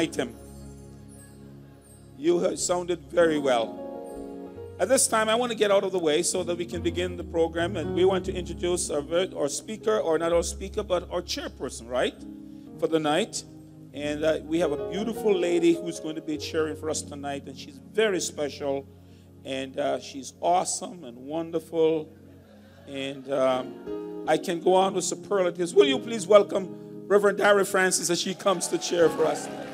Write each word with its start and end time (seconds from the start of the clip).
an 0.00 0.08
item. 0.08 0.34
You 2.18 2.56
sounded 2.56 3.00
very 3.10 3.38
well. 3.38 3.76
At 4.78 4.88
this 4.88 5.06
time, 5.06 5.28
I 5.28 5.34
want 5.34 5.52
to 5.52 5.58
get 5.58 5.70
out 5.70 5.84
of 5.84 5.92
the 5.92 5.98
way 5.98 6.22
so 6.22 6.42
that 6.42 6.56
we 6.56 6.64
can 6.64 6.82
begin 6.82 7.16
the 7.16 7.24
program. 7.24 7.76
And 7.76 7.94
we 7.94 8.04
want 8.04 8.24
to 8.26 8.32
introduce 8.32 8.90
our, 8.90 9.02
our 9.36 9.48
speaker, 9.48 9.98
or 9.98 10.18
not 10.18 10.32
our 10.32 10.42
speaker, 10.42 10.82
but 10.82 11.10
our 11.10 11.20
chairperson, 11.20 11.88
right? 11.88 12.14
For 12.78 12.86
the 12.86 12.98
night. 12.98 13.44
And 13.92 14.24
uh, 14.24 14.38
we 14.44 14.58
have 14.60 14.72
a 14.72 14.90
beautiful 14.90 15.34
lady 15.36 15.74
who's 15.74 16.00
going 16.00 16.14
to 16.14 16.22
be 16.22 16.38
cheering 16.38 16.76
for 16.76 16.88
us 16.88 17.02
tonight. 17.02 17.46
And 17.46 17.58
she's 17.58 17.78
very 17.92 18.20
special. 18.20 18.86
And 19.44 19.78
uh, 19.78 20.00
she's 20.00 20.32
awesome 20.40 21.04
and 21.04 21.16
wonderful. 21.18 22.10
And 22.88 23.30
um, 23.30 24.24
I 24.26 24.38
can 24.38 24.60
go 24.60 24.74
on 24.74 24.94
with 24.94 25.04
superlatives. 25.04 25.74
Will 25.74 25.86
you 25.86 25.98
please 25.98 26.26
welcome 26.26 27.06
Reverend 27.06 27.38
Diary 27.38 27.64
Francis 27.64 28.08
as 28.08 28.20
she 28.20 28.34
comes 28.34 28.68
to 28.68 28.78
chair 28.78 29.08
for 29.10 29.26
us? 29.26 29.46
Good 29.46 29.69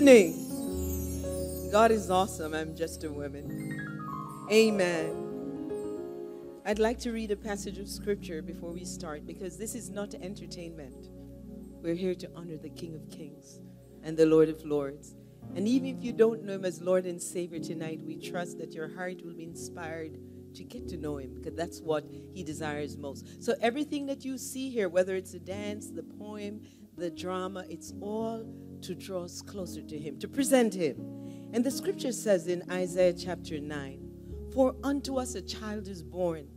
evening. 0.00 1.70
God 1.70 1.90
is 1.90 2.10
awesome. 2.10 2.54
I'm 2.54 2.74
just 2.74 3.04
a 3.04 3.12
woman. 3.12 4.46
Amen. 4.50 5.72
I'd 6.64 6.78
like 6.78 6.98
to 7.00 7.12
read 7.12 7.30
a 7.32 7.36
passage 7.36 7.76
of 7.76 7.86
scripture 7.86 8.40
before 8.40 8.72
we 8.72 8.86
start 8.86 9.26
because 9.26 9.58
this 9.58 9.74
is 9.74 9.90
not 9.90 10.14
entertainment. 10.14 11.10
We're 11.82 11.94
here 11.94 12.14
to 12.14 12.30
honor 12.34 12.56
the 12.56 12.70
King 12.70 12.94
of 12.94 13.10
Kings 13.10 13.60
and 14.02 14.16
the 14.16 14.24
Lord 14.24 14.48
of 14.48 14.64
Lords. 14.64 15.16
And 15.54 15.68
even 15.68 15.94
if 15.94 16.02
you 16.02 16.12
don't 16.12 16.44
know 16.44 16.54
him 16.54 16.64
as 16.64 16.80
Lord 16.80 17.04
and 17.04 17.20
Savior 17.20 17.58
tonight, 17.58 18.00
we 18.02 18.16
trust 18.16 18.56
that 18.56 18.72
your 18.72 18.88
heart 18.88 19.22
will 19.22 19.34
be 19.34 19.44
inspired 19.44 20.16
to 20.54 20.64
get 20.64 20.88
to 20.88 20.96
know 20.96 21.18
him 21.18 21.34
because 21.34 21.54
that's 21.54 21.82
what 21.82 22.06
he 22.32 22.42
desires 22.42 22.96
most. 22.96 23.44
So 23.44 23.54
everything 23.60 24.06
that 24.06 24.24
you 24.24 24.38
see 24.38 24.70
here, 24.70 24.88
whether 24.88 25.14
it's 25.14 25.34
a 25.34 25.38
dance, 25.38 25.90
the 25.90 26.02
poem, 26.02 26.62
the 26.96 27.10
drama, 27.10 27.66
it's 27.68 27.92
all 28.00 28.46
to 28.82 28.94
draw 28.94 29.24
us 29.24 29.42
closer 29.42 29.82
to 29.82 29.98
Him, 29.98 30.18
to 30.18 30.28
present 30.28 30.74
Him. 30.74 30.96
And 31.52 31.64
the 31.64 31.70
scripture 31.70 32.12
says 32.12 32.46
in 32.46 32.62
Isaiah 32.70 33.12
chapter 33.12 33.58
9 33.58 34.50
For 34.52 34.74
unto 34.82 35.18
us 35.18 35.34
a 35.34 35.42
child 35.42 35.88
is 35.88 36.02
born, 36.02 36.48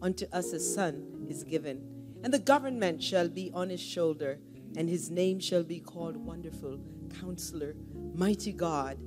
unto 0.00 0.26
us 0.32 0.52
a 0.52 0.60
son 0.60 1.26
is 1.28 1.44
given, 1.44 1.82
and 2.22 2.32
the 2.32 2.38
government 2.38 3.02
shall 3.02 3.28
be 3.28 3.50
on 3.54 3.70
his 3.70 3.80
shoulder, 3.80 4.38
and 4.76 4.88
his 4.88 5.10
name 5.10 5.40
shall 5.40 5.64
be 5.64 5.80
called 5.80 6.16
Wonderful, 6.16 6.80
Counselor, 7.20 7.74
Mighty 8.14 8.52
God, 8.52 8.98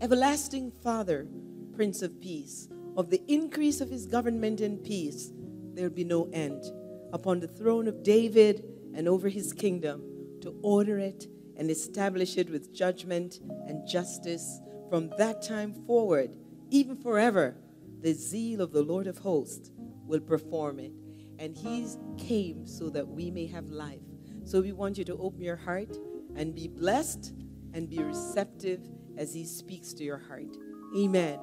Everlasting 0.00 0.70
Father, 0.70 1.26
Prince 1.74 2.02
of 2.02 2.20
Peace. 2.20 2.68
Of 2.96 3.10
the 3.10 3.22
increase 3.28 3.80
of 3.80 3.90
his 3.90 4.06
government 4.06 4.60
and 4.60 4.82
peace, 4.82 5.30
there 5.74 5.88
will 5.88 5.94
be 5.94 6.04
no 6.04 6.28
end 6.32 6.64
upon 7.12 7.40
the 7.40 7.48
throne 7.48 7.86
of 7.86 8.02
David 8.02 8.64
and 8.94 9.08
over 9.08 9.28
his 9.28 9.52
kingdom 9.52 10.02
to 10.40 10.58
order 10.62 10.98
it 10.98 11.26
and 11.60 11.70
establish 11.70 12.38
it 12.38 12.48
with 12.48 12.74
judgment 12.74 13.40
and 13.68 13.86
justice 13.86 14.60
from 14.88 15.12
that 15.18 15.42
time 15.42 15.74
forward, 15.86 16.30
even 16.70 16.96
forever. 16.96 17.54
The 18.00 18.14
zeal 18.14 18.62
of 18.62 18.72
the 18.72 18.82
Lord 18.82 19.06
of 19.06 19.18
hosts 19.18 19.70
will 20.06 20.20
perform 20.20 20.80
it. 20.80 20.92
And 21.38 21.54
he 21.54 21.86
came 22.16 22.66
so 22.66 22.88
that 22.88 23.06
we 23.06 23.30
may 23.30 23.46
have 23.48 23.66
life. 23.66 24.00
So 24.44 24.62
we 24.62 24.72
want 24.72 24.96
you 24.96 25.04
to 25.04 25.18
open 25.18 25.42
your 25.42 25.56
heart 25.56 25.94
and 26.34 26.54
be 26.54 26.66
blessed 26.66 27.34
and 27.74 27.90
be 27.90 28.02
receptive 28.02 28.80
as 29.18 29.34
he 29.34 29.44
speaks 29.44 29.92
to 29.92 30.02
your 30.02 30.18
heart. 30.18 30.56
Amen. 30.96 31.38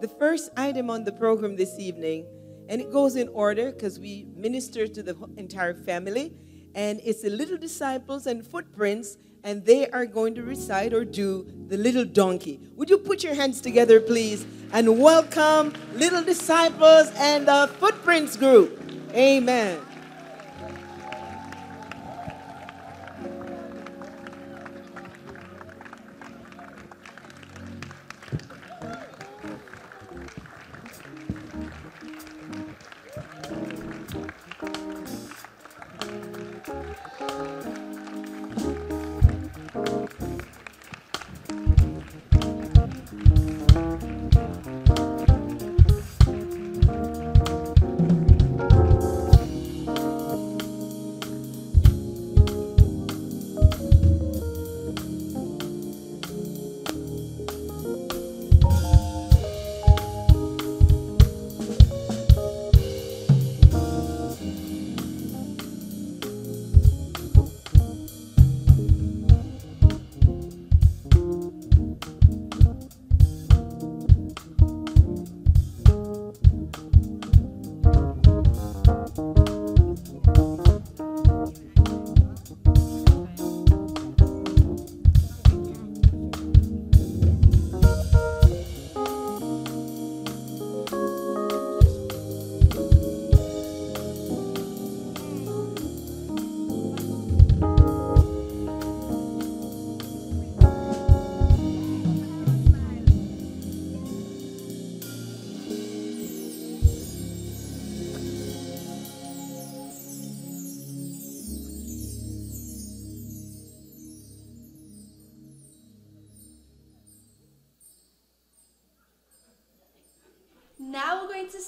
The 0.00 0.08
first 0.08 0.50
item 0.56 0.90
on 0.90 1.04
the 1.04 1.12
program 1.12 1.54
this 1.54 1.78
evening, 1.78 2.26
and 2.68 2.80
it 2.80 2.90
goes 2.90 3.14
in 3.14 3.28
order 3.28 3.70
because 3.70 4.00
we 4.00 4.26
minister 4.34 4.88
to 4.88 5.02
the 5.04 5.16
entire 5.36 5.74
family, 5.74 6.34
and 6.74 7.00
it's 7.04 7.22
the 7.22 7.30
little 7.30 7.58
disciples 7.58 8.26
and 8.26 8.44
footprints 8.44 9.18
and 9.44 9.64
they 9.64 9.88
are 9.90 10.06
going 10.06 10.34
to 10.34 10.42
recite 10.42 10.92
or 10.92 11.04
do 11.04 11.46
the 11.68 11.76
little 11.76 12.04
donkey. 12.04 12.60
Would 12.76 12.90
you 12.90 12.98
put 12.98 13.22
your 13.24 13.34
hands 13.34 13.60
together, 13.60 14.00
please, 14.00 14.46
and 14.72 15.00
welcome 15.00 15.72
little 15.94 16.22
disciples 16.22 17.10
and 17.16 17.48
the 17.48 17.70
footprints 17.78 18.36
group? 18.36 18.80
Amen. 19.12 19.80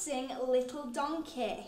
Sing 0.04 0.28
Little 0.46 0.88
Donkey. 0.92 1.64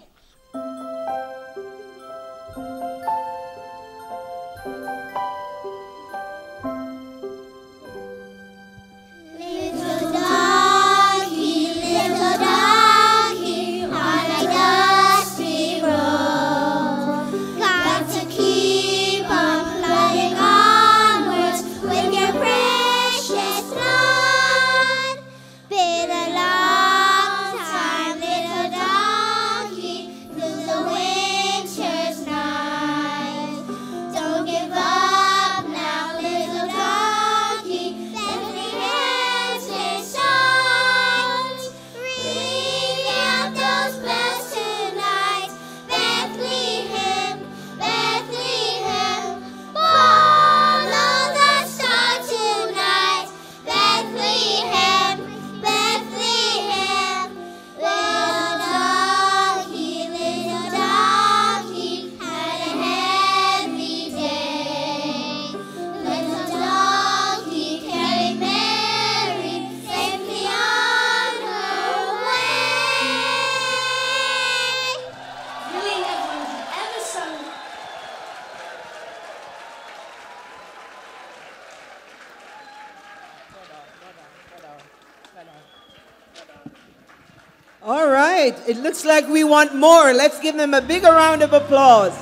Want 89.46 89.74
more. 89.74 90.12
Let's 90.12 90.40
give 90.40 90.56
them 90.56 90.74
a 90.74 90.80
bigger 90.80 91.08
round 91.08 91.42
of 91.42 91.52
applause. 91.52 92.16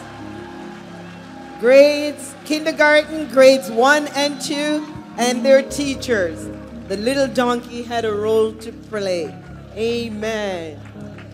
Grades, 1.61 2.35
kindergarten, 2.44 3.29
grades 3.29 3.71
one 3.71 4.09
and 4.09 4.41
two, 4.41 4.87
and 5.17 5.44
their 5.44 5.62
teachers. 5.62 6.49
The 6.88 6.97
little 6.97 7.29
donkey 7.29 7.82
had 7.82 8.05
a 8.05 8.12
role 8.12 8.53
to 8.53 8.73
play. 8.73 9.35
Amen. 9.75 10.79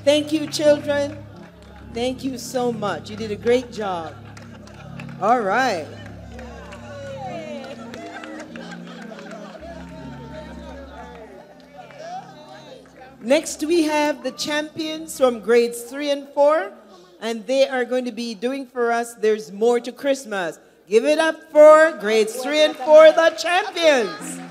Thank 0.04 0.32
you, 0.32 0.46
children. 0.46 1.18
Thank 1.92 2.22
you 2.22 2.38
so 2.38 2.72
much. 2.72 3.10
You 3.10 3.16
did 3.16 3.32
a 3.32 3.36
great 3.36 3.72
job. 3.72 4.14
All 5.20 5.40
right. 5.40 5.86
Next, 13.30 13.64
we 13.64 13.84
have 13.84 14.24
the 14.24 14.32
champions 14.32 15.16
from 15.16 15.38
grades 15.38 15.82
three 15.82 16.10
and 16.10 16.26
four, 16.30 16.72
and 17.20 17.46
they 17.46 17.68
are 17.68 17.84
going 17.84 18.04
to 18.06 18.10
be 18.10 18.34
doing 18.34 18.66
for 18.66 18.90
us 18.90 19.14
There's 19.14 19.52
More 19.52 19.78
to 19.78 19.92
Christmas. 19.92 20.58
Give 20.88 21.04
it 21.04 21.20
up 21.20 21.36
for 21.52 21.96
grades 22.00 22.34
three 22.34 22.58
and 22.58 22.74
four, 22.74 23.12
the 23.12 23.30
champions. 23.38 24.49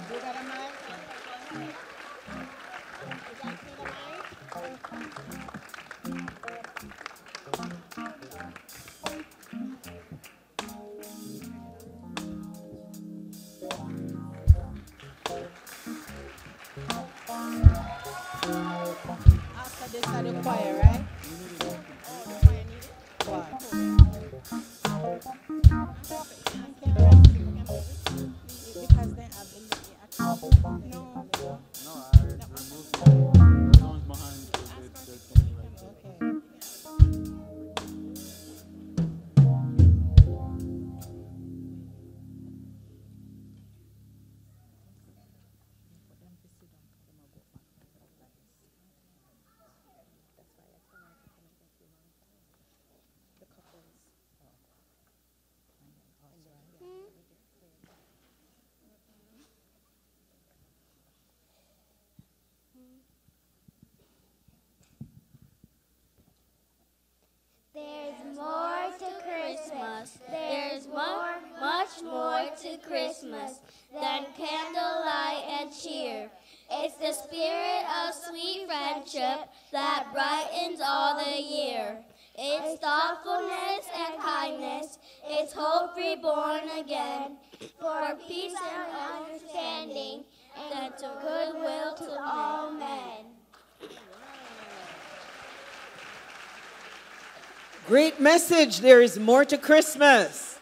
Great 97.90 98.20
message. 98.20 98.82
There 98.82 99.02
is 99.02 99.18
more 99.18 99.44
to 99.44 99.58
Christmas. 99.58 100.60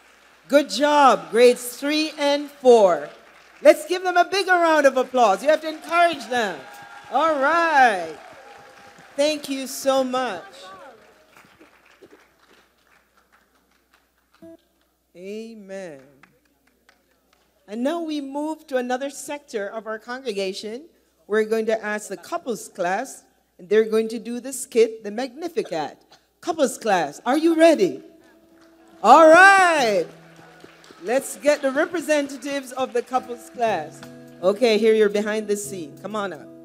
Good 0.48 0.70
job, 0.70 1.30
grades 1.30 1.76
three 1.76 2.12
and 2.16 2.50
four. 2.50 3.10
Let's 3.60 3.86
give 3.86 4.02
them 4.02 4.16
a 4.16 4.24
bigger 4.24 4.52
round 4.52 4.86
of 4.86 4.96
applause. 4.96 5.42
You 5.42 5.50
have 5.50 5.60
to 5.60 5.68
encourage 5.68 6.26
them. 6.28 6.58
All 7.12 7.38
right. 7.38 8.16
Thank 9.14 9.50
you 9.50 9.66
so 9.66 10.02
much. 10.02 10.42
Amen. 15.14 16.00
And 17.66 17.84
now 17.84 18.00
we 18.00 18.22
move 18.22 18.66
to 18.68 18.78
another 18.78 19.10
sector 19.10 19.68
of 19.68 19.86
our 19.86 19.98
congregation. 19.98 20.84
We're 21.26 21.44
going 21.44 21.66
to 21.66 21.84
ask 21.84 22.08
the 22.08 22.16
couples 22.16 22.68
class, 22.68 23.24
and 23.58 23.68
they're 23.68 23.84
going 23.84 24.08
to 24.08 24.18
do 24.18 24.40
the 24.40 24.54
skit, 24.54 25.04
the 25.04 25.10
Magnificat. 25.10 25.98
Couples 26.40 26.78
class, 26.78 27.20
are 27.26 27.36
you 27.36 27.54
ready? 27.56 28.02
All 29.02 29.28
right. 29.28 30.06
Let's 31.02 31.36
get 31.36 31.62
the 31.62 31.70
representatives 31.70 32.72
of 32.72 32.92
the 32.92 33.02
couples 33.02 33.50
class. 33.50 34.00
Okay, 34.42 34.78
here 34.78 34.94
you're 34.94 35.08
behind 35.08 35.48
the 35.48 35.56
scene. 35.56 35.96
Come 36.02 36.16
on 36.16 36.32
up. 36.32 36.57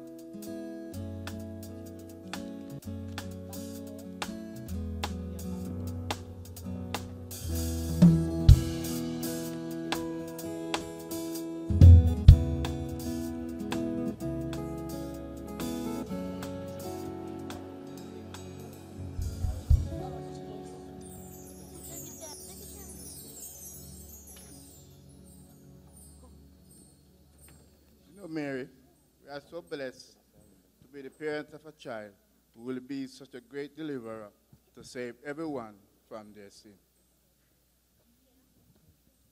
Child 31.84 32.12
who 32.56 32.62
will 32.62 32.80
be 32.80 33.06
such 33.06 33.34
a 33.34 33.40
great 33.40 33.76
deliverer 33.76 34.30
to 34.74 34.82
save 34.82 35.14
everyone 35.26 35.74
from 36.08 36.32
their 36.34 36.50
sin. 36.50 36.78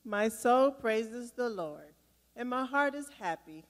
My 0.04 0.28
soul 0.28 0.70
praises 0.70 1.30
the 1.30 1.48
Lord, 1.48 1.94
and 2.36 2.50
my 2.50 2.64
heart 2.64 2.94
is 2.94 3.08
happy 3.18 3.64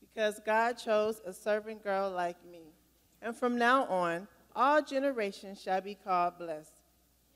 because 0.00 0.40
God 0.44 0.72
chose 0.72 1.20
a 1.24 1.32
servant 1.32 1.82
girl 1.82 2.10
like 2.10 2.44
me. 2.44 2.74
And 3.22 3.36
from 3.36 3.56
now 3.56 3.84
on, 3.84 4.26
all 4.54 4.82
generations 4.82 5.62
shall 5.62 5.80
be 5.80 5.94
called 5.94 6.38
blessed. 6.38 6.82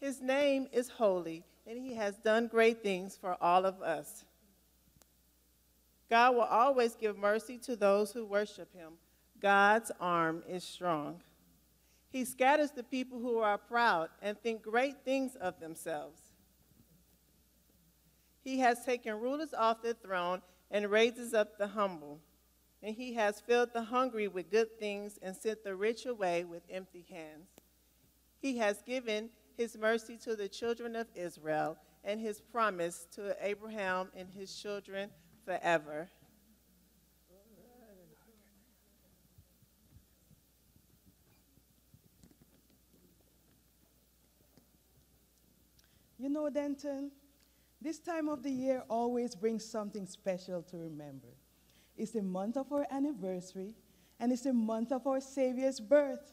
His 0.01 0.21
name 0.21 0.67
is 0.73 0.89
holy, 0.89 1.45
and 1.67 1.79
he 1.79 1.95
has 1.95 2.17
done 2.17 2.49
great 2.49 2.83
things 2.83 3.17
for 3.17 3.37
all 3.41 3.65
of 3.65 3.81
us. 3.81 4.25
God 6.11 6.35
will 6.35 6.43
always 6.43 6.95
give 6.95 7.17
mercy 7.17 7.57
to 7.59 7.77
those 7.77 8.13
who 8.13 8.27
worship 8.27 8.75
him. 8.75 8.95
God's 9.45 9.93
arm 10.01 10.43
is 10.49 10.65
strong. 10.65 11.21
He 12.09 12.25
scatters 12.25 12.71
the 12.71 12.83
people 12.83 13.19
who 13.19 13.41
are 13.41 13.59
proud 13.59 14.09
and 14.23 14.41
think 14.41 14.63
great 14.63 15.05
things 15.05 15.37
of 15.37 15.61
themselves. 15.61 16.19
He 18.43 18.61
has 18.61 18.87
taken 18.87 19.21
rulers 19.21 19.53
off 19.53 19.83
their 19.83 19.93
throne 19.93 20.41
and 20.71 20.91
raises 20.91 21.35
up 21.35 21.59
the 21.59 21.67
humble. 21.67 22.21
And 22.83 22.97
he 22.97 23.13
has 23.15 23.43
filled 23.43 23.75
the 23.75 23.83
hungry 23.83 24.29
with 24.29 24.51
good 24.51 24.79
things 24.79 25.19
and 25.21 25.37
sent 25.37 25.63
the 25.63 25.77
rich 25.77 26.07
away 26.07 26.45
with 26.45 26.63
empty 26.71 27.05
hands. 27.11 27.49
He 28.41 28.57
has 28.57 28.81
given 28.81 29.29
his 29.59 29.77
mercy 29.77 30.17
to 30.25 30.35
the 30.37 30.49
children 30.49 30.97
of 30.97 31.09
Israel 31.15 31.77
and 32.03 32.19
his 32.19 32.41
promise 32.41 33.07
to 33.17 33.37
Abraham 33.43 34.09
and 34.17 34.31
his 34.31 34.55
children 34.55 35.11
forever. 35.45 36.09
You 46.25 46.31
know, 46.31 46.49
Denton, 46.49 47.11
this 47.83 47.99
time 47.99 48.31
of 48.31 48.43
the 48.43 48.51
year 48.51 48.83
always 48.89 49.35
brings 49.35 49.63
something 49.63 50.07
special 50.07 50.63
to 50.63 50.79
remember. 50.79 51.29
It's 51.99 52.13
the 52.13 52.23
month 52.23 52.57
of 52.57 52.73
our 52.73 52.87
anniversary, 52.91 53.75
and 54.19 54.33
it's 54.33 54.41
the 54.41 54.55
month 54.55 54.91
of 54.91 55.07
our 55.07 55.21
Savior's 55.21 55.81
birth. 55.81 56.33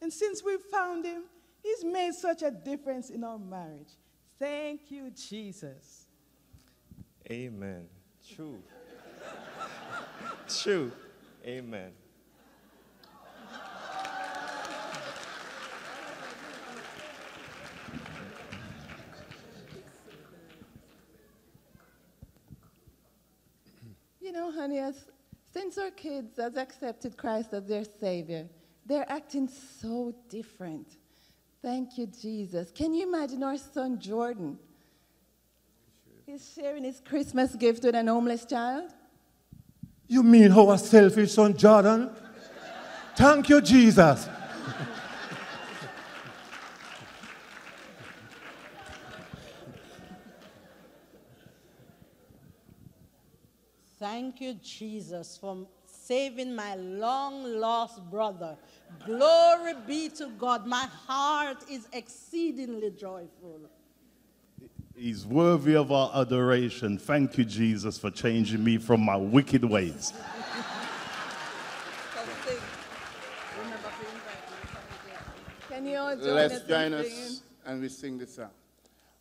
And 0.00 0.12
since 0.12 0.44
we 0.44 0.58
found 0.70 1.04
him, 1.04 1.24
he's 1.60 1.84
made 1.84 2.14
such 2.14 2.42
a 2.42 2.52
difference 2.52 3.10
in 3.10 3.24
our 3.24 3.36
marriage. 3.36 3.90
Thank 4.38 4.92
you, 4.92 5.10
Jesus. 5.10 6.06
Amen. 7.28 7.88
True. 8.36 8.62
True. 10.62 10.92
Amen. 11.44 11.90
As, 24.70 25.10
since 25.52 25.78
our 25.78 25.90
kids 25.90 26.36
has 26.36 26.56
accepted 26.56 27.16
Christ 27.16 27.52
as 27.52 27.66
their 27.66 27.84
Savior, 27.84 28.48
they're 28.86 29.10
acting 29.10 29.48
so 29.48 30.14
different. 30.28 30.88
Thank 31.62 31.98
you, 31.98 32.06
Jesus. 32.06 32.70
Can 32.72 32.92
you 32.94 33.06
imagine 33.06 33.42
our 33.42 33.56
son 33.56 33.98
Jordan? 33.98 34.58
He's 36.26 36.52
sharing 36.54 36.84
his 36.84 37.00
Christmas 37.00 37.54
gift 37.54 37.84
with 37.84 37.94
an 37.94 38.06
homeless 38.06 38.44
child. 38.44 38.90
You 40.08 40.22
mean 40.22 40.52
our 40.52 40.78
selfish 40.78 41.32
son 41.32 41.56
Jordan? 41.56 42.10
Thank 43.16 43.48
you, 43.48 43.60
Jesus. 43.60 44.28
Thank 54.22 54.40
you, 54.40 54.54
Jesus, 54.62 55.36
for 55.36 55.66
saving 55.84 56.54
my 56.54 56.76
long 56.76 57.42
lost 57.42 58.08
brother. 58.08 58.56
Glory 59.04 59.74
be 59.84 60.10
to 60.10 60.28
God. 60.38 60.64
My 60.64 60.86
heart 61.08 61.56
is 61.68 61.88
exceedingly 61.92 62.92
joyful. 62.92 63.68
He's 64.94 65.26
worthy 65.26 65.74
of 65.74 65.90
our 65.90 66.12
adoration. 66.14 66.98
Thank 66.98 67.36
you, 67.36 67.44
Jesus, 67.44 67.98
for 67.98 68.12
changing 68.12 68.62
me 68.62 68.78
from 68.78 69.00
my 69.00 69.16
wicked 69.16 69.64
ways. 69.64 70.12
Can 75.68 75.84
you 75.84 75.96
all 75.96 76.14
join 76.14 76.34
Let's 76.36 76.54
us 76.54 76.62
in 76.62 76.68
join 76.68 76.90
singing? 76.92 77.24
us 77.24 77.42
and 77.66 77.80
we 77.80 77.88
sing 77.88 78.18
this 78.18 78.36
song. 78.36 78.50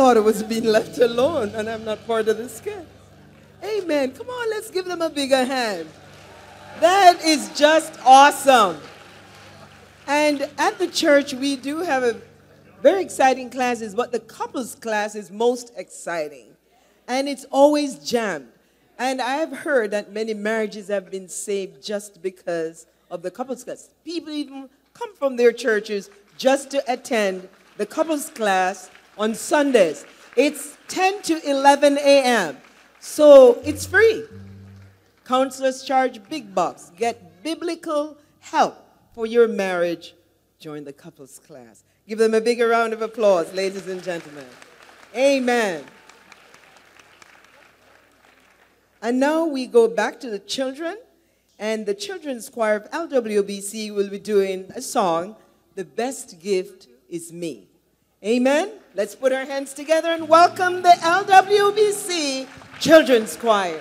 thought 0.00 0.16
it 0.16 0.24
was 0.24 0.42
being 0.42 0.64
left 0.64 0.96
alone, 0.96 1.50
and 1.54 1.68
I'm 1.68 1.84
not 1.84 2.06
part 2.06 2.26
of 2.26 2.38
the 2.38 2.48
skit. 2.48 2.86
Amen. 3.62 4.12
Come 4.12 4.30
on, 4.30 4.48
let's 4.48 4.70
give 4.70 4.86
them 4.86 5.02
a 5.02 5.10
bigger 5.10 5.44
hand. 5.44 5.90
That 6.80 7.22
is 7.22 7.50
just 7.54 8.00
awesome. 8.06 8.78
And 10.06 10.48
at 10.56 10.78
the 10.78 10.86
church, 10.86 11.34
we 11.34 11.54
do 11.54 11.80
have 11.80 12.02
a 12.02 12.18
very 12.80 13.02
exciting 13.02 13.50
classes, 13.50 13.94
but 13.94 14.10
the 14.10 14.20
couples 14.20 14.74
class 14.74 15.14
is 15.14 15.30
most 15.30 15.70
exciting. 15.76 16.46
And 17.06 17.28
it's 17.28 17.44
always 17.50 17.96
jammed. 17.96 18.48
And 18.98 19.20
I've 19.20 19.52
heard 19.52 19.90
that 19.90 20.14
many 20.14 20.32
marriages 20.32 20.88
have 20.88 21.10
been 21.10 21.28
saved 21.28 21.84
just 21.84 22.22
because 22.22 22.86
of 23.10 23.20
the 23.20 23.30
couples 23.30 23.64
class. 23.64 23.90
People 24.06 24.32
even 24.32 24.70
come 24.94 25.14
from 25.14 25.36
their 25.36 25.52
churches 25.52 26.08
just 26.38 26.70
to 26.70 26.82
attend 26.90 27.50
the 27.76 27.84
couples 27.84 28.30
class 28.30 28.90
on 29.20 29.34
Sundays. 29.34 30.06
It's 30.34 30.78
10 30.88 31.22
to 31.22 31.48
11 31.48 31.98
a.m. 31.98 32.56
So 33.00 33.60
it's 33.62 33.84
free. 33.86 34.24
Counselors 35.26 35.84
charge 35.84 36.26
big 36.28 36.54
bucks. 36.54 36.90
Get 36.96 37.42
biblical 37.44 38.16
help 38.40 38.76
for 39.14 39.26
your 39.26 39.46
marriage. 39.46 40.14
Join 40.58 40.84
the 40.84 40.92
couples 40.92 41.38
class. 41.46 41.84
Give 42.08 42.18
them 42.18 42.32
a 42.32 42.40
bigger 42.40 42.68
round 42.68 42.94
of 42.94 43.02
applause, 43.02 43.52
ladies 43.52 43.86
and 43.86 44.02
gentlemen. 44.02 44.46
Amen. 45.14 45.84
And 49.02 49.20
now 49.20 49.44
we 49.44 49.66
go 49.66 49.86
back 49.86 50.18
to 50.20 50.30
the 50.30 50.38
children, 50.38 50.96
and 51.58 51.86
the 51.86 51.94
children's 51.94 52.48
choir 52.48 52.76
of 52.76 52.90
LWBC 52.90 53.94
will 53.94 54.08
be 54.08 54.18
doing 54.18 54.70
a 54.74 54.82
song, 54.82 55.36
The 55.74 55.84
Best 55.84 56.40
Gift 56.40 56.88
Is 57.08 57.32
Me. 57.32 57.68
Amen. 58.24 58.79
Let's 58.92 59.14
put 59.14 59.32
our 59.32 59.44
hands 59.44 59.72
together 59.72 60.08
and 60.08 60.28
welcome 60.28 60.82
the 60.82 60.88
LWBC 60.88 62.48
Children's 62.80 63.36
Choir. 63.36 63.80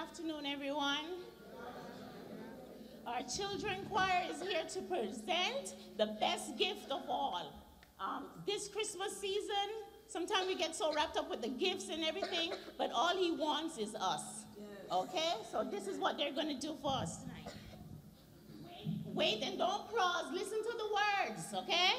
Afternoon, 0.00 0.46
everyone. 0.46 1.04
Our 3.06 3.20
children 3.22 3.84
choir 3.90 4.22
is 4.30 4.40
here 4.40 4.62
to 4.72 4.80
present 4.82 5.74
the 5.98 6.16
best 6.18 6.56
gift 6.56 6.90
of 6.90 7.02
all. 7.06 7.52
Um, 8.00 8.24
this 8.46 8.68
Christmas 8.68 9.14
season, 9.20 9.68
sometimes 10.08 10.46
we 10.46 10.54
get 10.54 10.74
so 10.74 10.94
wrapped 10.94 11.18
up 11.18 11.28
with 11.28 11.42
the 11.42 11.48
gifts 11.48 11.90
and 11.90 12.02
everything, 12.02 12.52
but 12.78 12.90
all 12.94 13.14
he 13.14 13.32
wants 13.32 13.76
is 13.76 13.94
us. 13.94 14.44
Okay? 14.90 15.34
So 15.52 15.68
this 15.70 15.86
is 15.86 15.98
what 15.98 16.16
they're 16.16 16.32
going 16.32 16.58
to 16.58 16.66
do 16.66 16.76
for 16.80 16.92
us 16.92 17.18
tonight. 17.18 17.52
Wait, 18.64 18.88
wait 19.12 19.42
and 19.42 19.58
don't 19.58 19.94
pause. 19.94 20.32
Listen 20.32 20.62
to 20.62 20.78
the 20.78 21.28
words, 21.28 21.44
okay? 21.54 21.96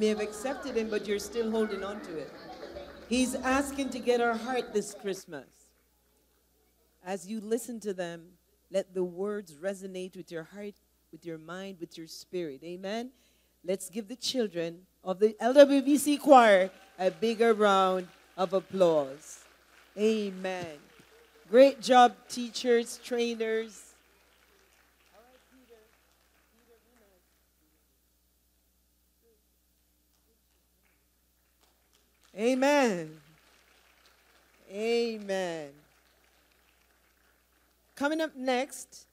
May 0.00 0.08
have 0.08 0.20
accepted 0.20 0.76
him, 0.76 0.88
but 0.88 1.06
you're 1.06 1.18
still 1.18 1.50
holding 1.50 1.84
on 1.84 2.00
to 2.00 2.16
it. 2.16 2.32
He's 3.10 3.34
asking 3.34 3.90
to 3.90 3.98
get 3.98 4.22
our 4.22 4.34
heart 4.34 4.72
this 4.72 4.94
Christmas. 4.94 5.46
As 7.04 7.26
you 7.26 7.40
listen 7.42 7.80
to 7.80 7.92
them, 7.92 8.22
let 8.70 8.94
the 8.94 9.04
words 9.04 9.52
resonate 9.52 10.16
with 10.16 10.32
your 10.32 10.44
heart, 10.44 10.72
with 11.12 11.26
your 11.26 11.36
mind, 11.36 11.76
with 11.80 11.98
your 11.98 12.06
spirit. 12.06 12.62
Amen. 12.64 13.10
Let's 13.62 13.90
give 13.90 14.08
the 14.08 14.16
children 14.16 14.86
of 15.04 15.18
the 15.18 15.36
LWBC 15.38 16.18
choir 16.20 16.70
a 16.98 17.10
bigger 17.10 17.52
round 17.52 18.08
of 18.38 18.54
applause. 18.54 19.44
Amen. 19.98 20.78
Great 21.50 21.82
job, 21.82 22.14
teachers, 22.30 22.98
trainers. 23.04 23.89
Amen. 32.40 33.20
Amen. 34.72 35.68
Coming 37.94 38.22
up 38.22 38.34
next 38.34 39.04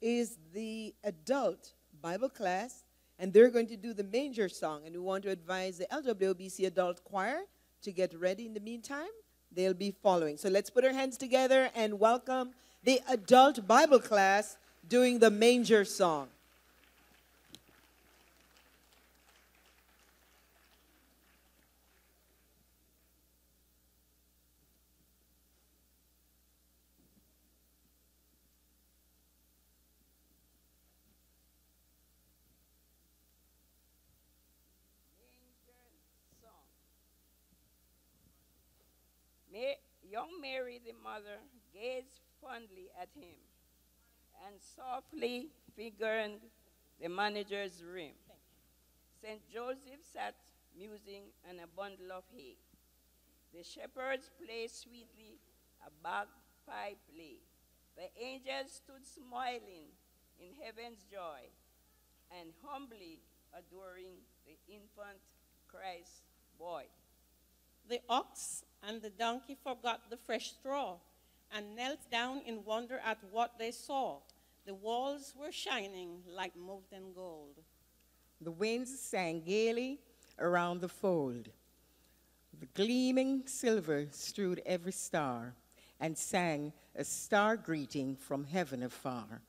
is 0.00 0.38
the 0.54 0.94
adult 1.04 1.74
Bible 2.00 2.30
class, 2.30 2.84
and 3.18 3.34
they're 3.34 3.50
going 3.50 3.66
to 3.66 3.76
do 3.76 3.92
the 3.92 4.04
manger 4.04 4.48
song. 4.48 4.80
And 4.86 4.94
we 4.94 5.00
want 5.00 5.24
to 5.24 5.30
advise 5.30 5.76
the 5.76 5.86
LWBC 5.92 6.66
adult 6.66 7.04
choir 7.04 7.40
to 7.82 7.92
get 7.92 8.18
ready 8.18 8.46
in 8.46 8.54
the 8.54 8.60
meantime. 8.60 9.12
They'll 9.52 9.74
be 9.74 9.90
following. 9.90 10.38
So 10.38 10.48
let's 10.48 10.70
put 10.70 10.86
our 10.86 10.92
hands 10.94 11.18
together 11.18 11.68
and 11.74 12.00
welcome 12.00 12.52
the 12.82 13.02
adult 13.10 13.68
Bible 13.68 14.00
class 14.00 14.56
doing 14.88 15.18
the 15.18 15.30
manger 15.30 15.84
song. 15.84 16.28
Mary, 40.48 40.80
the 40.84 40.94
mother, 41.04 41.38
gazed 41.74 42.20
fondly 42.40 42.88
at 43.00 43.08
him 43.14 43.36
and 44.46 44.56
softly 44.60 45.48
fingered 45.76 46.40
the 47.00 47.08
manager's 47.08 47.82
rim. 47.84 48.16
St. 49.20 49.40
Joseph 49.52 50.00
sat 50.12 50.36
musing 50.76 51.24
on 51.48 51.56
a 51.58 51.66
bundle 51.76 52.12
of 52.16 52.24
hay. 52.34 52.56
The 53.52 53.62
shepherds 53.62 54.30
played 54.42 54.70
sweetly 54.70 55.36
a 55.86 55.90
bagpipe 56.02 57.02
lay. 57.16 57.40
The 57.96 58.08
angels 58.22 58.72
stood 58.72 59.04
smiling 59.04 59.92
in 60.40 60.54
heaven's 60.62 61.04
joy 61.10 61.44
and 62.40 62.52
humbly 62.64 63.20
adoring 63.52 64.22
the 64.46 64.56
infant 64.72 65.20
Christ 65.66 66.22
boy. 66.58 66.84
The 67.88 68.00
ox 68.08 68.64
and 68.86 69.02
the 69.02 69.10
donkey 69.10 69.56
forgot 69.62 70.10
the 70.10 70.16
fresh 70.16 70.52
straw 70.52 70.96
and 71.54 71.74
knelt 71.74 72.10
down 72.10 72.42
in 72.46 72.64
wonder 72.64 73.00
at 73.04 73.18
what 73.30 73.58
they 73.58 73.70
saw. 73.70 74.18
The 74.66 74.74
walls 74.74 75.34
were 75.38 75.52
shining 75.52 76.22
like 76.30 76.54
molten 76.56 77.12
gold. 77.14 77.56
The 78.40 78.50
winds 78.50 78.98
sang 79.00 79.42
gaily 79.44 79.98
around 80.38 80.80
the 80.80 80.88
fold. 80.88 81.48
The 82.60 82.66
gleaming 82.74 83.44
silver 83.46 84.06
strewed 84.10 84.60
every 84.66 84.92
star 84.92 85.54
and 86.00 86.16
sang 86.16 86.72
a 86.94 87.04
star 87.04 87.56
greeting 87.56 88.16
from 88.16 88.44
heaven 88.44 88.82
afar. 88.82 89.42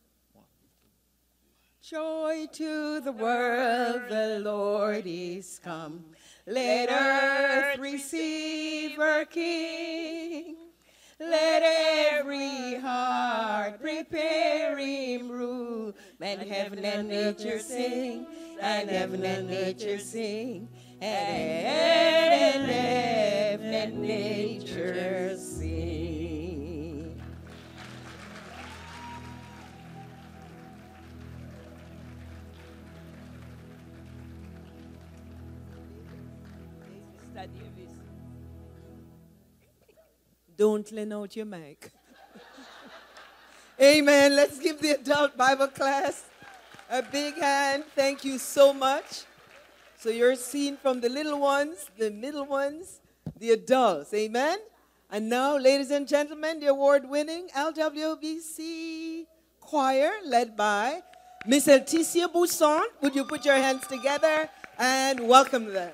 Joy 1.81 2.47
to 2.53 2.99
the 2.99 3.11
world, 3.11 4.01
the 4.09 4.39
Lord 4.43 5.03
is 5.05 5.59
come. 5.63 6.03
Let 6.49 6.89
earth 6.89 7.77
receive 7.79 8.95
her 8.95 9.23
King. 9.25 10.55
Let 11.19 11.61
every 11.61 12.79
heart 12.79 13.79
prepare 13.79 14.75
him 14.75 15.29
room. 15.29 15.93
And 16.19 16.41
heaven 16.41 16.83
and 16.83 17.07
nature 17.07 17.59
sing, 17.59 18.25
and 18.59 18.89
heaven 18.89 19.23
and 19.23 19.47
nature 19.47 19.99
sing, 19.99 20.69
and 20.99 22.65
heaven 22.65 23.65
and 23.71 24.01
nature 24.01 25.37
sing. 25.37 26.08
Don't 40.59 40.91
lean 40.91 41.13
out 41.13 41.37
your 41.37 41.45
mic. 41.45 41.89
Amen. 43.81 44.35
Let's 44.35 44.59
give 44.59 44.81
the 44.81 44.91
adult 44.91 45.37
Bible 45.37 45.67
class 45.67 46.25
a 46.89 47.01
big 47.01 47.35
hand. 47.35 47.85
Thank 47.95 48.25
you 48.25 48.37
so 48.37 48.73
much. 48.73 49.23
So 49.97 50.09
you're 50.09 50.35
seen 50.35 50.75
from 50.75 50.99
the 50.99 51.07
little 51.07 51.39
ones, 51.39 51.89
the 51.97 52.11
middle 52.11 52.45
ones, 52.45 52.99
the 53.39 53.51
adults. 53.51 54.13
Amen. 54.13 54.57
And 55.09 55.29
now, 55.29 55.55
ladies 55.55 55.91
and 55.91 56.05
gentlemen, 56.05 56.59
the 56.59 56.67
award 56.67 57.09
winning 57.09 57.47
LWBC 57.55 59.27
choir 59.61 60.11
led 60.25 60.57
by 60.57 61.03
Miss 61.47 61.67
Leticia 61.67 62.27
Bousson. 62.27 62.83
Would 63.01 63.15
you 63.15 63.23
put 63.23 63.45
your 63.45 63.55
hands 63.55 63.87
together 63.87 64.49
and 64.77 65.25
welcome 65.25 65.71
them? 65.71 65.93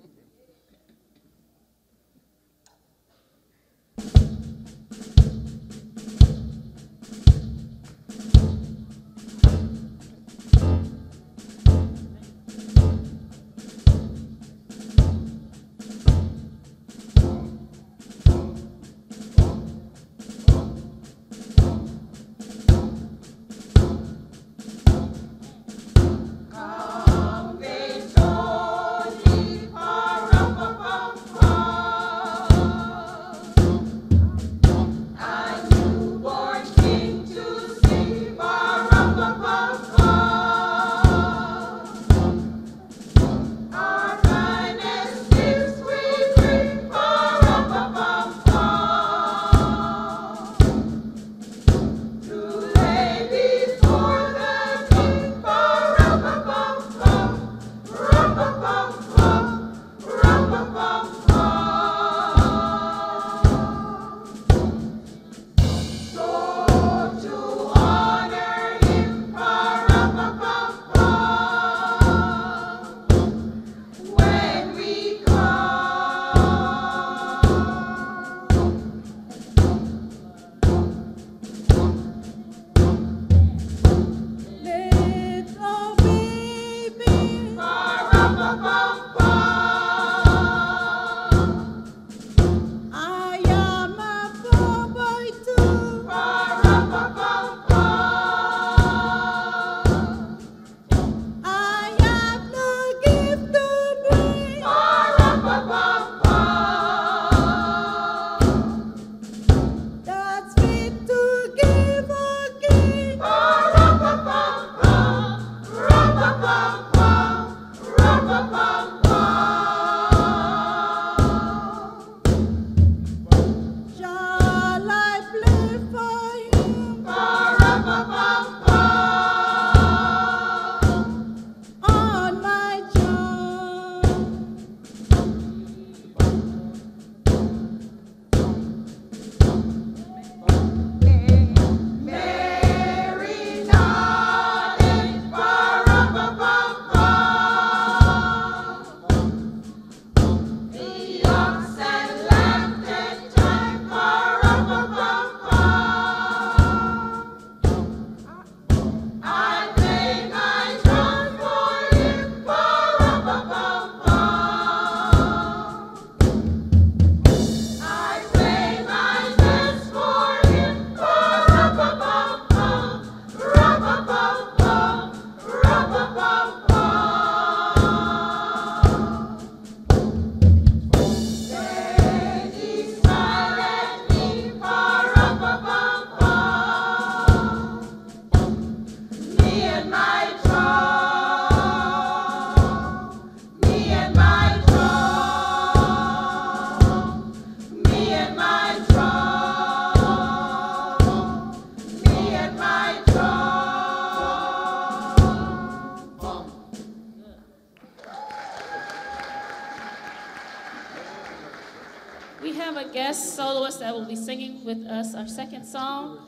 soloist 213.41 213.79
that 213.79 213.91
will 213.91 214.05
be 214.05 214.15
singing 214.15 214.63
with 214.63 214.85
us 214.85 215.15
our 215.15 215.27
second 215.27 215.65
song, 215.65 216.19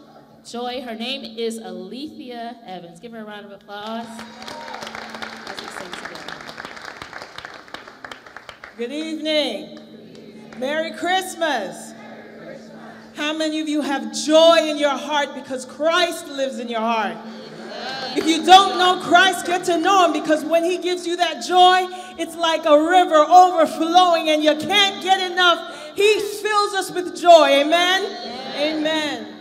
Joy. 0.43 0.81
Her 0.81 0.95
name 0.95 1.37
is 1.37 1.59
Alethea 1.59 2.57
Evans. 2.65 2.99
Give 2.99 3.11
her 3.11 3.19
a 3.19 3.23
round 3.23 3.45
of 3.45 3.51
applause 3.51 4.07
as 5.45 5.61
we 5.61 5.67
sing 5.67 5.91
together. 5.91 6.33
Good 8.79 8.91
evening. 8.91 9.77
Merry 10.57 10.89
Christmas. 10.93 11.93
How 13.15 13.31
many 13.37 13.59
of 13.59 13.69
you 13.69 13.81
have 13.81 14.11
joy 14.11 14.67
in 14.67 14.79
your 14.79 14.97
heart 14.97 15.35
because 15.35 15.65
Christ 15.65 16.27
lives 16.29 16.57
in 16.57 16.67
your 16.67 16.79
heart? 16.79 17.15
If 18.15 18.25
you 18.25 18.43
don't 18.43 18.79
know 18.79 18.99
Christ, 19.03 19.45
get 19.45 19.65
to 19.65 19.77
know 19.77 20.05
him 20.05 20.13
because 20.13 20.43
when 20.43 20.63
he 20.63 20.79
gives 20.79 21.05
you 21.05 21.15
that 21.17 21.43
joy, 21.45 21.85
it's 22.17 22.35
like 22.35 22.65
a 22.65 22.75
river 22.75 23.23
overflowing 23.29 24.29
and 24.29 24.43
you 24.43 24.55
can't 24.55 25.03
get 25.03 25.31
enough. 25.31 25.72
He 25.95 26.19
fills 26.19 26.73
us 26.73 26.91
with 26.91 27.19
joy. 27.19 27.61
Amen. 27.61 28.03
Amen. 28.55 29.27
God's 29.27 29.32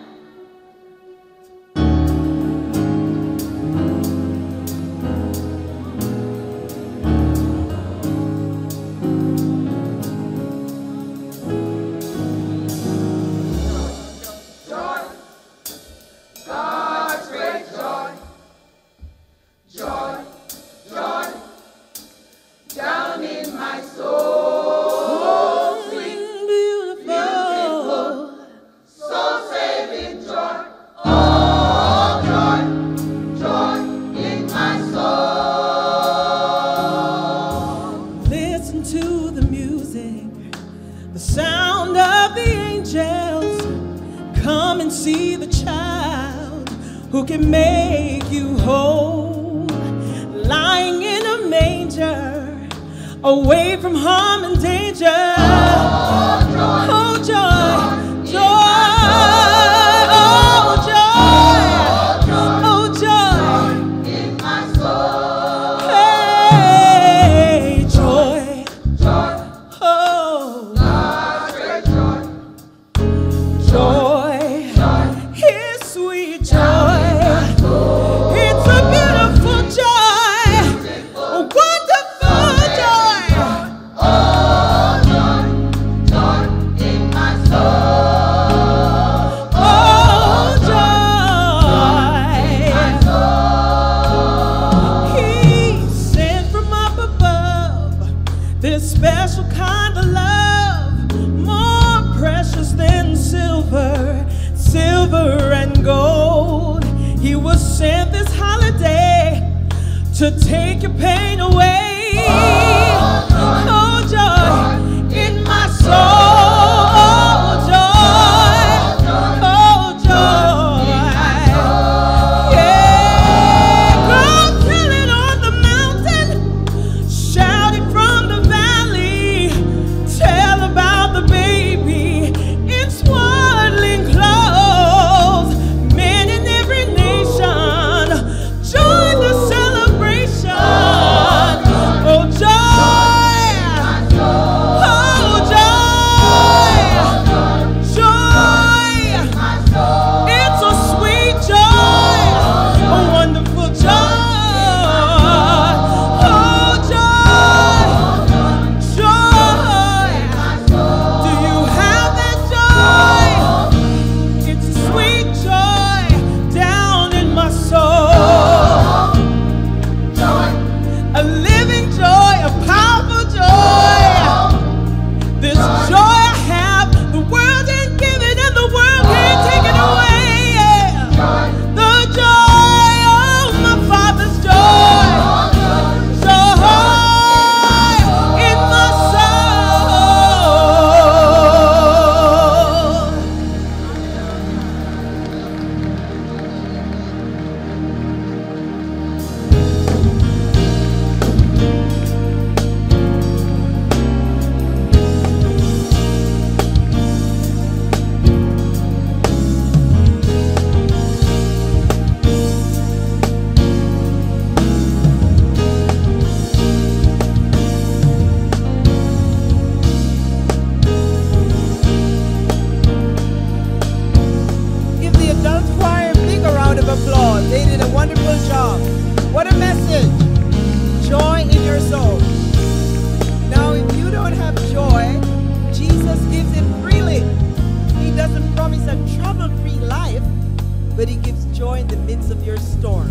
but 241.03 241.09
He 241.09 241.17
gives 241.17 241.45
joy 241.47 241.81
in 241.81 241.89
the 241.89 241.97
midst 241.97 242.31
of 242.31 242.47
your 242.47 242.57
storm. 242.59 243.11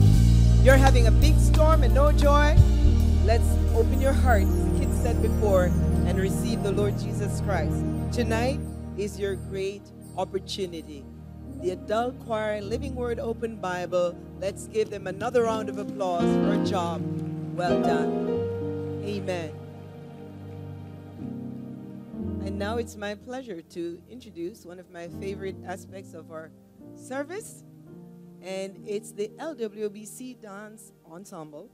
You're 0.64 0.78
having 0.78 1.08
a 1.08 1.12
big 1.12 1.38
storm 1.38 1.84
and 1.84 1.94
no 1.94 2.14
joy? 2.14 2.56
Let's 3.26 3.44
open 3.76 4.00
your 4.00 4.14
heart, 4.14 4.44
as 4.44 4.72
the 4.72 4.80
kids 4.80 4.98
said 5.02 5.22
before, 5.22 5.66
and 6.06 6.18
receive 6.18 6.64
the 6.64 6.72
Lord 6.72 6.98
Jesus 6.98 7.42
Christ. 7.42 7.84
Tonight 8.14 8.62
is 8.96 9.20
your 9.20 9.36
great 9.36 9.82
opportunity. 10.16 11.04
The 11.60 11.72
adult 11.72 12.18
choir, 12.22 12.62
Living 12.62 12.96
Word 12.96 13.20
Open 13.20 13.58
Bible, 13.58 14.18
let's 14.40 14.68
give 14.68 14.90
them 14.90 15.06
another 15.06 15.44
round 15.44 15.68
of 15.68 15.78
applause 15.78 16.24
for 16.24 16.54
a 16.54 16.66
job 16.66 17.02
well 17.58 17.82
done. 17.82 19.04
Amen. 19.04 19.52
And 22.46 22.58
now 22.58 22.78
it's 22.78 22.96
my 22.96 23.16
pleasure 23.16 23.62
to 23.62 24.02
introduce 24.10 24.66
one 24.66 24.80
of 24.80 24.90
my 24.90 25.10
favorite 25.20 25.58
aspects 25.68 26.14
of 26.14 26.32
our 26.32 26.52
service, 26.96 27.66
and 28.44 28.84
it's 28.88 29.12
the 29.12 29.30
LWBC 29.40 30.42
Dance 30.42 30.92
Ensemble, 31.10 31.70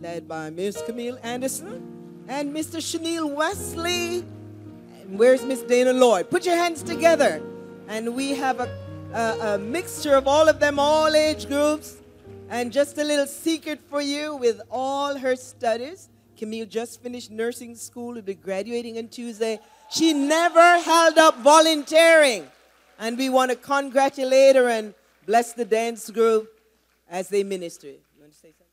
led 0.00 0.28
by 0.28 0.50
Miss 0.50 0.80
Camille 0.82 1.18
Anderson 1.22 2.24
and 2.28 2.54
Mr. 2.54 2.80
Chanel 2.80 3.28
Wesley. 3.28 4.18
And 5.00 5.18
where's 5.18 5.42
Miss 5.44 5.62
Dana 5.62 5.92
Lloyd? 5.92 6.30
Put 6.30 6.44
your 6.44 6.56
hands 6.56 6.82
together. 6.82 7.42
And 7.88 8.14
we 8.14 8.32
have 8.32 8.60
a, 8.60 8.68
a, 9.12 9.54
a 9.54 9.58
mixture 9.58 10.14
of 10.14 10.28
all 10.28 10.48
of 10.48 10.60
them, 10.60 10.78
all 10.78 11.14
age 11.14 11.48
groups. 11.48 11.96
And 12.50 12.72
just 12.72 12.98
a 12.98 13.04
little 13.04 13.26
secret 13.26 13.80
for 13.88 14.02
you 14.02 14.36
with 14.36 14.60
all 14.70 15.16
her 15.16 15.36
studies. 15.36 16.08
Camille 16.36 16.66
just 16.66 17.02
finished 17.02 17.30
nursing 17.30 17.74
school, 17.74 18.14
will 18.14 18.22
be 18.22 18.34
graduating 18.34 18.98
on 18.98 19.08
Tuesday. 19.08 19.58
She 19.90 20.12
never 20.12 20.78
held 20.80 21.18
up 21.18 21.38
volunteering. 21.38 22.46
And 22.98 23.16
we 23.16 23.28
want 23.30 23.50
to 23.50 23.56
congratulate 23.56 24.56
her 24.56 24.68
and 24.68 24.94
bless 25.26 25.52
the 25.52 25.64
dance 25.64 26.10
group 26.10 26.48
as 27.08 27.28
they 27.28 27.42
minister. 27.42 27.88
You 27.88 27.98
want 28.20 28.32
to 28.32 28.38
say 28.38 28.48
something? 28.48 28.70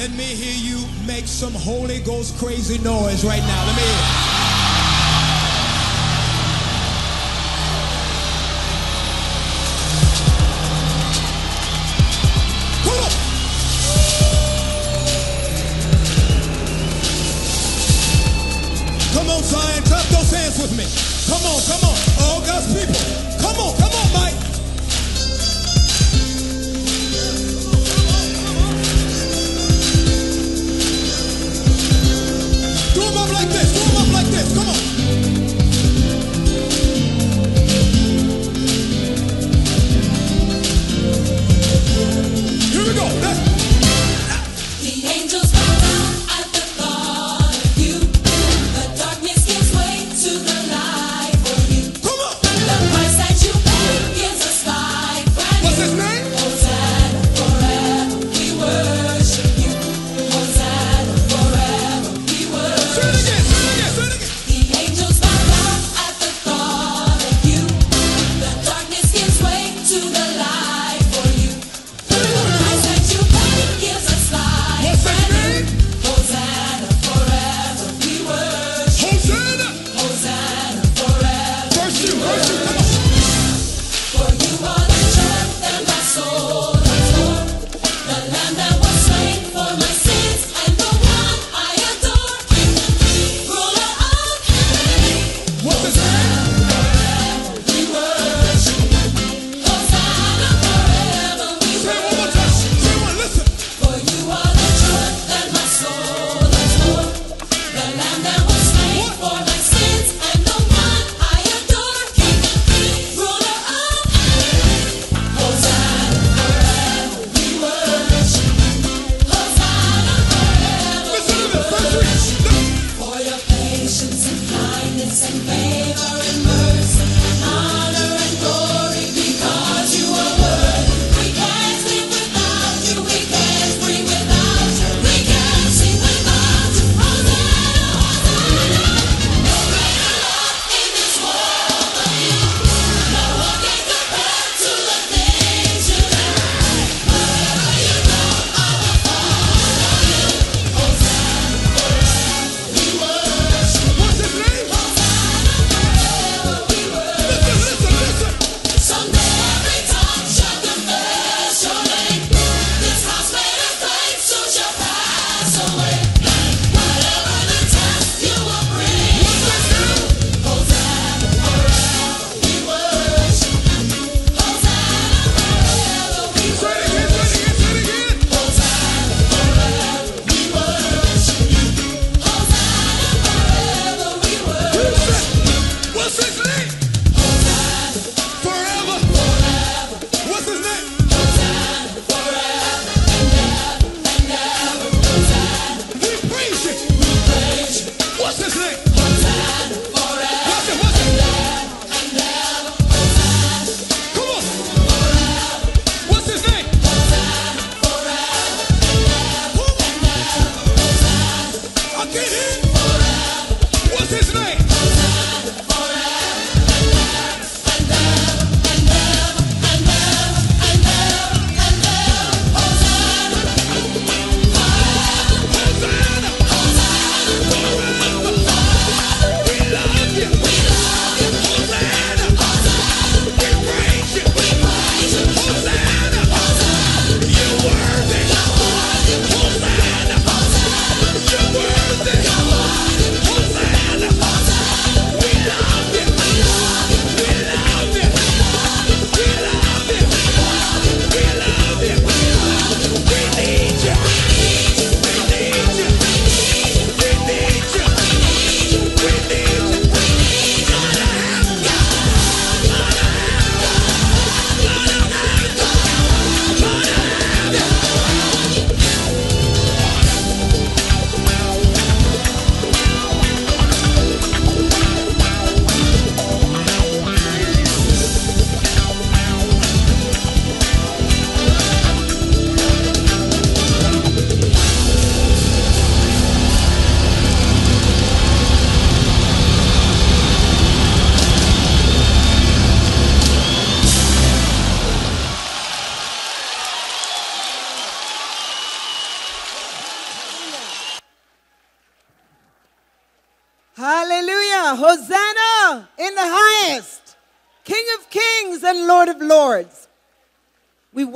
Let 0.00 0.12
me 0.12 0.24
hear 0.24 0.56
you 0.56 0.86
make 1.06 1.26
some 1.26 1.52
Holy 1.52 2.00
Ghost 2.00 2.38
crazy 2.38 2.78
noise 2.78 3.22
right 3.22 3.42
now. 3.42 3.66
Let 3.66 3.76
me 3.76 3.82
hear. 3.82 4.49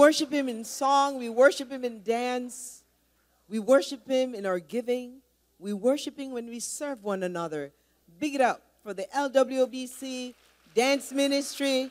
Worship 0.05 0.30
him 0.30 0.50
in 0.50 0.62
song, 0.62 1.18
we 1.18 1.30
worship 1.30 1.72
him 1.72 1.82
in 1.82 2.02
dance, 2.02 2.82
we 3.48 3.59
worship 3.59 4.07
him 4.07 4.34
in 4.34 4.44
our 4.44 4.59
giving, 4.59 5.22
we 5.59 5.72
worship 5.72 6.18
him 6.18 6.30
when 6.32 6.46
we 6.46 6.61
serve 6.61 7.02
one 7.02 7.22
another. 7.22 7.72
Big 8.20 8.34
it 8.34 8.42
up 8.42 8.61
for 8.82 8.92
the 8.92 9.07
LWBC 9.16 10.34
dance 10.74 11.11
ministry 11.11 11.90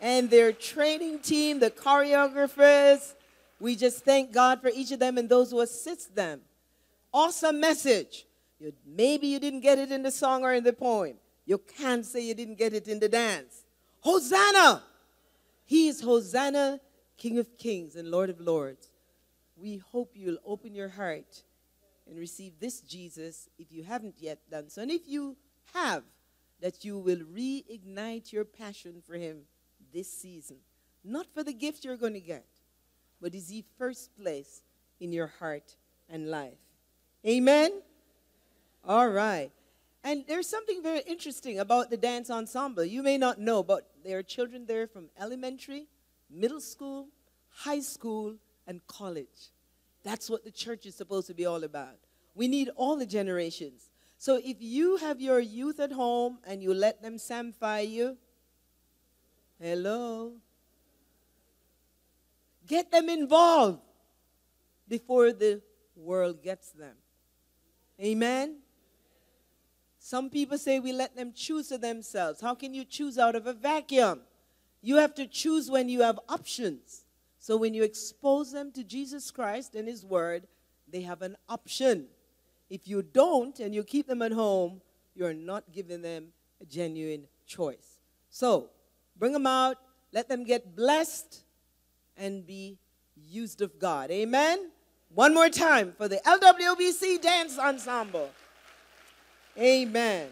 and 0.00 0.30
their 0.30 0.52
training 0.52 1.18
team, 1.18 1.58
the 1.58 1.68
choreographers. 1.68 3.14
We 3.58 3.74
just 3.74 4.04
thank 4.04 4.32
God 4.32 4.62
for 4.62 4.70
each 4.72 4.92
of 4.92 5.00
them 5.00 5.18
and 5.18 5.28
those 5.28 5.50
who 5.50 5.58
assist 5.58 6.14
them. 6.14 6.42
Awesome 7.12 7.58
message. 7.58 8.24
You, 8.60 8.72
maybe 8.86 9.26
you 9.26 9.40
didn't 9.40 9.62
get 9.62 9.80
it 9.80 9.90
in 9.90 10.04
the 10.04 10.12
song 10.12 10.44
or 10.44 10.54
in 10.54 10.62
the 10.62 10.72
poem. 10.72 11.14
You 11.44 11.58
can't 11.58 12.06
say 12.06 12.20
you 12.20 12.34
didn't 12.34 12.58
get 12.58 12.72
it 12.72 12.86
in 12.86 13.00
the 13.00 13.08
dance. 13.08 13.64
Hosanna! 13.98 14.84
He 15.64 15.88
is 15.88 16.00
Hosanna, 16.00 16.78
King 17.18 17.38
of 17.38 17.58
kings 17.58 17.96
and 17.96 18.10
Lord 18.10 18.30
of 18.30 18.40
lords. 18.40 18.90
We 19.56 19.78
hope 19.78 20.12
you'll 20.14 20.38
open 20.44 20.74
your 20.74 20.88
heart 20.88 21.42
and 22.08 22.18
receive 22.18 22.52
this 22.60 22.80
Jesus 22.80 23.48
if 23.58 23.70
you 23.70 23.82
haven't 23.82 24.14
yet 24.18 24.38
done 24.50 24.70
so. 24.70 24.82
And 24.82 24.90
if 24.90 25.02
you 25.06 25.36
have, 25.74 26.04
that 26.60 26.84
you 26.84 26.98
will 26.98 27.18
reignite 27.18 28.32
your 28.32 28.44
passion 28.44 29.02
for 29.06 29.14
him 29.14 29.42
this 29.92 30.10
season. 30.10 30.56
Not 31.04 31.26
for 31.32 31.42
the 31.42 31.52
gift 31.52 31.84
you're 31.84 31.96
going 31.96 32.14
to 32.14 32.20
get, 32.20 32.46
but 33.20 33.34
is 33.34 33.48
he 33.48 33.64
first 33.78 34.16
place 34.16 34.62
in 35.00 35.12
your 35.12 35.28
heart 35.38 35.76
and 36.08 36.30
life. 36.30 36.58
Amen? 37.26 37.82
All 38.84 39.08
right. 39.08 39.50
And 40.04 40.24
there's 40.26 40.48
something 40.48 40.82
very 40.82 41.02
interesting 41.06 41.58
about 41.58 41.90
the 41.90 41.96
dance 41.96 42.30
ensemble. 42.30 42.84
You 42.84 43.02
may 43.02 43.18
not 43.18 43.40
know, 43.40 43.62
but 43.62 43.90
there 44.04 44.18
are 44.18 44.22
children 44.22 44.66
there 44.66 44.86
from 44.86 45.10
elementary, 45.20 45.86
middle 46.30 46.60
school, 46.60 47.08
high 47.50 47.80
school, 47.80 48.36
and 48.66 48.86
college. 48.86 49.52
That's 50.04 50.30
what 50.30 50.44
the 50.44 50.50
church 50.50 50.86
is 50.86 50.94
supposed 50.94 51.26
to 51.28 51.34
be 51.34 51.46
all 51.46 51.64
about. 51.64 51.98
We 52.34 52.48
need 52.48 52.70
all 52.76 52.96
the 52.96 53.06
generations. 53.06 53.90
So 54.16 54.40
if 54.42 54.56
you 54.60 54.96
have 54.96 55.20
your 55.20 55.40
youth 55.40 55.80
at 55.80 55.92
home 55.92 56.38
and 56.46 56.62
you 56.62 56.74
let 56.74 57.02
them 57.02 57.16
samfire 57.16 57.88
you, 57.88 58.16
hello, 59.60 60.32
get 62.66 62.90
them 62.90 63.08
involved 63.08 63.80
before 64.88 65.32
the 65.32 65.62
world 65.96 66.42
gets 66.42 66.70
them. 66.70 66.94
Amen? 68.00 68.58
Some 69.98 70.30
people 70.30 70.58
say 70.58 70.78
we 70.78 70.92
let 70.92 71.16
them 71.16 71.32
choose 71.34 71.68
for 71.68 71.78
themselves. 71.78 72.40
How 72.40 72.54
can 72.54 72.72
you 72.72 72.84
choose 72.84 73.18
out 73.18 73.34
of 73.34 73.46
a 73.46 73.52
vacuum? 73.52 74.20
You 74.80 74.96
have 74.96 75.14
to 75.16 75.26
choose 75.26 75.70
when 75.70 75.88
you 75.88 76.02
have 76.02 76.18
options. 76.28 77.04
So 77.38 77.56
when 77.56 77.74
you 77.74 77.82
expose 77.82 78.52
them 78.52 78.72
to 78.72 78.84
Jesus 78.84 79.30
Christ 79.30 79.74
and 79.74 79.88
His 79.88 80.04
Word, 80.04 80.46
they 80.90 81.02
have 81.02 81.22
an 81.22 81.36
option. 81.48 82.06
If 82.70 82.86
you 82.86 83.02
don't 83.02 83.58
and 83.60 83.74
you 83.74 83.82
keep 83.84 84.06
them 84.06 84.22
at 84.22 84.32
home, 84.32 84.80
you're 85.14 85.34
not 85.34 85.64
giving 85.72 86.02
them 86.02 86.28
a 86.60 86.64
genuine 86.64 87.26
choice. 87.46 88.00
So 88.30 88.70
bring 89.18 89.32
them 89.32 89.46
out, 89.46 89.76
let 90.12 90.28
them 90.28 90.44
get 90.44 90.76
blessed, 90.76 91.44
and 92.16 92.46
be 92.46 92.78
used 93.16 93.62
of 93.62 93.78
God. 93.78 94.10
Amen? 94.10 94.70
One 95.14 95.32
more 95.32 95.48
time 95.48 95.94
for 95.96 96.08
the 96.08 96.16
LWBC 96.18 97.22
Dance 97.22 97.58
Ensemble. 97.58 98.30
Amen. 99.58 100.28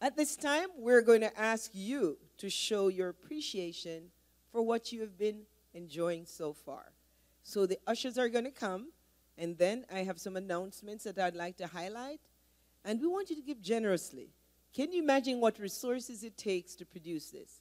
At 0.00 0.14
this 0.14 0.36
time, 0.36 0.68
we're 0.76 1.00
going 1.00 1.22
to 1.22 1.40
ask 1.40 1.70
you 1.72 2.18
to 2.36 2.50
show 2.50 2.88
your 2.88 3.08
appreciation 3.08 4.10
for 4.52 4.60
what 4.60 4.92
you 4.92 5.00
have 5.00 5.16
been 5.16 5.42
enjoying 5.72 6.26
so 6.26 6.52
far. 6.52 6.92
So 7.42 7.64
the 7.64 7.78
ushers 7.86 8.18
are 8.18 8.28
going 8.28 8.44
to 8.44 8.50
come, 8.50 8.88
and 9.38 9.56
then 9.56 9.86
I 9.92 10.00
have 10.00 10.18
some 10.18 10.36
announcements 10.36 11.04
that 11.04 11.18
I'd 11.18 11.34
like 11.34 11.56
to 11.58 11.66
highlight. 11.66 12.20
And 12.84 13.00
we 13.00 13.06
want 13.06 13.30
you 13.30 13.36
to 13.36 13.42
give 13.42 13.62
generously. 13.62 14.28
Can 14.74 14.92
you 14.92 15.02
imagine 15.02 15.40
what 15.40 15.58
resources 15.58 16.22
it 16.22 16.36
takes 16.36 16.74
to 16.74 16.84
produce 16.84 17.30
this? 17.30 17.60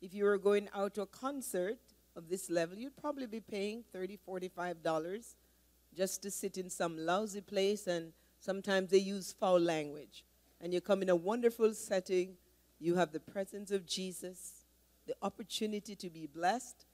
If 0.00 0.14
you 0.14 0.24
were 0.24 0.38
going 0.38 0.68
out 0.72 0.94
to 0.94 1.02
a 1.02 1.06
concert 1.06 1.78
of 2.14 2.28
this 2.28 2.48
level, 2.48 2.78
you'd 2.78 2.96
probably 2.96 3.26
be 3.26 3.40
paying 3.40 3.82
$30, 3.92 4.20
$45 4.28 5.34
just 5.96 6.22
to 6.22 6.30
sit 6.30 6.58
in 6.58 6.70
some 6.70 6.96
lousy 6.96 7.40
place, 7.40 7.88
and 7.88 8.12
sometimes 8.38 8.90
they 8.90 8.98
use 8.98 9.32
foul 9.32 9.58
language. 9.58 10.24
And 10.62 10.72
you 10.72 10.80
come 10.80 11.02
in 11.02 11.08
a 11.08 11.16
wonderful 11.16 11.74
setting, 11.74 12.36
you 12.78 12.94
have 12.94 13.10
the 13.10 13.20
presence 13.20 13.72
of 13.72 13.84
Jesus, 13.84 14.64
the 15.06 15.14
opportunity 15.20 15.96
to 15.96 16.08
be 16.08 16.26
blessed. 16.26 16.86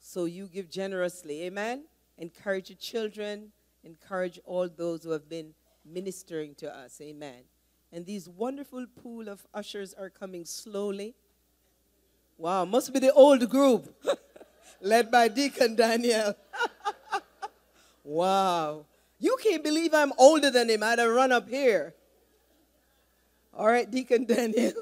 So 0.00 0.24
you 0.24 0.48
give 0.48 0.68
generously. 0.68 1.44
Amen? 1.44 1.84
Encourage 2.18 2.70
your 2.70 2.78
children, 2.78 3.52
encourage 3.84 4.40
all 4.44 4.68
those 4.68 5.04
who 5.04 5.10
have 5.10 5.28
been 5.28 5.54
ministering 5.84 6.56
to 6.56 6.76
us. 6.76 7.00
Amen. 7.00 7.44
And 7.92 8.04
these 8.04 8.28
wonderful 8.28 8.86
pool 9.02 9.28
of 9.28 9.46
ushers 9.54 9.94
are 9.94 10.10
coming 10.10 10.44
slowly. 10.44 11.14
Wow, 12.36 12.64
must 12.64 12.92
be 12.92 12.98
the 12.98 13.12
old 13.12 13.48
group 13.48 13.94
led 14.80 15.10
by 15.10 15.28
Deacon 15.28 15.76
Daniel. 15.76 16.34
wow. 18.04 18.86
You 19.20 19.36
can't 19.40 19.62
believe 19.62 19.94
I'm 19.94 20.12
older 20.18 20.50
than 20.50 20.68
him. 20.68 20.82
I'd 20.82 20.98
have 20.98 21.10
run 21.10 21.30
up 21.30 21.48
here. 21.48 21.94
All 23.54 23.66
right, 23.66 23.90
Deacon 23.90 24.24
Daniel, 24.24 24.72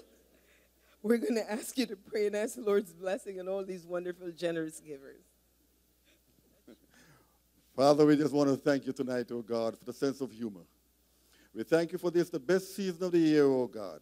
we're 1.02 1.18
going 1.18 1.34
to 1.34 1.50
ask 1.50 1.76
you 1.76 1.86
to 1.86 1.96
pray 1.96 2.28
and 2.28 2.36
ask 2.36 2.54
the 2.54 2.62
Lord's 2.62 2.92
blessing 2.92 3.40
on 3.40 3.48
all 3.48 3.64
these 3.64 3.84
wonderful, 3.84 4.30
generous 4.30 4.78
givers. 4.78 5.24
Father, 7.76 8.06
we 8.06 8.16
just 8.16 8.32
want 8.32 8.48
to 8.48 8.56
thank 8.56 8.86
you 8.86 8.92
tonight, 8.92 9.26
oh 9.32 9.42
God, 9.42 9.76
for 9.76 9.84
the 9.84 9.92
sense 9.92 10.20
of 10.20 10.30
humor. 10.30 10.60
We 11.52 11.64
thank 11.64 11.90
you 11.90 11.98
for 11.98 12.12
this, 12.12 12.30
the 12.30 12.38
best 12.38 12.76
season 12.76 13.04
of 13.04 13.12
the 13.12 13.18
year, 13.18 13.44
oh 13.44 13.66
God. 13.66 14.00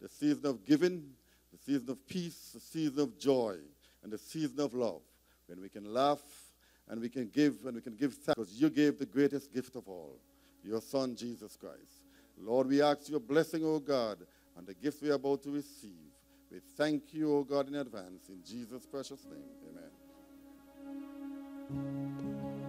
The 0.00 0.08
season 0.08 0.46
of 0.46 0.64
giving, 0.64 1.04
the 1.52 1.58
season 1.58 1.90
of 1.90 2.06
peace, 2.06 2.52
the 2.54 2.60
season 2.60 3.00
of 3.00 3.18
joy, 3.18 3.56
and 4.02 4.10
the 4.10 4.18
season 4.18 4.60
of 4.60 4.72
love. 4.72 5.02
When 5.46 5.60
we 5.60 5.68
can 5.68 5.92
laugh 5.92 6.22
and 6.88 7.00
we 7.00 7.10
can 7.10 7.28
give 7.28 7.66
and 7.66 7.74
we 7.74 7.82
can 7.82 7.96
give 7.96 8.14
thanks 8.14 8.38
because 8.38 8.60
you 8.60 8.70
gave 8.70 8.98
the 8.98 9.06
greatest 9.06 9.52
gift 9.52 9.76
of 9.76 9.88
all, 9.88 10.18
your 10.62 10.80
Son, 10.80 11.14
Jesus 11.14 11.56
Christ. 11.56 11.95
Lord, 12.38 12.68
we 12.68 12.82
ask 12.82 13.08
your 13.08 13.20
blessing, 13.20 13.64
O 13.64 13.78
God, 13.78 14.18
on 14.56 14.64
the 14.64 14.74
gifts 14.74 15.00
we 15.02 15.10
are 15.10 15.14
about 15.14 15.42
to 15.44 15.50
receive. 15.50 15.92
We 16.50 16.60
thank 16.76 17.12
you, 17.12 17.34
O 17.34 17.42
God, 17.44 17.68
in 17.68 17.74
advance. 17.76 18.28
In 18.28 18.42
Jesus' 18.44 18.86
precious 18.86 19.24
name, 19.24 19.42
amen. 19.70 19.90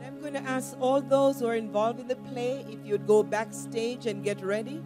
I'm 0.06 0.20
going 0.20 0.34
to 0.34 0.50
ask 0.50 0.76
all 0.80 1.02
those 1.02 1.40
who 1.40 1.48
are 1.48 1.56
involved 1.56 2.00
in 2.00 2.08
the 2.08 2.16
play 2.16 2.66
if 2.70 2.80
you'd 2.86 3.06
go 3.06 3.24
backstage 3.24 4.06
and 4.08 4.24
get 4.24 4.42
ready. 4.42 4.82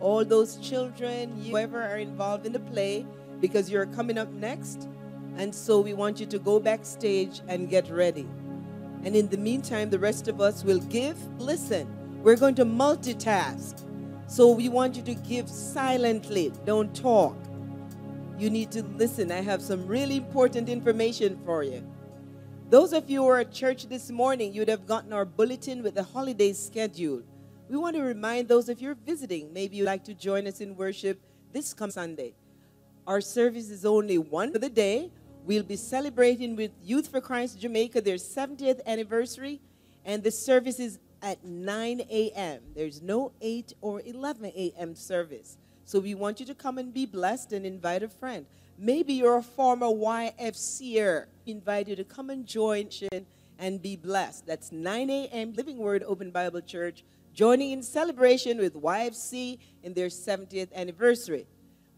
All 0.00 0.24
those 0.24 0.58
children, 0.58 1.42
you, 1.42 1.50
whoever 1.50 1.82
are 1.82 1.96
involved 1.98 2.46
in 2.46 2.52
the 2.52 2.60
play, 2.60 3.06
because 3.40 3.70
you're 3.70 3.86
coming 3.86 4.18
up 4.18 4.30
next. 4.32 4.88
And 5.36 5.54
so 5.54 5.80
we 5.80 5.94
want 5.94 6.20
you 6.20 6.26
to 6.26 6.38
go 6.38 6.60
backstage 6.60 7.40
and 7.48 7.68
get 7.68 7.90
ready. 7.90 8.28
And 9.04 9.16
in 9.16 9.28
the 9.28 9.38
meantime, 9.38 9.90
the 9.90 9.98
rest 9.98 10.28
of 10.28 10.40
us 10.40 10.62
will 10.64 10.80
give. 10.80 11.18
Listen, 11.40 11.88
we're 12.22 12.36
going 12.36 12.54
to 12.56 12.64
multitask. 12.64 13.85
So 14.28 14.50
we 14.50 14.68
want 14.68 14.96
you 14.96 15.02
to 15.04 15.14
give 15.14 15.48
silently, 15.48 16.52
don't 16.64 16.94
talk. 16.94 17.36
You 18.38 18.50
need 18.50 18.70
to 18.72 18.82
listen. 18.82 19.30
I 19.30 19.40
have 19.40 19.62
some 19.62 19.86
really 19.86 20.16
important 20.16 20.68
information 20.68 21.38
for 21.44 21.62
you. 21.62 21.82
Those 22.68 22.92
of 22.92 23.08
you 23.08 23.22
who 23.22 23.28
are 23.28 23.38
at 23.38 23.52
church 23.52 23.88
this 23.88 24.10
morning, 24.10 24.52
you'd 24.52 24.68
have 24.68 24.86
gotten 24.86 25.12
our 25.12 25.24
bulletin 25.24 25.82
with 25.82 25.94
the 25.94 26.02
holiday 26.02 26.52
schedule. 26.52 27.22
We 27.68 27.76
want 27.76 27.94
to 27.96 28.02
remind 28.02 28.48
those 28.48 28.68
of 28.68 28.80
you 28.80 28.96
visiting, 29.06 29.52
maybe 29.52 29.76
you'd 29.76 29.86
like 29.86 30.04
to 30.04 30.14
join 30.14 30.46
us 30.46 30.60
in 30.60 30.76
worship 30.76 31.20
this 31.52 31.74
Sunday. 31.88 32.34
Our 33.06 33.20
service 33.20 33.70
is 33.70 33.86
only 33.86 34.18
one 34.18 34.52
for 34.52 34.58
the 34.58 34.68
day. 34.68 35.12
We'll 35.44 35.62
be 35.62 35.76
celebrating 35.76 36.56
with 36.56 36.72
Youth 36.82 37.08
for 37.08 37.20
Christ 37.20 37.60
Jamaica 37.60 38.00
their 38.00 38.16
70th 38.16 38.84
anniversary, 38.84 39.60
and 40.04 40.24
the 40.24 40.32
service 40.32 40.80
is 40.80 40.98
at 41.26 41.44
9 41.44 42.02
a.m. 42.08 42.60
There's 42.76 43.02
no 43.02 43.32
8 43.40 43.72
or 43.80 44.00
11 44.00 44.44
a.m. 44.44 44.94
service. 44.94 45.58
So 45.84 45.98
we 45.98 46.14
want 46.14 46.38
you 46.38 46.46
to 46.46 46.54
come 46.54 46.78
and 46.78 46.94
be 46.94 47.04
blessed 47.04 47.52
and 47.52 47.66
invite 47.66 48.04
a 48.04 48.08
friend. 48.08 48.46
Maybe 48.78 49.14
you're 49.14 49.38
a 49.38 49.42
former 49.42 49.86
YFCer. 49.86 51.26
We 51.44 51.52
invite 51.52 51.88
you 51.88 51.96
to 51.96 52.04
come 52.04 52.30
and 52.30 52.46
join 52.46 52.90
and 53.58 53.82
be 53.82 53.96
blessed. 53.96 54.46
That's 54.46 54.70
9 54.70 55.10
a.m. 55.10 55.52
Living 55.54 55.78
Word 55.78 56.04
Open 56.06 56.30
Bible 56.30 56.60
Church, 56.60 57.02
joining 57.34 57.72
in 57.72 57.82
celebration 57.82 58.58
with 58.58 58.74
YFC 58.74 59.58
in 59.82 59.94
their 59.94 60.08
70th 60.08 60.72
anniversary. 60.74 61.48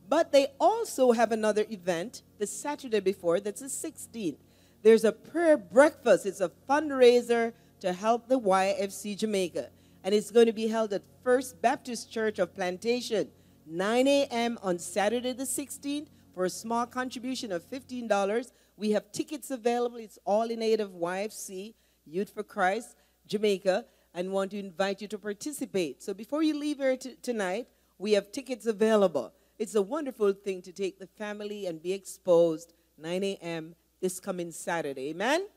But 0.08 0.32
they 0.32 0.46
also 0.58 1.12
have 1.12 1.32
another 1.32 1.66
event 1.68 2.22
the 2.38 2.46
Saturday 2.46 3.00
before, 3.00 3.40
that's 3.40 3.60
the 3.60 3.66
16th. 3.66 4.38
There's 4.82 5.04
a 5.04 5.12
prayer 5.12 5.58
breakfast, 5.58 6.24
it's 6.24 6.40
a 6.40 6.50
fundraiser 6.66 7.52
to 7.80 7.92
help 7.92 8.28
the 8.28 8.38
YFC 8.38 9.16
Jamaica. 9.16 9.70
and 10.04 10.14
it's 10.14 10.30
going 10.30 10.46
to 10.46 10.52
be 10.52 10.68
held 10.68 10.92
at 10.92 11.02
First 11.22 11.60
Baptist 11.60 12.10
Church 12.10 12.38
of 12.38 12.54
Plantation, 12.54 13.28
9 13.66 14.06
a.m. 14.06 14.58
on 14.62 14.78
Saturday 14.78 15.32
the 15.32 15.42
16th 15.44 16.06
for 16.34 16.44
a 16.44 16.50
small 16.50 16.86
contribution 16.86 17.50
of 17.52 17.68
$15. 17.68 18.52
We 18.76 18.92
have 18.92 19.10
tickets 19.10 19.50
available. 19.50 19.98
It's 19.98 20.18
all 20.24 20.50
in 20.50 20.62
aid 20.62 20.80
of 20.80 20.92
YFC, 20.92 21.74
Youth 22.06 22.30
for 22.30 22.44
Christ, 22.44 22.94
Jamaica, 23.26 23.84
and 24.14 24.32
want 24.32 24.52
to 24.52 24.58
invite 24.58 25.02
you 25.02 25.08
to 25.08 25.18
participate. 25.18 26.02
So 26.02 26.14
before 26.14 26.42
you 26.42 26.58
leave 26.58 26.78
here 26.78 26.96
tonight, 26.96 27.66
we 27.98 28.12
have 28.12 28.32
tickets 28.32 28.66
available. 28.66 29.32
It's 29.58 29.74
a 29.74 29.82
wonderful 29.82 30.32
thing 30.32 30.62
to 30.62 30.72
take 30.72 30.98
the 30.98 31.08
family 31.08 31.66
and 31.66 31.82
be 31.82 31.92
exposed 31.92 32.72
9 32.96 33.24
a.m. 33.24 33.74
this 34.00 34.20
coming 34.20 34.52
Saturday. 34.52 35.10
Amen? 35.10 35.48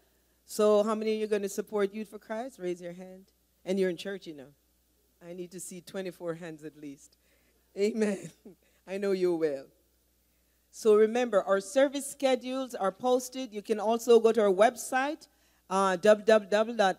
So, 0.51 0.83
how 0.83 0.95
many 0.95 1.13
of 1.13 1.19
you 1.19 1.23
are 1.23 1.29
going 1.29 1.43
to 1.43 1.49
support 1.49 1.93
Youth 1.93 2.09
for 2.09 2.19
Christ? 2.19 2.59
Raise 2.59 2.81
your 2.81 2.91
hand. 2.91 3.27
And 3.63 3.79
you're 3.79 3.89
in 3.89 3.95
church, 3.95 4.27
you 4.27 4.33
know. 4.33 4.49
I 5.25 5.31
need 5.31 5.49
to 5.51 5.61
see 5.61 5.79
24 5.79 6.33
hands 6.33 6.65
at 6.65 6.75
least. 6.75 7.15
Amen. 7.79 8.29
I 8.85 8.97
know 8.97 9.13
you 9.13 9.33
will. 9.33 9.67
So 10.69 10.95
remember, 10.95 11.41
our 11.41 11.61
service 11.61 12.05
schedules 12.05 12.75
are 12.75 12.91
posted. 12.91 13.53
You 13.53 13.61
can 13.61 13.79
also 13.79 14.19
go 14.19 14.33
to 14.33 14.41
our 14.41 14.51
website, 14.51 15.29
uh, 15.69 15.95
www.lwbc.org, 15.95 16.89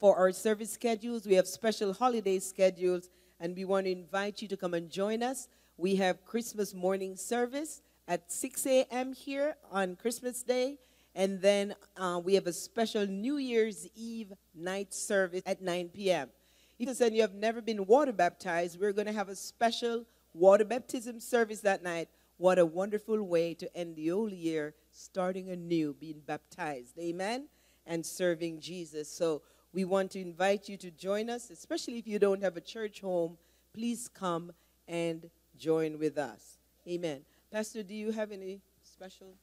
for 0.00 0.16
our 0.16 0.32
service 0.32 0.72
schedules. 0.72 1.26
We 1.26 1.34
have 1.34 1.46
special 1.46 1.92
holiday 1.92 2.40
schedules, 2.40 3.08
and 3.38 3.54
we 3.54 3.64
want 3.64 3.86
to 3.86 3.92
invite 3.92 4.42
you 4.42 4.48
to 4.48 4.56
come 4.56 4.74
and 4.74 4.90
join 4.90 5.22
us. 5.22 5.46
We 5.76 5.94
have 5.94 6.24
Christmas 6.24 6.74
morning 6.74 7.14
service 7.14 7.82
at 8.08 8.32
6 8.32 8.66
a.m. 8.66 9.12
here 9.12 9.54
on 9.70 9.94
Christmas 9.94 10.42
Day, 10.42 10.78
and 11.14 11.40
then 11.40 11.74
uh, 11.96 12.20
we 12.22 12.34
have 12.34 12.46
a 12.46 12.52
special 12.52 13.06
New 13.06 13.36
Year's 13.36 13.86
Eve 13.94 14.32
night 14.54 14.94
service 14.94 15.42
at 15.44 15.60
9 15.60 15.90
p.m. 15.90 16.30
If 16.78 16.88
you 16.88 16.94
said 16.94 17.14
you 17.14 17.20
have 17.20 17.34
never 17.34 17.60
been 17.60 17.86
water 17.86 18.12
baptized, 18.12 18.80
we're 18.80 18.92
going 18.92 19.06
to 19.06 19.12
have 19.12 19.28
a 19.28 19.36
special 19.36 20.04
water 20.32 20.64
baptism 20.64 21.20
service 21.20 21.60
that 21.60 21.82
night. 21.82 22.08
What 22.38 22.58
a 22.58 22.66
wonderful 22.66 23.22
way 23.22 23.54
to 23.54 23.76
end 23.76 23.96
the 23.96 24.10
old 24.10 24.32
year, 24.32 24.74
starting 24.90 25.50
anew, 25.50 25.94
being 26.00 26.22
baptized. 26.26 26.98
Amen? 26.98 27.48
And 27.86 28.04
serving 28.04 28.60
Jesus. 28.60 29.08
So 29.08 29.42
we 29.72 29.84
want 29.84 30.10
to 30.12 30.20
invite 30.20 30.68
you 30.68 30.76
to 30.78 30.90
join 30.90 31.30
us, 31.30 31.50
especially 31.50 31.98
if 31.98 32.06
you 32.06 32.18
don't 32.18 32.42
have 32.42 32.56
a 32.56 32.60
church 32.60 33.00
home. 33.00 33.36
Please 33.74 34.08
come 34.08 34.52
and 34.88 35.30
join 35.56 35.98
with 35.98 36.18
us. 36.18 36.58
Amen. 36.88 37.20
Pastor, 37.50 37.82
do 37.82 37.94
you 37.94 38.12
have 38.12 38.32
any 38.32 38.60
special 38.82 39.34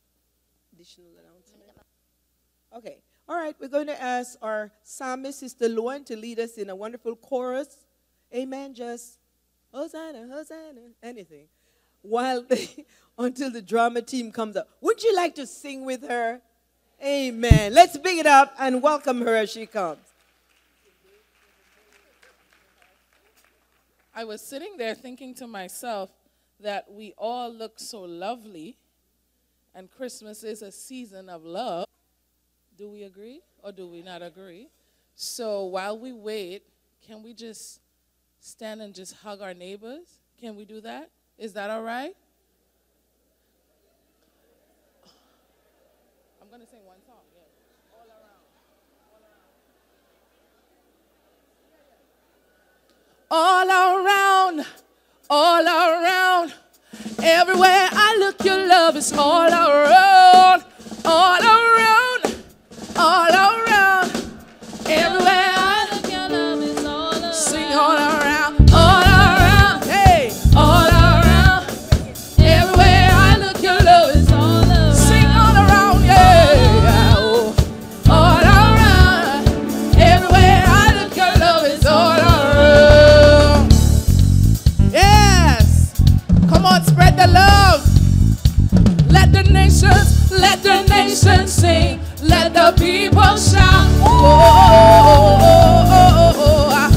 additional 0.80 1.10
announcement? 1.20 1.72
Okay. 2.74 3.02
All 3.28 3.36
right. 3.36 3.54
We're 3.60 3.68
going 3.68 3.88
to 3.88 4.02
ask 4.02 4.38
our 4.42 4.72
psalmist, 4.82 5.40
Sister 5.40 5.68
Luan, 5.68 6.06
to 6.06 6.16
lead 6.16 6.40
us 6.40 6.58
in 6.58 6.70
a 6.70 6.76
wonderful 6.76 7.18
chorus. 7.18 7.76
Amen. 8.34 8.74
Just 8.74 9.18
Hosanna, 9.74 10.28
Hosanna, 10.32 10.80
anything. 11.04 11.48
While 12.02 12.44
they, 12.44 12.86
until 13.18 13.52
the 13.52 13.62
drama 13.62 14.02
team 14.02 14.32
comes 14.32 14.56
up. 14.56 14.70
Would 14.80 15.04
you 15.04 15.14
like 15.18 15.36
to 15.36 15.46
sing 15.46 15.84
with 15.84 16.08
her? 16.08 16.40
Amen. 17.04 17.74
Let's 17.74 17.98
big 17.98 18.18
it 18.20 18.26
up 18.26 18.54
and 18.58 18.82
welcome 18.82 19.20
her 19.22 19.36
as 19.36 19.50
she 19.50 19.66
comes. 19.66 20.00
I 24.16 24.24
was 24.24 24.40
sitting 24.42 24.78
there 24.78 24.96
thinking 24.96 25.34
to 25.36 25.48
myself 25.48 26.10
that 26.62 26.90
we 26.90 27.14
all 27.18 27.54
look 27.54 27.80
so 27.80 28.02
lovely, 28.02 28.78
and 29.74 29.90
Christmas 29.90 30.44
is 30.44 30.62
a 30.62 30.72
season 30.72 31.30
of 31.30 31.44
love. 31.44 31.86
Do 32.78 32.90
we 32.90 33.04
agree 33.04 33.42
or 33.64 33.72
do 33.72 33.88
we 33.88 34.02
not 34.02 34.22
agree? 34.22 34.70
So 35.16 35.66
while 35.66 36.00
we 36.00 36.14
wait, 36.14 36.64
can 37.06 37.24
we 37.24 37.34
just 37.34 37.82
stand 38.40 38.82
and 38.82 38.94
just 38.94 39.16
hug 39.18 39.42
our 39.42 39.54
neighbors? 39.54 40.20
Can 40.40 40.56
we 40.56 40.66
do 40.66 40.80
that? 40.82 41.10
Is 41.38 41.54
that 41.54 41.70
all 41.70 41.84
right? 41.84 42.16
I'm 46.42 46.50
going 46.50 46.62
to 46.62 46.68
sing 46.68 46.86
one 46.86 46.98
song. 47.06 47.18
Yeah. 47.36 47.42
All 53.32 53.68
around, 53.70 54.66
all 55.30 55.66
around, 55.66 56.54
everywhere 57.22 57.90
I 57.92 58.16
look, 58.20 58.44
your 58.44 58.68
love 58.68 58.96
is 58.96 59.12
all 59.14 59.48
around, 59.48 60.64
all 61.06 61.42
around, 61.42 62.36
all 62.96 63.34
around, 63.34 64.12
everywhere 64.86 65.59
nations 91.30 91.54
sing. 91.54 92.00
Let 92.22 92.54
the 92.54 92.74
people 92.78 93.38
shout. 93.38 93.88
Oh, 94.02 94.26
oh, 94.32 95.38
oh, 95.42 95.86
oh, 95.92 96.34
oh. 96.38 96.70
Ah. 96.72 96.90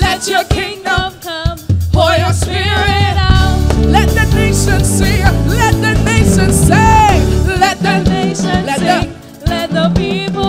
Let 0.00 0.28
your 0.28 0.44
kingdom 0.44 1.12
come. 1.20 1.58
Pour 1.92 2.12
your 2.12 2.32
spirit 2.32 3.16
out. 3.16 3.58
Let 3.86 4.08
the 4.08 4.26
nations 4.34 4.88
sing. 4.88 5.22
Let 5.48 5.74
the 5.84 5.94
nations 6.04 6.56
sing. 6.56 7.58
Let 7.60 7.78
the 7.80 8.02
nations 8.10 8.42
sing. 8.42 9.14
let 9.46 9.70
the 9.70 9.92
people 9.96 10.47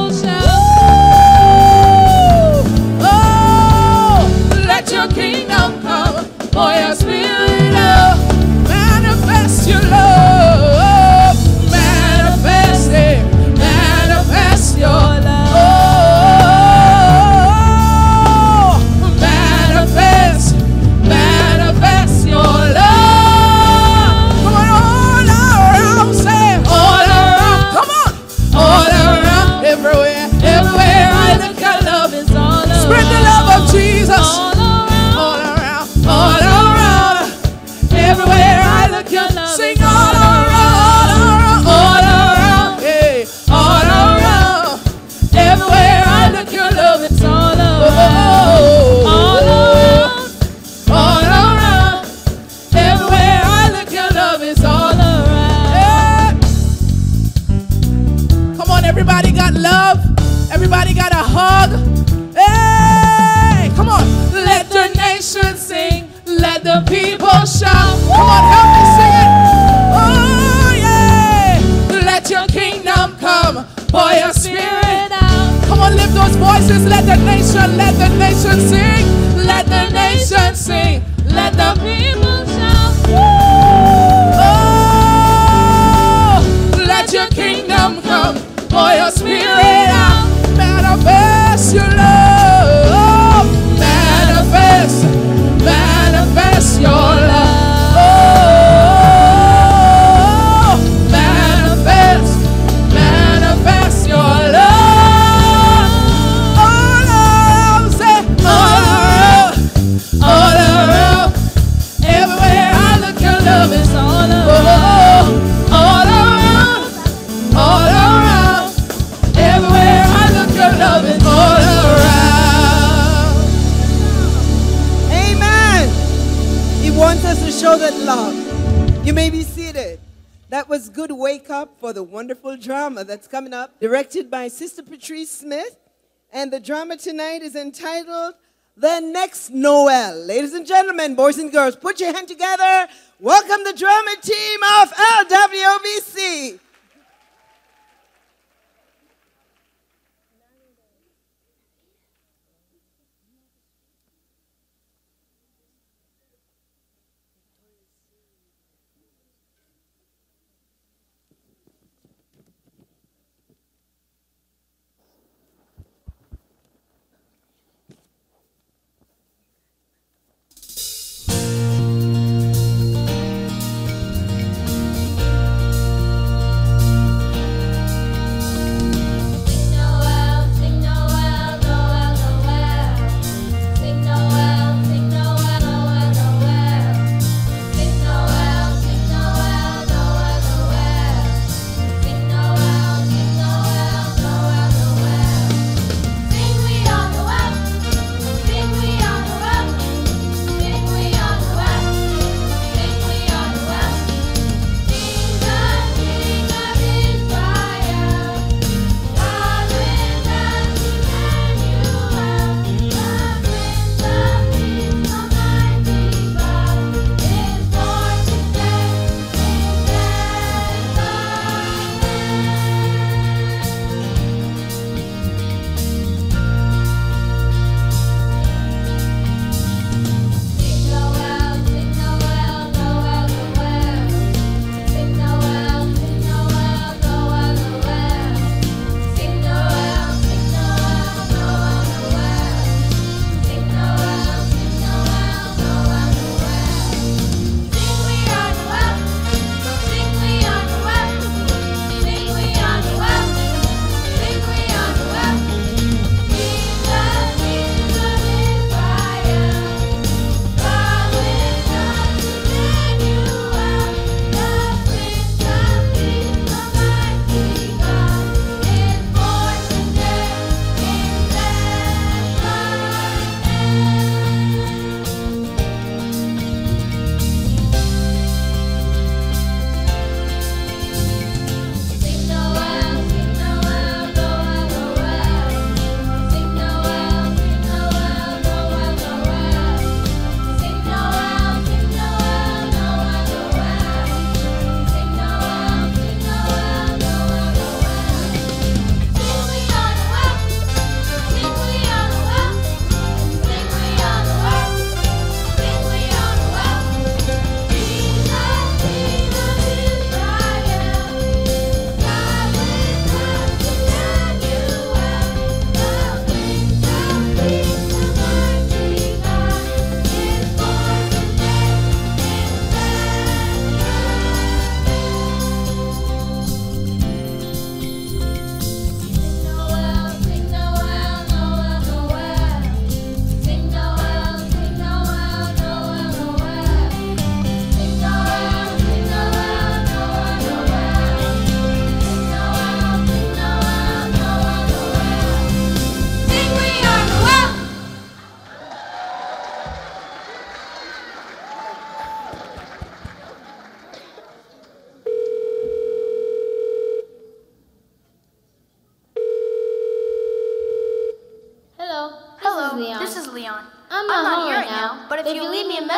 the 136.60 136.66
drama 136.66 136.98
tonight 136.98 137.42
is 137.42 137.56
entitled 137.56 138.34
The 138.76 139.00
Next 139.00 139.50
Noel. 139.50 140.14
Ladies 140.26 140.54
and 140.54 140.68
gentlemen, 140.68 141.16
boys 141.16 141.38
and 141.38 141.50
girls, 141.50 141.78
put 141.78 142.02
your 142.02 142.14
hand 142.14 142.28
together. 142.28 142.90
Welcome 143.18 143.64
the 143.64 143.72
drama 143.72 144.16
team 144.22 144.60
of 144.82 144.92
LWBC. 144.92 146.60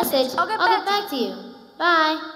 You 0.02 0.10
leave 0.10 0.12
me 0.12 0.18
a 0.18 0.26
message, 0.26 0.38
I'll 0.38 0.46
get, 0.46 0.86
back, 0.86 1.10
to 1.10 1.16
you. 1.16 1.54
Bye. 1.78 2.32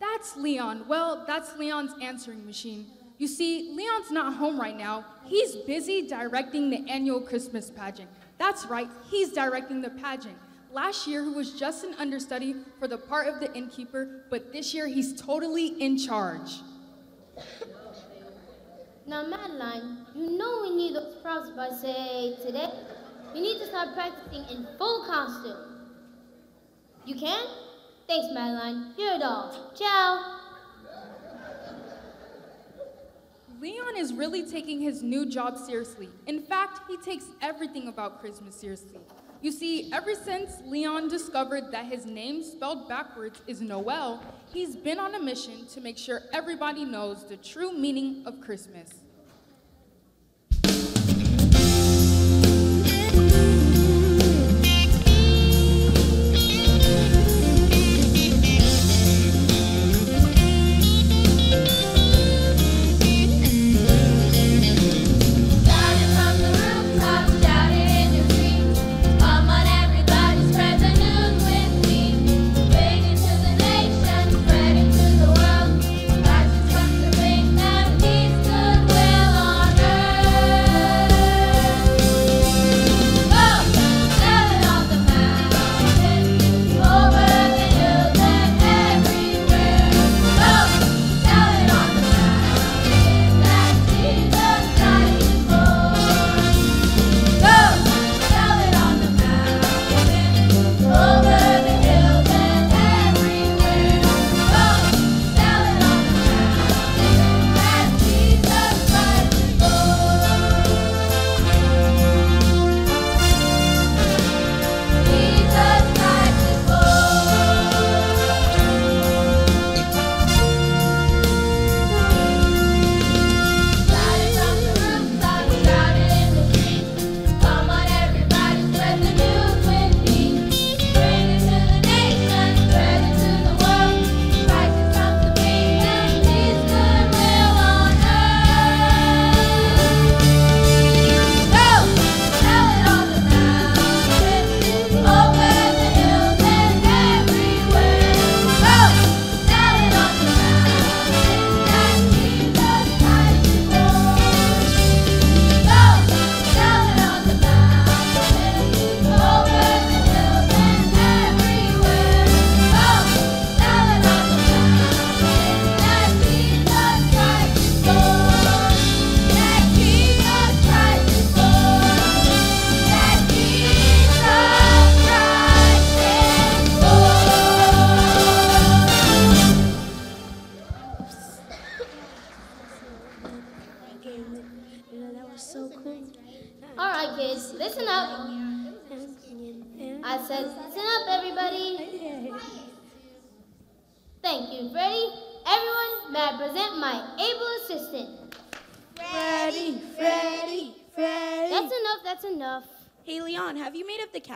That's 0.00 0.36
Leon. 0.36 0.84
Well, 0.88 1.24
that's 1.26 1.56
Leon's 1.56 1.92
answering 2.00 2.46
machine. 2.46 2.86
You 3.18 3.26
see, 3.26 3.72
Leon's 3.74 4.10
not 4.10 4.34
home 4.34 4.60
right 4.60 4.76
now. 4.76 5.04
He's 5.24 5.56
busy 5.56 6.06
directing 6.06 6.70
the 6.70 6.88
annual 6.88 7.20
Christmas 7.20 7.70
pageant. 7.70 8.08
That's 8.38 8.66
right, 8.66 8.88
he's 9.10 9.32
directing 9.32 9.82
the 9.82 9.90
pageant. 9.90 10.36
Last 10.72 11.06
year, 11.06 11.24
he 11.24 11.30
was 11.30 11.58
just 11.58 11.82
an 11.82 11.94
understudy 11.98 12.54
for 12.78 12.86
the 12.86 12.98
part 12.98 13.26
of 13.26 13.40
the 13.40 13.52
innkeeper, 13.54 14.24
but 14.30 14.52
this 14.52 14.72
year, 14.72 14.86
he's 14.86 15.20
totally 15.20 15.68
in 15.82 15.98
charge. 15.98 16.60
Now, 19.06 19.26
Madeline, 19.26 20.06
you 20.14 20.36
know 20.36 20.60
we 20.62 20.76
need 20.76 20.94
those 20.94 21.16
props 21.22 21.50
by, 21.50 21.70
say, 21.70 22.36
today. 22.44 22.70
You 23.34 23.40
need 23.40 23.58
to 23.58 23.66
start 23.66 23.94
practicing 23.94 24.44
in 24.54 24.68
full 24.76 25.06
costume. 25.06 25.67
You 27.08 27.14
can? 27.14 27.46
Thanks, 28.06 28.26
Madeline. 28.34 28.92
You're 28.98 29.14
a 29.14 29.18
doll. 29.18 29.72
Ciao. 29.74 30.40
Leon 33.62 33.96
is 33.96 34.12
really 34.12 34.46
taking 34.46 34.82
his 34.82 35.02
new 35.02 35.24
job 35.24 35.56
seriously. 35.56 36.10
In 36.26 36.42
fact, 36.42 36.80
he 36.86 36.98
takes 36.98 37.24
everything 37.40 37.88
about 37.88 38.20
Christmas 38.20 38.54
seriously. 38.54 39.00
You 39.40 39.52
see, 39.52 39.90
ever 39.90 40.14
since 40.14 40.60
Leon 40.66 41.08
discovered 41.08 41.72
that 41.72 41.86
his 41.86 42.04
name 42.04 42.42
spelled 42.42 42.90
backwards 42.90 43.40
is 43.46 43.62
Noel, 43.62 44.22
he's 44.52 44.76
been 44.76 44.98
on 44.98 45.14
a 45.14 45.22
mission 45.22 45.66
to 45.68 45.80
make 45.80 45.96
sure 45.96 46.20
everybody 46.34 46.84
knows 46.84 47.26
the 47.26 47.38
true 47.38 47.72
meaning 47.72 48.22
of 48.26 48.42
Christmas. 48.42 48.92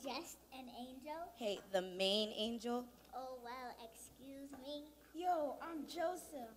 Just 0.02 0.38
an 0.52 0.66
angel? 0.78 1.16
Hey, 1.36 1.60
the 1.72 1.82
main 1.82 2.32
angel. 2.36 2.84
Oh, 3.14 3.38
well, 3.44 3.74
excuse 3.84 4.50
me. 4.62 4.84
Yo, 5.14 5.56
I'm 5.62 5.86
Joseph. 5.86 6.54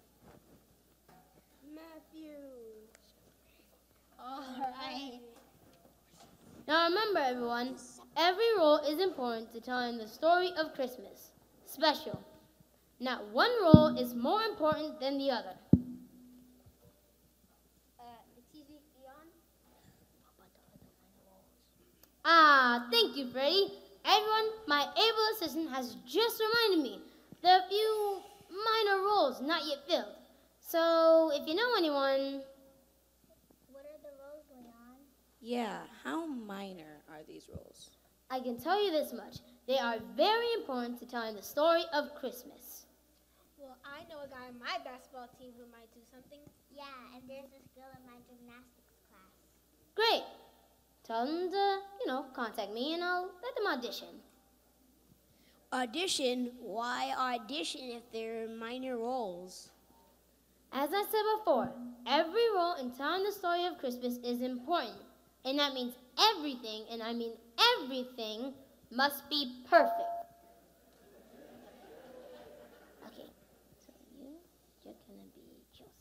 Matthew. 1.74 2.38
All 4.20 4.74
right. 4.82 5.20
Now 6.68 6.86
remember, 6.86 7.20
everyone, 7.20 7.76
every 8.16 8.58
role 8.58 8.78
is 8.78 9.02
important 9.02 9.52
to 9.54 9.60
telling 9.60 9.98
the 9.98 10.08
story 10.08 10.52
of 10.58 10.74
Christmas. 10.74 11.32
Special. 11.66 12.24
Not 13.00 13.28
one 13.30 13.52
role 13.62 13.98
is 13.98 14.14
more 14.16 14.42
important 14.44 15.00
than 15.00 15.18
the 15.18 15.30
other. 15.32 15.56
Uh, 18.00 18.04
the 18.36 18.42
TV 18.52 18.74
on? 19.08 19.28
Ah, 22.26 22.88
thank 22.92 23.16
you, 23.18 23.28
Freddy. 23.28 23.72
Everyone, 24.06 24.50
my 24.68 24.82
able 24.82 25.28
assistant 25.36 25.70
has 25.72 25.96
just 26.06 26.42
reminded 26.42 26.84
me 26.84 27.02
there 27.42 27.54
are 27.60 27.66
a 27.66 27.70
few 27.70 28.22
minor 28.50 29.02
roles 29.04 29.42
not 29.42 29.66
yet 29.66 29.80
filled. 29.88 30.16
So, 30.60 31.32
if 31.34 31.48
you 31.48 31.56
know 31.56 31.74
anyone, 31.78 32.42
What 33.72 33.86
are 33.86 34.00
the 34.02 34.14
roles, 34.24 34.46
Leon? 34.52 34.98
Yeah, 35.42 35.80
how 36.04 36.26
minor 36.26 37.02
are 37.10 37.24
these 37.28 37.48
roles? 37.50 37.92
I 38.30 38.40
can 38.40 38.58
tell 38.58 38.82
you 38.84 38.92
this 38.92 39.14
much. 39.14 39.38
They 39.68 39.78
are 39.78 39.98
very 40.16 40.52
important 40.60 41.00
to 41.00 41.06
telling 41.06 41.36
the 41.36 41.42
story 41.44 41.84
of 41.94 42.16
Christmas. 42.16 42.63
Well, 44.24 44.32
I 44.32 44.48
know 44.48 44.48
a 44.48 44.48
guy 44.48 44.48
on 44.48 44.60
my 44.60 44.78
basketball 44.84 45.28
team 45.40 45.52
who 45.58 45.66
might 45.72 45.92
do 45.94 46.00
something. 46.12 46.40
Yeah, 46.72 46.84
and 47.16 47.24
there's 47.28 47.50
this 47.52 47.68
girl 47.76 47.92
in 47.92 48.06
my 48.06 48.20
gymnastics 48.28 48.96
class. 49.10 49.34
Great. 49.96 50.24
Tell 51.04 51.26
them 51.26 51.52
to, 51.52 51.80
you 52.02 52.08
know, 52.08 52.26
contact 52.34 52.72
me 52.74 52.94
and 52.94 53.04
I'll 53.04 53.30
let 53.44 53.56
them 53.56 53.68
audition. 53.68 54.22
Audition? 55.74 56.52
Why 56.60 57.14
audition 57.18 57.82
if 57.84 58.12
they're 58.12 58.48
minor 58.48 58.98
roles? 58.98 59.70
As 60.72 60.90
I 60.94 61.04
said 61.04 61.24
before, 61.40 61.72
every 62.08 62.50
role 62.56 62.76
in 62.76 62.92
telling 62.92 63.24
the 63.24 63.32
story 63.32 63.66
of 63.66 63.78
Christmas 63.78 64.18
is 64.18 64.42
important. 64.42 64.98
And 65.46 65.60
that 65.60 65.74
means 65.74 65.94
everything, 66.18 66.86
and 66.90 67.04
I 67.04 67.14
mean 67.14 67.34
everything, 67.80 68.54
must 68.92 69.30
be 69.30 69.64
perfect. 69.70 70.10
Okay, 73.08 73.30
so 73.86 73.92
you, 74.18 74.28
you're 74.86 74.94
gonna 75.08 75.28
be 75.36 75.42
Joseph. 75.74 75.92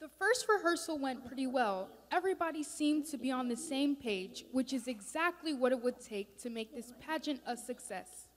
The 0.00 0.08
first 0.22 0.46
rehearsal 0.48 0.98
went 0.98 1.26
pretty 1.26 1.48
well. 1.48 1.88
Everybody 2.12 2.62
seemed 2.62 3.06
to 3.06 3.18
be 3.18 3.32
on 3.32 3.48
the 3.48 3.56
same 3.56 3.96
page, 3.96 4.44
which 4.52 4.72
is 4.72 4.86
exactly 4.86 5.52
what 5.52 5.72
it 5.72 5.82
would 5.82 6.00
take 6.00 6.40
to 6.42 6.50
make 6.50 6.72
this 6.72 6.92
pageant 7.04 7.40
a 7.44 7.56
success. 7.56 8.28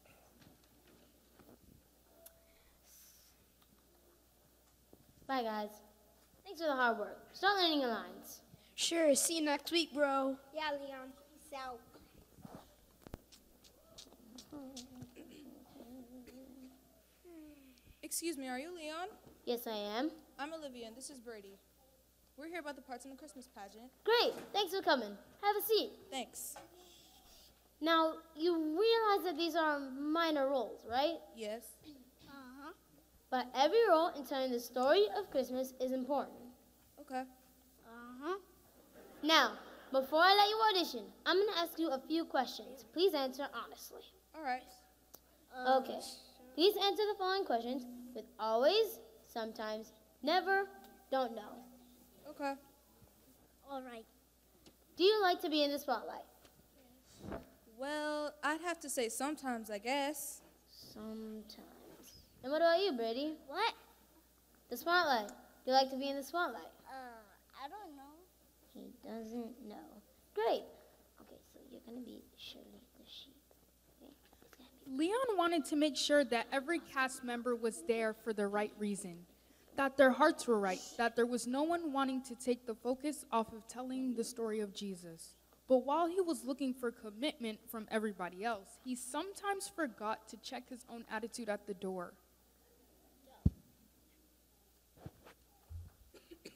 Bye, 5.27 5.43
guys. 5.43 5.69
Thanks 6.43 6.59
for 6.59 6.67
the 6.67 6.73
hard 6.73 6.97
work. 6.97 7.19
Start 7.33 7.55
learning 7.61 7.81
your 7.81 7.89
lines. 7.89 8.41
Sure, 8.73 9.13
see 9.13 9.37
you 9.37 9.45
next 9.45 9.71
week, 9.71 9.93
bro. 9.93 10.37
Yeah, 10.55 10.71
Leon. 10.71 11.09
Peace 11.29 11.59
out. 11.59 11.79
Excuse 18.01 18.37
me, 18.37 18.47
are 18.47 18.59
you 18.59 18.73
Leon? 18.75 19.07
Yes, 19.45 19.67
I 19.67 19.77
am. 19.99 20.09
I'm 20.39 20.53
Olivia, 20.53 20.87
and 20.87 20.95
this 20.95 21.09
is 21.09 21.19
Brady. 21.19 21.59
We're 22.37 22.47
here 22.47 22.59
about 22.59 22.75
the 22.75 22.81
parts 22.81 23.05
in 23.05 23.11
the 23.11 23.17
Christmas 23.17 23.47
pageant. 23.55 23.89
Great. 24.03 24.33
Thanks 24.51 24.73
for 24.75 24.81
coming. 24.81 25.11
Have 25.41 25.55
a 25.55 25.65
seat. 25.65 25.91
Thanks. 26.11 26.55
Now, 27.79 28.13
you 28.35 28.53
realize 28.53 29.25
that 29.25 29.37
these 29.37 29.55
are 29.55 29.79
minor 29.79 30.49
roles, 30.49 30.85
right? 30.89 31.15
Yes. 31.35 31.61
Uh-huh. 32.27 32.71
But 33.29 33.47
every 33.55 33.87
role 33.89 34.11
in 34.17 34.25
telling 34.25 34.51
the 34.51 34.59
story 34.59 35.05
of 35.17 35.31
Christmas 35.31 35.73
is 35.79 35.91
important. 35.91 36.37
Okay. 36.99 37.21
Uh-huh. 37.21 38.37
Now, 39.23 39.53
before 39.91 40.19
I 40.21 40.35
let 40.35 40.49
you 40.49 40.81
audition, 40.81 41.05
I'm 41.25 41.37
going 41.37 41.53
to 41.53 41.59
ask 41.59 41.79
you 41.79 41.89
a 41.89 42.01
few 42.05 42.25
questions. 42.25 42.85
Please 42.91 43.13
answer 43.13 43.47
honestly. 43.53 44.01
All 44.35 44.43
right. 44.43 44.63
Okay. 45.67 45.99
Please 46.53 46.75
answer 46.85 47.03
the 47.11 47.15
following 47.17 47.45
questions 47.45 47.85
with 48.13 48.25
always, 48.39 48.99
sometimes, 49.25 49.93
never, 50.21 50.67
don't 51.11 51.33
know. 51.33 51.64
Okay. 52.35 52.53
All 53.69 53.81
right. 53.81 54.05
Do 54.97 55.03
you 55.03 55.21
like 55.21 55.41
to 55.41 55.49
be 55.49 55.63
in 55.63 55.71
the 55.71 55.79
spotlight? 55.79 56.25
Well, 57.77 58.33
I'd 58.43 58.61
have 58.61 58.79
to 58.81 58.89
say 58.89 59.09
sometimes, 59.09 59.69
I 59.69 59.77
guess. 59.77 60.41
Sometimes. 60.93 61.55
And 62.43 62.51
what 62.51 62.61
about 62.61 62.79
you, 62.81 62.93
Brady? 62.93 63.33
What? 63.47 63.73
The 64.69 64.77
spotlight. 64.77 65.27
Do 65.27 65.71
you 65.71 65.73
like 65.73 65.89
to 65.91 65.97
be 65.97 66.09
in 66.09 66.15
the 66.15 66.23
spotlight? 66.23 66.71
Uh, 66.87 67.63
I 67.63 67.67
don't 67.67 67.95
know. 67.95 68.03
He 68.73 68.91
doesn't 69.07 69.67
know. 69.67 70.01
Great. 70.33 70.63
Okay, 71.21 71.39
so 71.53 71.59
you're 71.71 71.81
going 71.85 71.97
to 71.99 72.05
be 72.05 72.21
Shirley 72.37 72.65
the 72.99 73.05
sheep. 73.05 73.33
Okay? 74.53 74.63
Leon 74.87 75.37
wanted 75.37 75.65
to 75.65 75.75
make 75.75 75.97
sure 75.97 76.23
that 76.25 76.47
every 76.51 76.79
cast 76.79 77.23
member 77.23 77.55
was 77.55 77.83
there 77.87 78.13
for 78.13 78.33
the 78.33 78.47
right 78.47 78.73
reason, 78.77 79.25
that 79.77 79.97
their 79.97 80.11
hearts 80.11 80.47
were 80.47 80.59
right, 80.59 80.79
that 80.97 81.15
there 81.15 81.25
was 81.25 81.47
no 81.47 81.63
one 81.63 81.91
wanting 81.91 82.21
to 82.23 82.35
take 82.35 82.65
the 82.65 82.75
focus 82.75 83.25
off 83.31 83.51
of 83.53 83.67
telling 83.67 84.13
the 84.15 84.23
story 84.23 84.59
of 84.59 84.73
Jesus. 84.73 85.35
But 85.67 85.85
while 85.85 86.07
he 86.07 86.21
was 86.21 86.45
looking 86.45 86.73
for 86.73 86.91
commitment 86.91 87.59
from 87.69 87.87
everybody 87.89 88.43
else, 88.43 88.79
he 88.83 88.95
sometimes 88.95 89.67
forgot 89.67 90.27
to 90.29 90.37
check 90.37 90.69
his 90.69 90.85
own 90.89 91.05
attitude 91.11 91.49
at 91.49 91.67
the 91.67 91.73
door. 91.73 92.13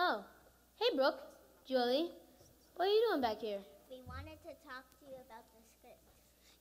Oh, 0.00 0.22
hey, 0.76 0.94
Brooke, 0.94 1.18
Julie, 1.66 2.12
what 2.76 2.86
are 2.86 2.88
you 2.88 3.06
doing 3.10 3.20
back 3.20 3.40
here? 3.40 3.58
We 3.90 3.96
wanted 4.06 4.38
to 4.42 4.54
talk 4.62 4.86
to 5.00 5.06
you 5.10 5.16
about 5.26 5.42
the 5.50 5.60
script. 5.74 5.98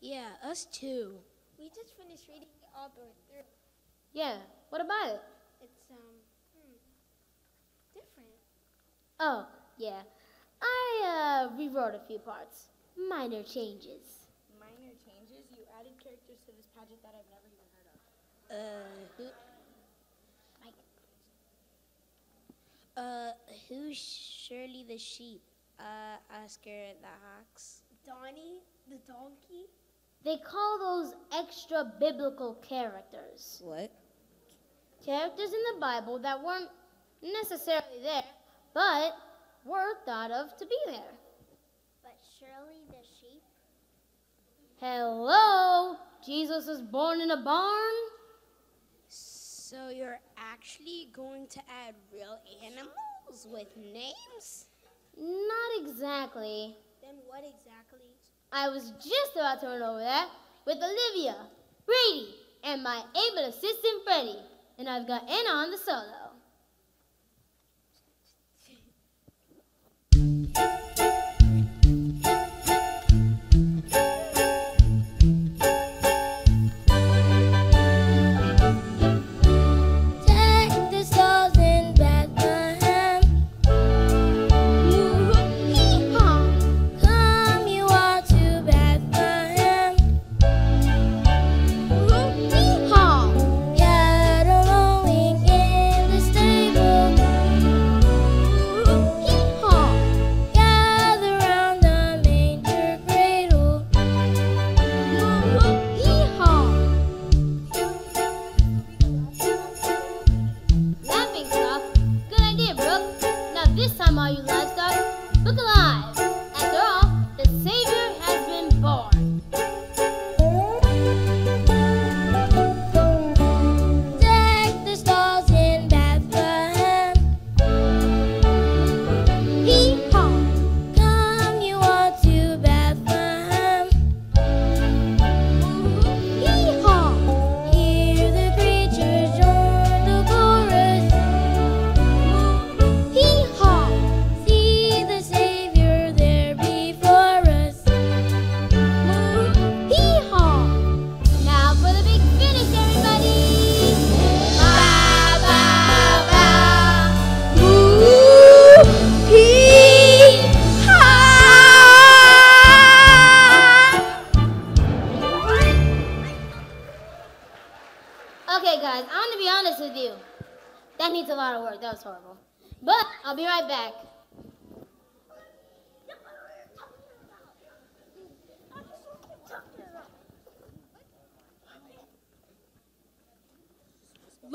Yeah, 0.02 0.30
us 0.44 0.66
too. 0.72 1.20
We 1.60 1.70
just 1.70 1.96
finished 1.96 2.28
reading 2.28 2.50
it 2.50 2.70
all 2.76 2.90
the 2.96 3.02
way 3.02 3.14
through. 3.30 3.46
Yeah, 4.14 4.38
what 4.70 4.82
about 4.82 5.08
it? 5.08 5.22
It's, 5.62 5.92
um, 5.92 5.98
hmm, 6.56 6.74
different. 7.94 8.36
Oh, 9.20 9.48
yeah. 9.78 10.02
I 10.62 11.48
uh, 11.48 11.58
rewrote 11.58 11.96
a 11.96 12.02
few 12.08 12.20
parts. 12.20 12.68
Minor 12.98 13.44
changes. 13.44 14.26
Minor 14.60 14.94
changes? 15.06 15.46
You 15.52 15.66
added 15.80 15.94
characters 16.02 16.40
to 16.46 16.52
this 16.58 16.68
pageant 16.74 17.02
that 17.04 17.14
I've 17.14 17.30
never 17.30 17.46
even 17.46 17.68
heard 17.78 17.90
of. 17.94 18.00
Uh, 18.50 19.08
who? 19.18 19.26
Uh, 22.98 23.30
who's 23.70 23.96
Shirley 23.96 24.84
the 24.90 24.98
sheep? 24.98 25.42
Uh, 25.80 26.18
Oscar 26.44 26.98
the 26.98 27.14
ox. 27.38 27.84
Donnie, 28.04 28.66
the 28.90 28.98
donkey. 29.06 29.70
They 30.28 30.36
call 30.36 30.78
those 30.78 31.14
extra 31.40 31.90
biblical 32.02 32.56
characters. 32.56 33.62
What? 33.64 33.90
Characters 35.06 35.54
in 35.54 35.62
the 35.74 35.80
Bible 35.80 36.20
that 36.20 36.44
weren't 36.44 36.68
necessarily 37.24 38.04
there, 38.04 38.26
but 38.74 39.14
were 39.64 39.94
thought 40.06 40.32
of 40.32 40.58
to 40.58 40.66
be 40.66 40.76
there. 40.86 41.14
But 42.04 42.18
Shirley 42.38 42.84
the 42.90 43.08
sheep. 43.22 43.42
Hello? 44.82 45.96
Jesus 46.26 46.68
was 46.68 46.82
born 46.82 47.22
in 47.22 47.32
a 47.32 47.42
barn? 47.42 47.96
So 49.08 49.88
you're 49.88 50.20
actually 50.38 51.08
going 51.14 51.48
to 51.48 51.60
add 51.88 51.96
real 52.14 52.38
animals 52.66 53.48
with 53.50 53.70
names? 53.78 54.66
Not 55.18 55.88
exactly. 55.90 56.76
Then 57.02 57.16
what 57.30 57.46
exactly? 57.46 58.17
I 58.52 58.70
was 58.70 58.92
just 58.92 59.36
about 59.36 59.60
to 59.62 59.68
run 59.68 59.82
over 59.82 60.00
that 60.00 60.30
with 60.66 60.78
Olivia, 60.78 61.36
Brady, 61.86 62.36
and 62.64 62.84
my 62.84 63.02
able 63.30 63.46
assistant 63.50 64.04
Freddie. 64.06 64.40
And 64.80 64.88
I've 64.88 65.08
got 65.08 65.30
Anna 65.30 65.50
on 65.50 65.72
the 65.72 65.78
solo. 65.78 66.32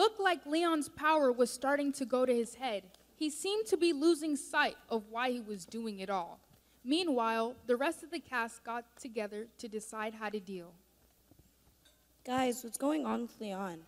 Looked 0.03 0.19
like 0.19 0.45
Leon's 0.47 0.89
power 0.89 1.31
was 1.31 1.49
starting 1.49 1.93
to 1.93 2.05
go 2.05 2.27
to 2.27 2.35
his 2.35 2.57
head. 2.57 2.83
He 3.15 3.31
seemed 3.31 3.67
to 3.67 3.77
be 3.77 3.93
losing 3.93 4.35
sight 4.35 4.75
of 4.91 5.05
why 5.09 5.31
he 5.31 5.39
was 5.39 5.65
doing 5.65 6.01
it 6.01 6.11
all. 6.11 6.41
Meanwhile, 6.85 7.55
the 7.69 7.77
rest 7.77 8.03
of 8.03 8.11
the 8.11 8.19
cast 8.19 8.65
got 8.65 8.85
together 9.01 9.47
to 9.59 9.69
decide 9.69 10.15
how 10.15 10.29
to 10.29 10.41
deal. 10.41 10.73
Guys, 12.27 12.65
what's 12.65 12.77
going 12.77 13.07
on 13.07 13.23
with 13.23 13.41
Leon? 13.41 13.79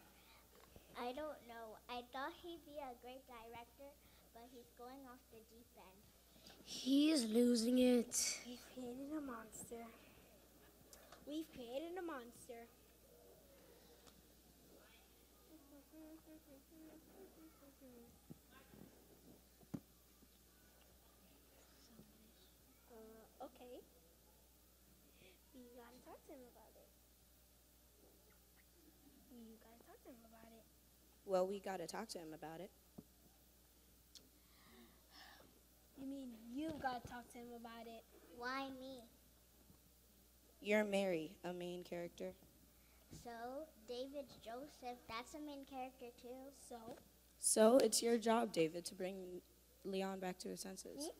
I 0.96 1.06
don't 1.06 1.40
know. 1.50 1.66
I 1.90 2.02
thought 2.12 2.30
he'd 2.44 2.62
be 2.64 2.78
a 2.78 2.94
great 3.02 3.26
director, 3.26 3.90
but 4.34 4.44
he's 4.54 4.70
going 4.78 5.02
off 5.10 5.18
the 5.32 5.42
deep 5.50 5.66
end. 5.74 5.98
He's 6.64 7.24
losing 7.24 7.78
it. 7.80 8.38
We've 8.46 8.62
created 8.72 9.18
a 9.18 9.20
monster. 9.20 9.82
We've 11.26 11.50
created 11.52 11.98
a 11.98 12.06
monster. 12.06 12.70
Uh, 22.94 23.44
okay. 23.46 23.82
We 25.54 25.62
gotta 25.74 25.98
talk 26.06 26.18
to 26.26 26.32
him 26.32 26.46
about 26.54 26.74
it. 26.78 26.90
You 29.34 29.58
gotta 29.58 29.82
talk 29.86 29.98
to 30.04 30.10
him 30.10 30.22
about 30.30 30.50
it. 30.54 30.66
Well, 31.26 31.46
we 31.46 31.58
gotta 31.58 31.86
talk 31.86 32.08
to 32.10 32.18
him 32.18 32.34
about 32.34 32.60
it. 32.60 32.70
You 35.96 36.06
mean 36.06 36.28
you've 36.54 36.80
gotta 36.82 37.00
talk 37.08 37.28
to 37.32 37.38
him 37.38 37.48
about 37.58 37.86
it? 37.86 38.04
Why 38.36 38.68
me? 38.78 39.00
You're 40.60 40.84
Mary, 40.84 41.32
a 41.44 41.52
main 41.52 41.84
character. 41.84 42.32
So, 43.22 43.30
David 43.86 44.26
Joseph, 44.42 44.98
that's 45.08 45.34
a 45.34 45.38
main 45.38 45.64
character 45.70 46.06
too. 46.20 46.52
So? 46.68 46.76
So 47.38 47.78
it's 47.78 48.02
your 48.02 48.18
job, 48.18 48.52
David, 48.52 48.84
to 48.86 48.94
bring 48.94 49.40
Leon 49.84 50.18
back 50.18 50.38
to 50.38 50.48
his 50.48 50.60
senses. 50.60 51.10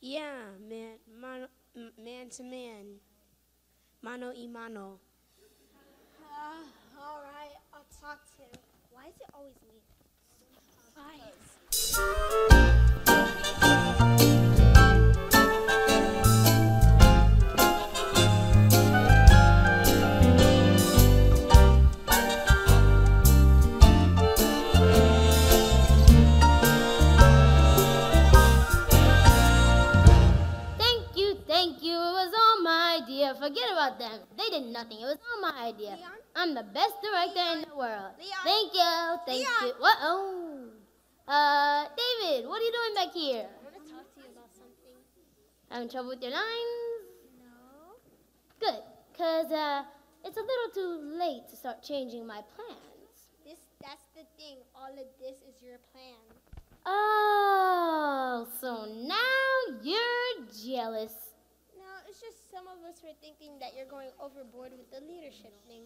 Yeah, 0.00 0.44
man, 0.68 0.98
mano, 1.20 1.46
man 2.02 2.28
to 2.30 2.42
man, 2.42 3.00
mano 4.02 4.32
y 4.36 4.46
mano. 4.46 5.00
Uh, 6.20 7.00
all 7.00 7.22
right, 7.22 7.56
I'll 7.72 7.86
talk 8.00 8.20
to 8.35 8.35
him. 8.35 8.35
Why 9.06 9.10
is 9.10 9.20
it 9.20 9.30
always 9.34 9.54
me? 9.62 9.78
Why? 10.96 12.92
Forget 33.46 33.70
about 33.70 33.98
them. 34.00 34.18
They 34.36 34.58
did 34.58 34.66
nothing. 34.72 34.98
It 34.98 35.04
was 35.04 35.18
all 35.22 35.40
my 35.40 35.68
idea. 35.68 35.96
I'm 36.34 36.52
the 36.52 36.64
best 36.64 36.94
director 36.98 37.46
in 37.54 37.60
the 37.62 37.76
world. 37.76 38.18
Thank 38.42 38.74
you, 38.74 39.18
thank 39.24 39.38
you. 39.38 39.72
What? 39.78 39.96
Oh. 40.02 40.66
Uh, 41.28 41.84
David, 41.94 42.48
what 42.48 42.60
are 42.60 42.64
you 42.64 42.72
doing 42.72 42.94
back 42.96 43.14
here? 43.14 43.46
I 43.46 43.62
want 43.62 43.86
to 43.86 43.92
talk 43.92 44.14
to 44.14 44.20
you 44.20 44.26
about 44.34 44.50
something. 44.50 44.98
Having 45.70 45.90
trouble 45.90 46.08
with 46.08 46.22
your 46.22 46.32
lines? 46.32 47.06
No. 47.38 47.94
Good, 48.58 48.82
because 49.12 49.52
uh, 49.52 49.84
it's 50.24 50.36
a 50.36 50.40
little 50.40 50.70
too 50.74 51.16
late 51.16 51.48
to 51.50 51.56
start 51.56 51.84
changing 51.84 52.26
my 52.26 52.42
plans. 52.56 53.30
This, 53.44 53.58
that's 53.80 54.06
the 54.16 54.26
thing. 54.36 54.56
All 54.74 54.90
of 54.90 55.06
this 55.20 55.36
is 55.46 55.62
your 55.62 55.78
plan. 55.92 56.18
Oh, 56.84 58.48
so 58.60 58.86
now 59.06 59.78
you're 59.84 60.46
jealous. 60.64 61.14
It's 62.16 62.24
just 62.24 62.50
some 62.50 62.64
of 62.64 62.80
us 62.88 63.04
were 63.04 63.12
thinking 63.20 63.60
that 63.60 63.76
you're 63.76 63.92
going 63.92 64.08
overboard 64.16 64.72
with 64.72 64.88
the 64.88 65.04
leadership 65.04 65.52
thing. 65.68 65.84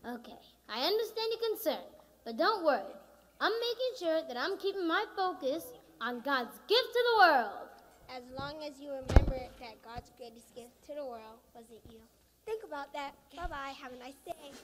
Okay, 0.00 0.40
I 0.64 0.80
understand 0.80 1.28
your 1.28 1.44
concern, 1.52 1.84
but 2.24 2.38
don't 2.38 2.64
worry. 2.64 2.96
I'm 3.38 3.52
making 3.52 3.92
sure 4.00 4.22
that 4.24 4.40
I'm 4.40 4.56
keeping 4.56 4.88
my 4.88 5.04
focus 5.14 5.76
on 6.00 6.24
God's 6.24 6.56
gift 6.72 6.88
to 6.96 7.02
the 7.04 7.16
world. 7.20 7.68
As 8.08 8.24
long 8.32 8.64
as 8.64 8.80
you 8.80 8.96
remember 8.96 9.44
that 9.60 9.76
God's 9.84 10.08
greatest 10.16 10.54
gift 10.56 10.72
to 10.88 10.94
the 10.94 11.04
world 11.04 11.44
wasn't 11.52 11.84
you. 11.92 12.00
Think 12.46 12.64
about 12.64 12.90
that. 12.94 13.12
Bye 13.36 13.44
bye. 13.44 13.74
Have 13.76 13.92
a 13.92 13.98
nice 13.98 14.16
day. 14.24 14.56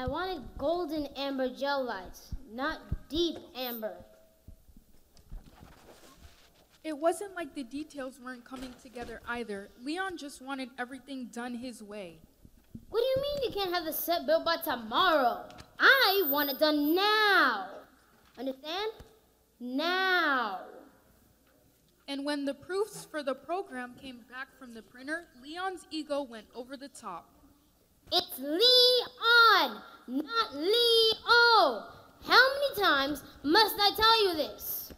I 0.00 0.06
wanted 0.06 0.40
golden 0.56 1.08
amber 1.14 1.50
gel 1.50 1.84
lights, 1.84 2.34
not 2.50 2.78
deep 3.10 3.36
amber. 3.54 3.92
It 6.82 6.96
wasn't 6.96 7.34
like 7.34 7.54
the 7.54 7.64
details 7.64 8.18
weren't 8.18 8.42
coming 8.42 8.72
together 8.82 9.20
either. 9.28 9.68
Leon 9.84 10.16
just 10.16 10.40
wanted 10.40 10.70
everything 10.78 11.26
done 11.26 11.54
his 11.54 11.82
way. 11.82 12.16
What 12.88 13.00
do 13.00 13.04
you 13.04 13.16
mean 13.20 13.50
you 13.50 13.60
can't 13.60 13.74
have 13.74 13.84
the 13.84 13.92
set 13.92 14.24
built 14.24 14.42
by 14.42 14.56
tomorrow? 14.56 15.44
I 15.78 16.22
want 16.30 16.48
it 16.48 16.58
done 16.58 16.94
now. 16.94 17.66
Understand? 18.38 18.92
Now. 19.60 20.60
And 22.08 22.24
when 22.24 22.46
the 22.46 22.54
proofs 22.54 23.04
for 23.04 23.22
the 23.22 23.34
program 23.34 23.96
came 24.00 24.20
back 24.30 24.48
from 24.58 24.72
the 24.72 24.80
printer, 24.80 25.26
Leon's 25.42 25.86
ego 25.90 26.22
went 26.22 26.46
over 26.54 26.78
the 26.78 26.88
top. 26.88 27.28
It's 28.12 28.38
Leon, 28.38 29.82
not 30.08 30.54
Leo. 30.54 31.84
How 32.24 32.44
many 32.54 32.82
times 32.82 33.22
must 33.44 33.76
I 33.78 33.90
tell 33.96 34.28
you 34.28 34.34
this? 34.34 34.92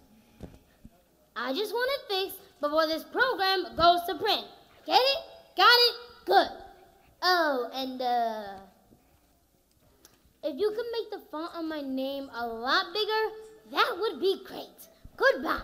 I 1.36 1.52
just 1.52 1.72
want 1.72 1.90
it 1.92 2.14
fixed 2.14 2.40
before 2.60 2.86
this 2.86 3.04
program 3.04 3.64
goes 3.76 4.00
to 4.08 4.14
print. 4.14 4.46
Get 4.86 4.98
it? 4.98 5.18
Got 5.56 5.66
it? 5.66 5.94
Good. 6.24 6.48
Oh, 7.22 7.70
and 7.74 8.00
uh, 8.00 8.44
if 10.42 10.58
you 10.58 10.70
could 10.70 10.86
make 10.92 11.10
the 11.10 11.28
font 11.30 11.54
on 11.54 11.68
my 11.68 11.82
name 11.82 12.30
a 12.34 12.46
lot 12.46 12.86
bigger, 12.94 13.22
that 13.72 13.96
would 14.00 14.20
be 14.20 14.42
great. 14.46 14.88
Goodbye. 15.16 15.60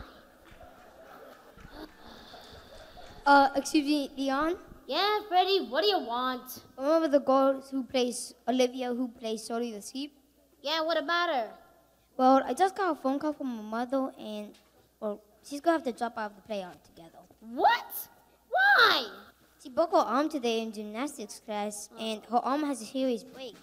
Uh, 3.24 3.48
excuse 3.56 3.86
me, 3.86 4.10
Leon? 4.16 4.56
Yeah, 4.88 5.20
Freddie, 5.28 5.66
what 5.68 5.82
do 5.82 5.88
you 5.88 5.98
want? 5.98 6.62
Remember 6.78 7.08
the 7.08 7.20
girl 7.20 7.60
who 7.70 7.84
plays 7.84 8.32
Olivia, 8.48 8.94
who 8.94 9.08
plays 9.08 9.44
Sorry 9.44 9.70
the 9.70 9.82
Sheep? 9.82 10.16
Yeah, 10.62 10.80
what 10.80 10.96
about 10.96 11.28
her? 11.28 11.50
Well, 12.16 12.42
I 12.42 12.54
just 12.54 12.74
got 12.74 12.92
a 12.92 12.94
phone 12.94 13.18
call 13.18 13.34
from 13.34 13.54
my 13.54 13.84
mother, 13.84 14.10
and 14.18 14.54
well, 14.98 15.20
she's 15.44 15.60
gonna 15.60 15.76
have 15.76 15.84
to 15.84 15.92
drop 15.92 16.16
out 16.16 16.30
of 16.30 16.36
the 16.36 16.42
play 16.42 16.64
altogether. 16.64 17.18
What? 17.40 18.08
Why? 18.48 19.08
She 19.62 19.68
broke 19.68 19.92
her 19.92 19.98
arm 19.98 20.30
today 20.30 20.62
in 20.62 20.72
gymnastics 20.72 21.42
class, 21.44 21.90
and 22.00 22.22
her 22.30 22.38
arm 22.38 22.62
has 22.62 22.80
a 22.80 22.86
serious 22.86 23.24
break. 23.24 23.56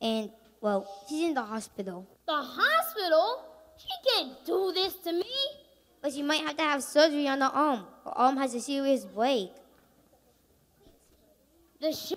And 0.00 0.30
well, 0.62 0.88
she's 1.06 1.28
in 1.28 1.34
the 1.34 1.42
hospital. 1.42 2.06
The 2.26 2.32
hospital? 2.32 3.44
She 3.76 3.88
can't 4.08 4.46
do 4.46 4.72
this 4.72 4.94
to 5.04 5.12
me. 5.12 5.34
But 6.00 6.14
she 6.14 6.22
might 6.22 6.40
have 6.40 6.56
to 6.56 6.62
have 6.62 6.82
surgery 6.82 7.28
on 7.28 7.42
her 7.42 7.52
arm. 7.52 7.84
Her 8.02 8.16
arm 8.16 8.38
has 8.38 8.54
a 8.54 8.60
serious 8.60 9.04
break. 9.04 9.50
The 11.80 11.92
show 11.92 12.14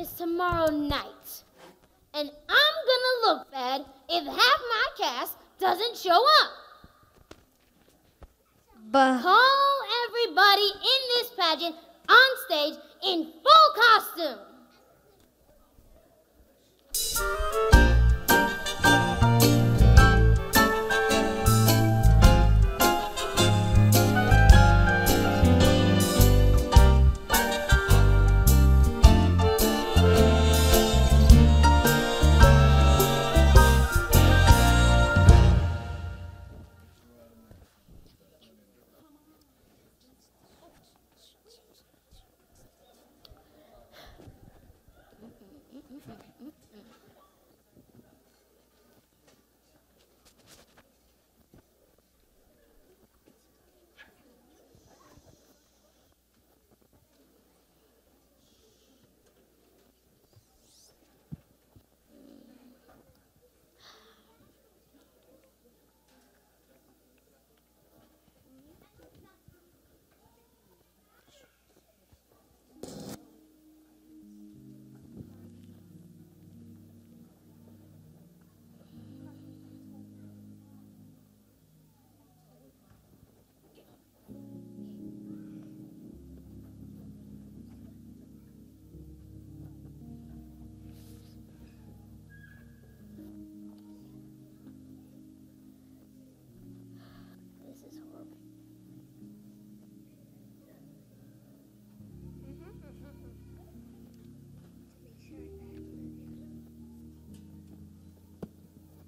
is 0.00 0.12
tomorrow 0.12 0.70
night. 0.70 1.42
And 2.14 2.30
I'm 2.48 2.76
gonna 2.86 3.16
look 3.24 3.50
bad 3.50 3.84
if 4.08 4.24
half 4.24 4.36
my 4.38 4.86
cast 4.96 5.36
doesn't 5.58 5.96
show 5.96 6.24
up. 6.42 6.50
But 8.92 9.20
Call 9.20 9.80
everybody 10.06 10.62
in 10.62 11.00
this 11.16 11.30
pageant 11.36 11.74
on 12.08 12.36
stage 12.46 12.78
in 13.02 13.32
full 13.42 13.68
costume. 13.74 14.38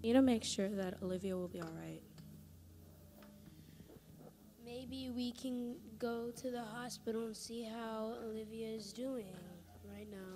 Need 0.09 0.15
to 0.15 0.23
make 0.23 0.43
sure 0.43 0.71
that 0.71 0.95
Olivia 1.03 1.37
will 1.37 1.49
be 1.49 1.61
all 1.61 1.77
right. 1.77 2.01
Maybe 4.65 5.11
we 5.15 5.33
can 5.33 5.77
go 5.99 6.31
to 6.31 6.51
the 6.51 6.63
hospital 6.63 7.27
and 7.27 7.37
see 7.37 7.63
how 7.63 8.15
Olivia 8.25 8.69
is 8.69 8.95
doing 8.95 9.27
right 9.85 10.11
now. 10.11 10.33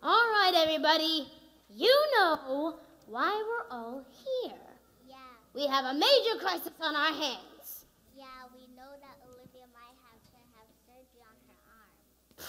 All 0.00 0.26
right, 0.36 0.52
everybody. 0.54 1.26
You 1.68 1.92
know 2.14 2.78
why 3.08 3.34
we're 3.48 3.76
all 3.76 4.06
here. 4.12 4.62
Yeah, 5.08 5.16
We 5.54 5.66
have 5.66 5.86
a 5.86 5.94
major 5.94 6.38
crisis 6.38 6.70
on 6.80 6.94
our 6.94 7.12
hands. 7.12 7.86
yeah, 8.16 8.46
we 8.54 8.62
know 8.76 8.92
that 9.02 9.16
Olivia 9.26 9.66
might 9.74 9.98
have 10.06 10.22
to 10.30 10.38
have 10.54 10.68
surgery 10.86 11.24
on 11.26 11.34
her 11.50 11.58
arm. 11.82 12.46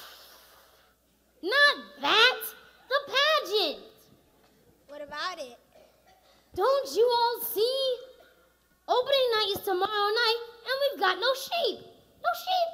Not 1.41 2.01
that, 2.01 2.39
the 2.87 2.99
pageant. 3.11 3.83
What 4.87 5.01
about 5.01 5.39
it? 5.39 5.57
Don't 6.55 6.95
you 6.95 7.05
all 7.05 7.41
see? 7.41 7.97
Opening 8.87 9.31
night 9.33 9.51
is 9.55 9.61
tomorrow 9.65 10.09
night, 10.23 10.41
and 10.65 10.75
we've 10.81 10.99
got 11.01 11.19
no 11.19 11.33
sheep. 11.33 11.79
No 11.79 12.31
sheep, 12.43 12.69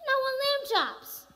and 0.00 0.08
I 0.08 0.16
want 0.22 0.36
lamb 0.42 0.62
chops. 0.72 1.26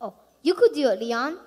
Oh, 0.00 0.14
you 0.42 0.54
could 0.54 0.72
do 0.72 0.88
it, 0.88 1.00
Leon. 1.00 1.38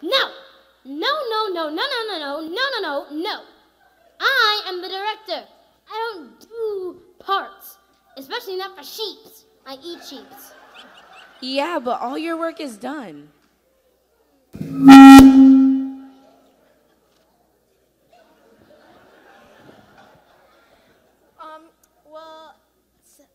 No, 0.00 0.30
no, 0.84 1.12
no, 1.28 1.48
no, 1.52 1.68
no, 1.70 1.70
no, 1.70 1.86
no, 2.08 2.18
no, 2.18 2.40
no, 2.40 2.48
no, 2.48 2.80
no, 2.80 3.06
no. 3.10 3.42
I 4.20 4.62
am 4.66 4.80
the 4.80 4.88
director. 4.88 5.46
I 5.90 6.12
don't 6.14 6.40
do 6.40 7.02
parts, 7.18 7.78
especially 8.16 8.56
not 8.56 8.76
for 8.76 8.84
sheeps. 8.84 9.44
I 9.68 9.74
eat 9.84 10.02
sheeps. 10.02 10.52
Yeah, 11.40 11.78
but 11.78 12.00
all 12.00 12.16
your 12.18 12.36
work 12.38 12.58
is 12.60 12.76
done. 12.78 13.28
Um, 21.40 21.62
well, 22.04 22.54
s- 23.04 23.26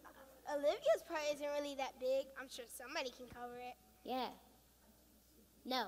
Olivia's 0.51 1.03
part 1.07 1.21
isn't 1.33 1.47
really 1.59 1.75
that 1.75 1.93
big. 1.99 2.25
I'm 2.39 2.47
sure 2.49 2.65
somebody 2.67 3.11
can 3.15 3.27
cover 3.33 3.55
it. 3.57 3.75
Yeah. 4.03 4.27
No. 5.65 5.87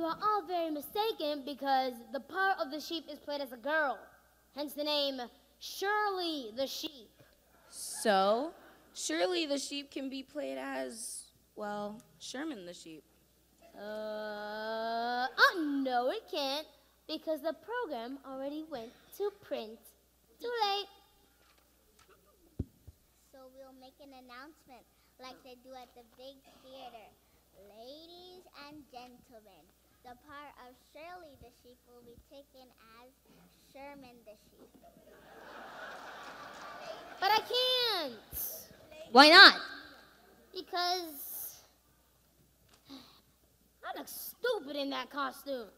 You 0.00 0.06
are 0.06 0.16
all 0.22 0.40
very 0.46 0.70
mistaken 0.70 1.42
because 1.44 1.92
the 2.10 2.20
part 2.20 2.56
of 2.58 2.70
the 2.70 2.80
sheep 2.80 3.04
is 3.12 3.18
played 3.18 3.42
as 3.42 3.52
a 3.52 3.58
girl. 3.58 3.98
Hence 4.56 4.72
the 4.72 4.82
name 4.82 5.20
Shirley 5.58 6.52
the 6.56 6.66
sheep. 6.66 7.10
So, 7.68 8.52
surely 8.94 9.44
the 9.44 9.58
sheep 9.58 9.90
can 9.90 10.08
be 10.08 10.22
played 10.22 10.56
as, 10.56 11.24
well, 11.54 12.00
Sherman 12.18 12.64
the 12.64 12.72
sheep. 12.72 13.04
Uh, 13.76 15.26
oh, 15.36 15.82
no, 15.84 16.10
it 16.10 16.22
can't 16.30 16.66
because 17.06 17.42
the 17.42 17.52
program 17.52 18.20
already 18.26 18.64
went 18.70 18.92
to 19.18 19.30
print. 19.42 19.78
Too 20.40 20.54
late. 20.66 20.88
So 23.30 23.52
we'll 23.54 23.78
make 23.78 24.00
an 24.00 24.14
announcement 24.16 24.86
like 25.22 25.36
they 25.44 25.56
do 25.62 25.76
at 25.76 25.92
the 25.94 26.04
big 26.16 26.40
theater. 26.64 27.08
Ladies 27.76 28.48
and 28.66 28.82
gentlemen, 28.90 29.68
the 30.04 30.16
part 30.26 30.52
of 30.66 30.74
Shirley 30.92 31.36
the 31.40 31.50
sheep 31.62 31.78
will 31.86 32.02
be 32.04 32.16
taken 32.30 32.68
as 33.00 33.10
Sherman 33.72 34.16
the 34.24 34.32
sheep. 34.50 34.70
But 37.20 37.30
I 37.30 37.38
can't. 37.38 38.14
Why 39.12 39.28
not? 39.28 39.54
Because 40.54 41.60
I 43.84 43.98
look 43.98 44.08
stupid 44.08 44.76
in 44.76 44.90
that 44.90 45.10
costume. 45.10 45.68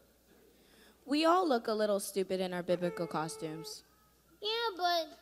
We 1.05 1.25
all 1.25 1.47
look 1.47 1.67
a 1.67 1.73
little 1.73 1.99
stupid 1.99 2.39
in 2.39 2.53
our 2.53 2.63
biblical 2.63 3.07
costumes. 3.07 3.83
Yeah, 4.41 4.49
but 4.77 5.17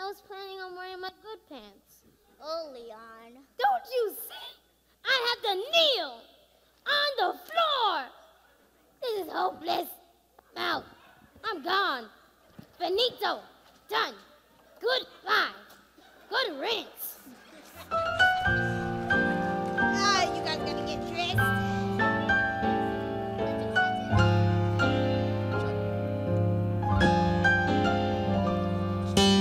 I 0.00 0.06
was 0.06 0.22
planning 0.26 0.60
on 0.60 0.76
wearing 0.76 1.00
my 1.00 1.10
good 1.22 1.38
pants. 1.48 2.04
Oh, 2.40 2.70
Leon. 2.72 3.42
Don't 3.58 3.84
you 3.92 4.14
see? 4.28 4.58
I 5.04 5.34
have 5.34 5.42
to 5.42 5.54
kneel 5.56 6.20
on 6.88 7.10
the 7.18 7.32
floor. 7.38 8.04
This 9.02 9.26
is 9.26 9.32
hopeless. 9.32 9.88
Out. 10.56 10.84
I'm 11.44 11.62
gone. 11.62 12.06
Benito. 12.78 13.40
Done. 13.88 14.14
Goodbye. 14.80 15.52
Good 16.30 16.60
rinse. 16.60 17.18
Ah, 19.80 20.22
you 20.34 20.42
guys 20.44 20.58
gotta 20.58 20.82
get 20.86 21.00
dressed. 21.08 21.38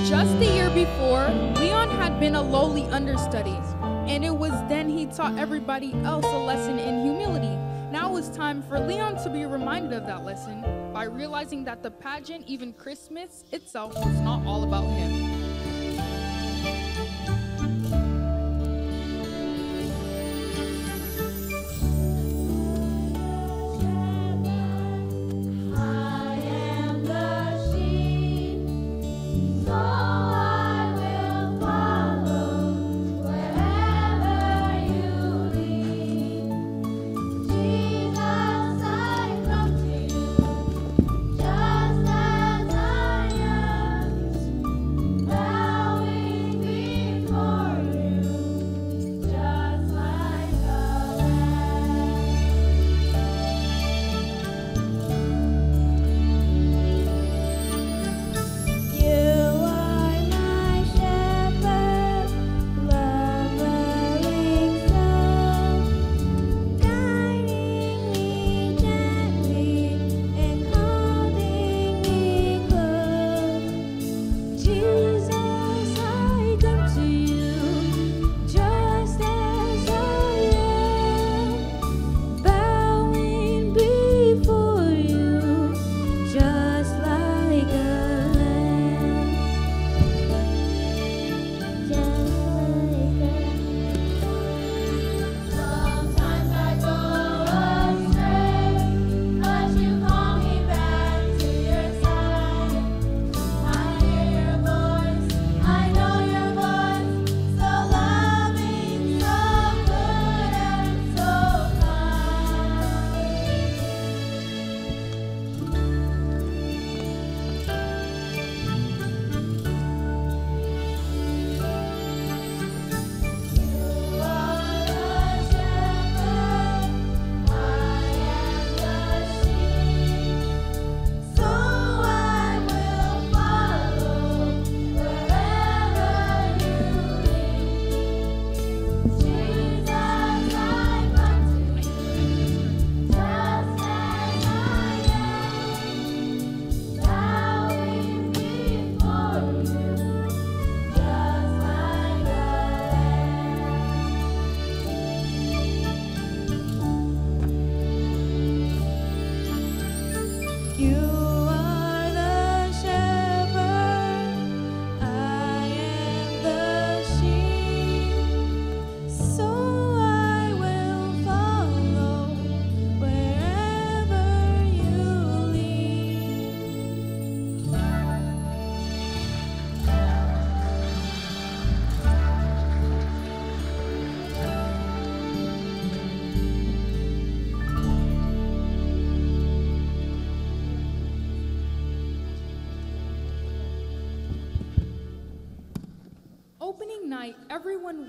Just 0.07 0.39
the 0.39 0.45
year 0.45 0.69
before, 0.69 1.27
Leon 1.59 1.89
had 1.89 2.19
been 2.19 2.35
a 2.35 2.41
lowly 2.41 2.83
understudy, 2.85 3.57
and 4.17 4.25
it 4.25 4.35
was 4.35 4.51
then 4.67 4.89
he 4.89 5.05
taught 5.05 5.37
everybody 5.37 5.93
else 6.03 6.25
a 6.25 6.37
lesson 6.39 6.79
in 6.79 7.03
humility. 7.03 7.55
Now 7.91 8.09
it 8.09 8.13
was 8.13 8.31
time 8.31 8.63
for 8.63 8.79
Leon 8.79 9.23
to 9.23 9.29
be 9.29 9.45
reminded 9.45 9.93
of 9.93 10.07
that 10.07 10.25
lesson 10.25 10.63
by 10.91 11.03
realizing 11.03 11.63
that 11.65 11.83
the 11.83 11.91
pageant, 11.91 12.43
even 12.47 12.73
Christmas 12.73 13.43
itself, 13.51 13.93
was 13.93 14.19
not 14.21 14.43
all 14.47 14.63
about 14.63 14.85
him. 14.85 15.26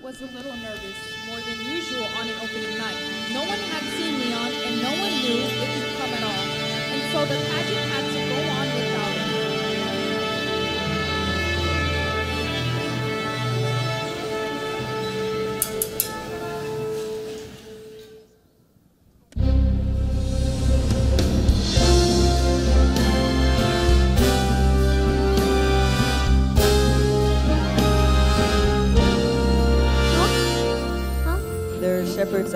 Was 0.03 0.23
a 0.23 0.27
little 0.27 0.57
nervous, 0.57 0.68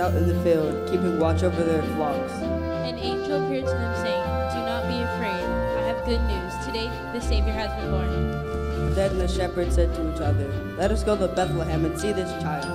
out 0.02 0.14
in 0.16 0.26
the 0.26 0.34
field, 0.42 0.74
keeping 0.90 1.20
watch 1.20 1.44
over 1.44 1.62
their 1.62 1.82
flocks. 1.94 2.32
An 2.82 2.98
angel 2.98 3.46
appeared 3.46 3.66
to 3.66 3.70
them, 3.70 3.94
saying, 4.02 4.24
Do 4.50 4.58
not 4.66 4.82
be 4.88 4.98
afraid. 4.98 5.46
I 5.78 5.82
have 5.86 6.04
good 6.04 6.20
news. 6.26 6.52
Today 6.66 6.90
the 7.12 7.20
Savior 7.20 7.52
has 7.52 7.70
been 7.80 7.92
born. 7.92 8.94
Then 8.96 9.16
the 9.16 9.28
shepherds 9.28 9.76
said 9.76 9.94
to 9.94 10.12
each 10.12 10.20
other, 10.20 10.48
Let 10.76 10.90
us 10.90 11.04
go 11.04 11.16
to 11.16 11.28
Bethlehem 11.28 11.84
and 11.84 11.96
see 12.00 12.12
this 12.12 12.30
child. 12.42 12.66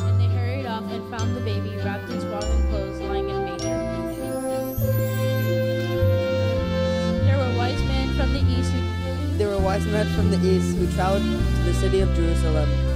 And 0.00 0.18
they 0.18 0.28
hurried 0.28 0.64
off 0.64 0.90
and 0.90 1.04
found 1.10 1.36
the 1.36 1.42
baby 1.42 1.76
wrapped 1.84 2.08
in 2.08 2.18
swaddling 2.18 2.68
clothes, 2.70 2.98
lying 3.02 3.28
in 3.28 3.36
a 3.36 3.40
manger. 3.40 3.76
There 7.26 7.38
were 7.38 7.58
wise 7.58 7.82
men 7.82 8.08
from 8.16 8.32
the 8.32 8.40
east 8.56 8.72
who 8.72 9.36
There 9.36 9.48
were 9.48 9.60
wise 9.60 9.84
men 9.84 10.06
from 10.16 10.30
the 10.30 10.40
east 10.48 10.78
who 10.78 10.90
traveled 10.94 11.24
to 11.24 11.62
the 11.62 11.74
city 11.74 12.00
of 12.00 12.08
Jerusalem. 12.14 12.89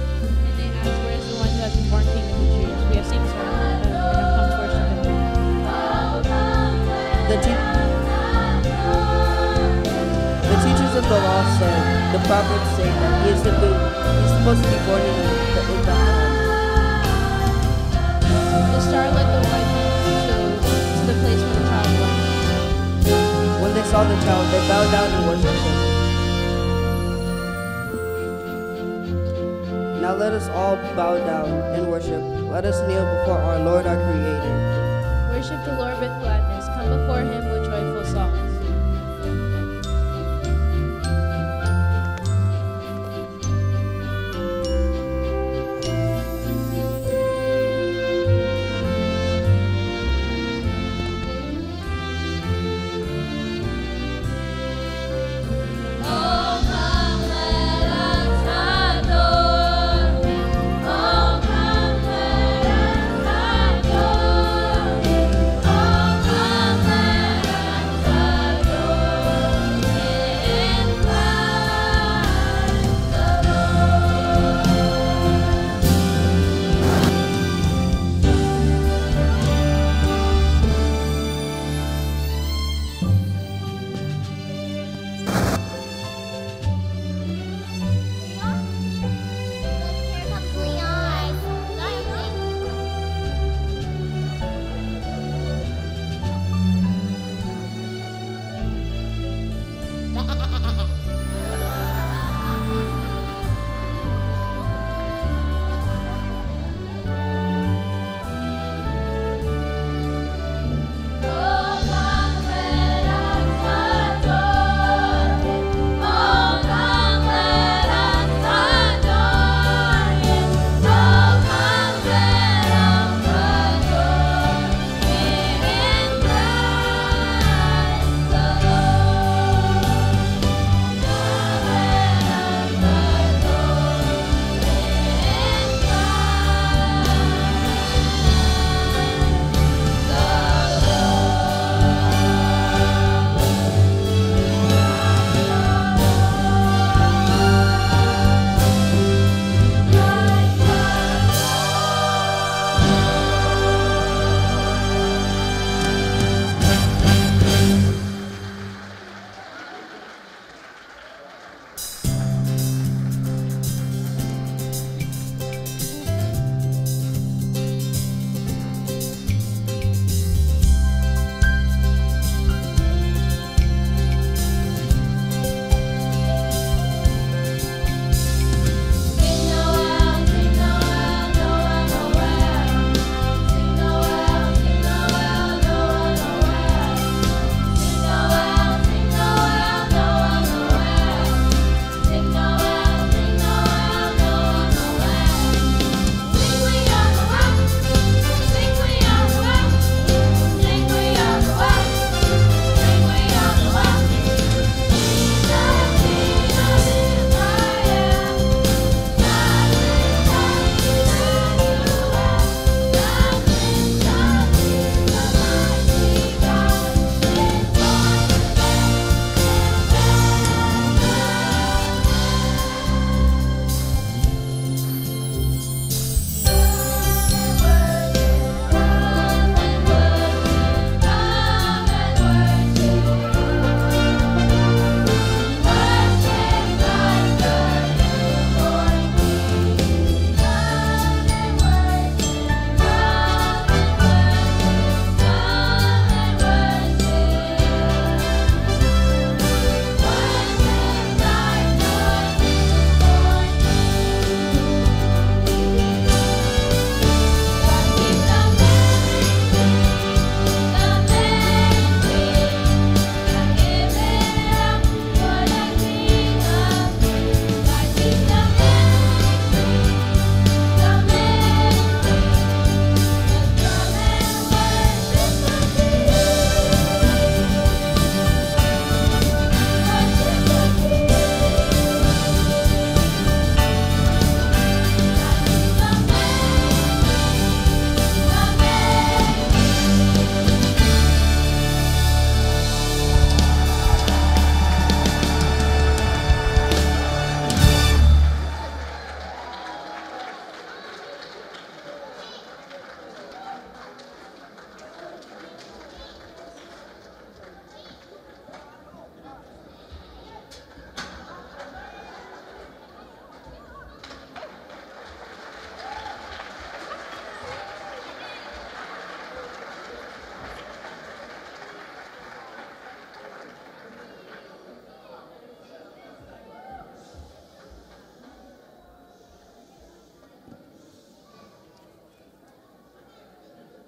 Of 10.95 11.03
the 11.03 11.19
law 11.19 11.43
said, 11.59 12.15
the 12.15 12.19
prophets 12.23 12.69
say 12.77 12.87
that 12.87 13.27
he 13.27 13.35
is, 13.35 13.41
to 13.43 13.51
be, 13.59 13.67
he's 13.67 14.31
supposed 14.39 14.63
to 14.63 14.69
be 14.71 14.79
born 14.87 15.03
in, 15.03 15.11
the, 15.11 15.27
Bethlehem. 15.51 15.91
The 18.71 18.79
star 18.79 19.11
led 19.11 19.27
the 19.27 19.41
men 19.43 19.65
to, 19.75 20.31
to 20.95 21.03
the 21.11 21.15
place 21.19 21.41
where 21.43 21.51
the 21.51 21.63
child 21.67 21.91
was. 21.99 22.15
When 23.59 23.71
they 23.75 23.83
saw 23.91 24.07
the 24.07 24.15
child, 24.23 24.47
they 24.55 24.63
bowed 24.71 24.89
down 24.95 25.11
and 25.11 25.23
worshipped 25.27 25.63
him. 25.67 25.77
Now 29.99 30.15
let 30.15 30.31
us 30.31 30.47
all 30.49 30.77
bow 30.95 31.17
down 31.27 31.49
and 31.75 31.91
worship. 31.91 32.23
Let 32.47 32.63
us 32.63 32.79
kneel 32.87 33.03
before 33.19 33.39
our 33.39 33.59
Lord, 33.59 33.85
our 33.85 33.97
Creator. 33.99 34.55
Worship 35.35 35.59
the 35.65 35.75
Lord 35.75 35.99
with 35.99 36.15
gladness. 36.23 36.65
Come 36.71 36.87
before 36.87 37.19
him 37.19 37.34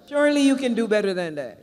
Surely 0.08 0.40
you 0.40 0.56
can 0.56 0.74
do 0.74 0.88
better 0.88 1.12
than 1.12 1.34
that. 1.34 1.62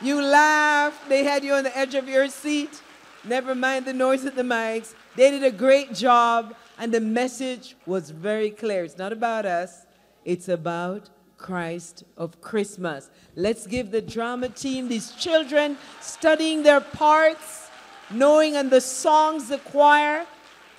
You 0.00 0.22
laughed. 0.22 1.08
They 1.08 1.24
had 1.24 1.42
you 1.42 1.54
on 1.54 1.64
the 1.64 1.76
edge 1.76 1.96
of 1.96 2.08
your 2.08 2.28
seat. 2.28 2.80
Never 3.24 3.54
mind 3.54 3.86
the 3.86 3.92
noise 3.92 4.24
at 4.24 4.36
the 4.36 4.42
mics. 4.42 4.94
They 5.16 5.30
did 5.30 5.42
a 5.42 5.50
great 5.50 5.94
job, 5.94 6.54
and 6.78 6.94
the 6.94 7.00
message 7.00 7.76
was 7.86 8.10
very 8.10 8.50
clear. 8.50 8.84
It's 8.84 8.98
not 8.98 9.12
about 9.12 9.46
us, 9.46 9.84
it's 10.24 10.48
about 10.48 11.10
Christ 11.38 12.04
of 12.16 12.40
Christmas. 12.40 13.10
Let's 13.34 13.66
give 13.66 13.90
the 13.90 14.00
drama 14.00 14.48
team, 14.48 14.88
these 14.88 15.10
children 15.12 15.76
studying 16.00 16.62
their 16.62 16.80
parts, 16.80 17.68
knowing 18.10 18.56
and 18.56 18.70
the 18.70 18.80
songs, 18.80 19.48
the 19.48 19.58
choir. 19.58 20.24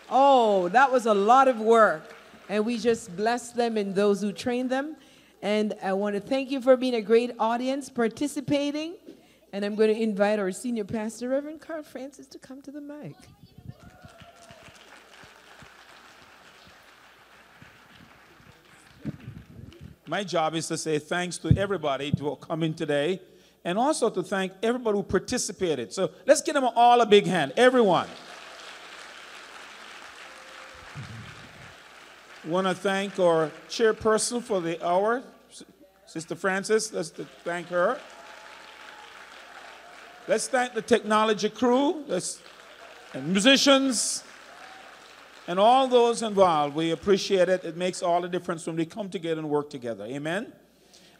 Oh, 0.09 0.69
that 0.69 0.91
was 0.91 1.05
a 1.05 1.13
lot 1.13 1.47
of 1.49 1.59
work. 1.59 2.15
And 2.47 2.65
we 2.65 2.77
just 2.77 3.15
bless 3.15 3.51
them 3.51 3.77
and 3.77 3.93
those 3.93 4.21
who 4.21 4.31
train 4.31 4.69
them. 4.69 4.95
And 5.43 5.73
I 5.83 5.91
want 5.91 6.15
to 6.15 6.21
thank 6.21 6.51
you 6.51 6.61
for 6.61 6.77
being 6.77 6.95
a 6.95 7.01
great 7.01 7.31
audience, 7.37 7.89
participating. 7.89 8.95
And 9.51 9.65
I'm 9.65 9.75
going 9.75 9.93
to 9.93 10.01
invite 10.01 10.39
our 10.39 10.53
senior 10.53 10.85
pastor, 10.85 11.27
Reverend 11.27 11.59
Carl 11.59 11.83
Francis, 11.83 12.27
to 12.27 12.39
come 12.39 12.61
to 12.61 12.71
the 12.71 12.79
mic. 12.79 13.13
My 20.07 20.23
job 20.23 20.55
is 20.55 20.69
to 20.69 20.77
say 20.77 20.97
thanks 20.97 21.37
to 21.39 21.53
everybody 21.57 22.11
for 22.17 22.37
coming 22.37 22.73
today 22.73 23.19
and 23.65 23.77
also 23.77 24.09
to 24.09 24.23
thank 24.23 24.53
everybody 24.63 24.95
who 24.95 25.03
participated. 25.03 25.91
So 25.91 26.11
let's 26.25 26.41
give 26.41 26.55
them 26.55 26.69
all 26.73 27.01
a 27.01 27.05
big 27.05 27.25
hand, 27.25 27.51
everyone. 27.57 28.07
Want 32.45 32.67
to 32.67 32.73
thank 32.75 33.19
our 33.19 33.51
chairperson 33.67 34.41
for 34.41 34.61
the 34.61 34.85
hour, 34.85 35.23
Sister 36.13 36.35
Francis. 36.35 36.93
Let's 36.93 37.09
thank 37.43 37.69
her. 37.69 37.99
Let's 40.27 40.47
thank 40.47 40.75
the 40.75 40.81
technology 40.83 41.49
crew 41.49 42.03
let's, 42.07 42.39
and 43.15 43.29
musicians 43.29 44.23
and 45.47 45.59
all 45.59 45.87
those 45.87 46.21
involved. 46.21 46.75
We 46.75 46.91
appreciate 46.91 47.49
it. 47.49 47.63
It 47.63 47.77
makes 47.77 48.03
all 48.03 48.21
the 48.21 48.29
difference 48.29 48.67
when 48.67 48.75
we 48.75 48.85
come 48.85 49.09
together 49.09 49.39
and 49.39 49.49
work 49.49 49.71
together. 49.71 50.05
Amen. 50.05 50.53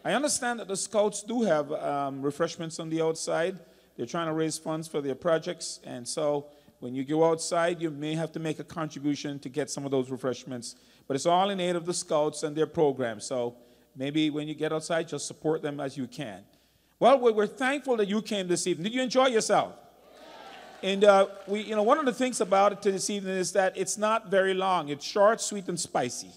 I 0.04 0.12
understand 0.12 0.60
that 0.60 0.68
the 0.68 0.76
scouts 0.76 1.24
do 1.24 1.42
have 1.42 1.72
um, 1.72 2.22
refreshments 2.22 2.78
on 2.78 2.88
the 2.88 3.02
outside. 3.02 3.58
They're 3.96 4.06
trying 4.06 4.28
to 4.28 4.32
raise 4.32 4.58
funds 4.58 4.86
for 4.86 5.00
their 5.00 5.16
projects, 5.16 5.80
and 5.82 6.06
so 6.06 6.46
when 6.78 6.94
you 6.94 7.02
go 7.02 7.28
outside, 7.28 7.82
you 7.82 7.90
may 7.90 8.14
have 8.14 8.30
to 8.30 8.38
make 8.38 8.60
a 8.60 8.64
contribution 8.64 9.40
to 9.40 9.48
get 9.48 9.70
some 9.70 9.84
of 9.84 9.90
those 9.90 10.08
refreshments. 10.08 10.76
But 11.08 11.16
it's 11.16 11.26
all 11.26 11.50
in 11.50 11.58
aid 11.58 11.74
of 11.74 11.84
the 11.84 11.94
scouts 11.94 12.44
and 12.44 12.54
their 12.54 12.68
program. 12.68 13.18
So 13.18 13.56
maybe 13.96 14.30
when 14.30 14.48
you 14.48 14.54
get 14.54 14.72
outside, 14.72 15.08
just 15.08 15.26
support 15.26 15.62
them 15.62 15.80
as 15.80 15.96
you 15.96 16.06
can. 16.06 16.42
Well, 16.98 17.18
we're 17.18 17.46
thankful 17.46 17.96
that 17.98 18.08
you 18.08 18.22
came 18.22 18.48
this 18.48 18.66
evening. 18.66 18.84
Did 18.84 18.94
you 18.94 19.02
enjoy 19.02 19.26
yourself? 19.26 19.74
And 20.82 21.02
uh, 21.02 21.28
we, 21.46 21.60
you 21.60 21.74
know, 21.74 21.82
one 21.82 21.98
of 21.98 22.04
the 22.04 22.12
things 22.12 22.40
about 22.40 22.72
it 22.72 22.82
this 22.82 23.08
evening 23.08 23.36
is 23.36 23.52
that 23.52 23.76
it's 23.76 23.96
not 23.96 24.30
very 24.30 24.52
long. 24.52 24.90
It's 24.90 25.04
short, 25.04 25.40
sweet, 25.40 25.66
and 25.68 25.80
spicy. 25.80 26.30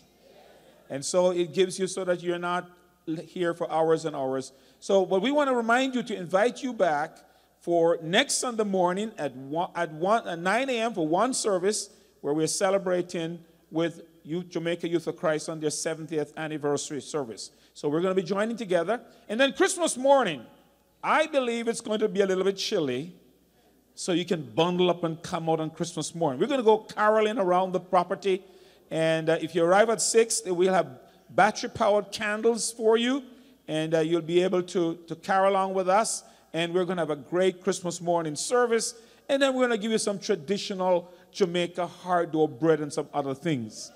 And 0.89 1.03
so 1.03 1.31
it 1.31 1.53
gives 1.53 1.77
you 1.77 1.85
so 1.87 2.05
that 2.05 2.23
you're 2.23 2.39
not 2.39 2.69
here 3.05 3.53
for 3.53 3.69
hours 3.71 4.05
and 4.05 4.15
hours. 4.15 4.53
So, 4.79 5.05
but 5.05 5.21
we 5.21 5.31
want 5.31 5.49
to 5.49 5.55
remind 5.55 5.95
you 5.95 6.03
to 6.03 6.15
invite 6.15 6.63
you 6.63 6.71
back 6.71 7.17
for 7.59 7.99
next 8.01 8.35
Sunday 8.35 8.63
morning 8.63 9.11
at 9.17 9.35
one, 9.35 9.69
at 9.75 9.91
one 9.91 10.27
at 10.27 10.39
9 10.39 10.69
a.m. 10.69 10.93
for 10.93 11.05
one 11.05 11.33
service 11.33 11.89
where 12.21 12.33
we're 12.33 12.47
celebrating 12.47 13.39
with 13.71 14.01
Youth, 14.27 14.49
Jamaica 14.49 14.89
Youth 14.89 15.07
of 15.07 15.15
Christ 15.15 15.47
on 15.47 15.61
their 15.61 15.69
70th 15.69 16.35
anniversary 16.35 17.01
service. 17.01 17.51
So 17.73 17.87
we're 17.87 18.01
going 18.01 18.13
to 18.13 18.21
be 18.21 18.27
joining 18.27 18.57
together. 18.57 18.99
And 19.29 19.39
then 19.39 19.53
Christmas 19.53 19.95
morning, 19.95 20.45
I 21.01 21.27
believe 21.27 21.69
it's 21.69 21.79
going 21.79 21.99
to 21.99 22.09
be 22.09 22.19
a 22.19 22.25
little 22.25 22.43
bit 22.43 22.57
chilly. 22.57 23.15
So 23.95 24.11
you 24.11 24.25
can 24.25 24.41
bundle 24.41 24.89
up 24.89 25.05
and 25.05 25.21
come 25.23 25.49
out 25.49 25.61
on 25.61 25.69
Christmas 25.69 26.13
morning. 26.13 26.41
We're 26.41 26.47
going 26.47 26.59
to 26.59 26.65
go 26.65 26.79
caroling 26.79 27.37
around 27.37 27.71
the 27.71 27.79
property. 27.79 28.43
And 28.91 29.29
uh, 29.29 29.37
if 29.39 29.55
you 29.55 29.63
arrive 29.63 29.89
at 29.89 30.01
6, 30.01 30.41
we'll 30.47 30.73
have 30.73 30.99
battery 31.29 31.69
powered 31.69 32.11
candles 32.11 32.73
for 32.73 32.97
you. 32.97 33.23
And 33.69 33.95
uh, 33.95 33.99
you'll 33.99 34.21
be 34.21 34.43
able 34.43 34.61
to, 34.63 34.95
to 35.07 35.15
carol 35.15 35.53
along 35.53 35.73
with 35.73 35.87
us. 35.87 36.23
And 36.51 36.73
we're 36.73 36.83
going 36.83 36.97
to 36.97 37.03
have 37.03 37.11
a 37.11 37.15
great 37.15 37.63
Christmas 37.63 38.01
morning 38.01 38.35
service. 38.35 38.93
And 39.29 39.41
then 39.41 39.53
we're 39.53 39.67
going 39.67 39.77
to 39.77 39.81
give 39.81 39.91
you 39.91 39.97
some 39.97 40.19
traditional 40.19 41.13
Jamaica 41.31 41.87
hard 41.87 42.33
dough 42.33 42.47
bread 42.47 42.81
and 42.81 42.91
some 42.91 43.07
other 43.13 43.33
things. 43.33 43.91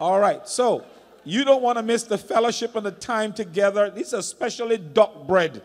All 0.00 0.18
right, 0.18 0.48
so 0.48 0.82
you 1.24 1.44
don't 1.44 1.60
want 1.60 1.76
to 1.76 1.82
miss 1.82 2.04
the 2.04 2.16
fellowship 2.16 2.74
and 2.74 2.86
the 2.86 2.90
time 2.90 3.34
together. 3.34 3.90
This 3.90 4.08
is 4.08 4.14
especially 4.14 4.78
duck 4.78 5.26
bread. 5.26 5.62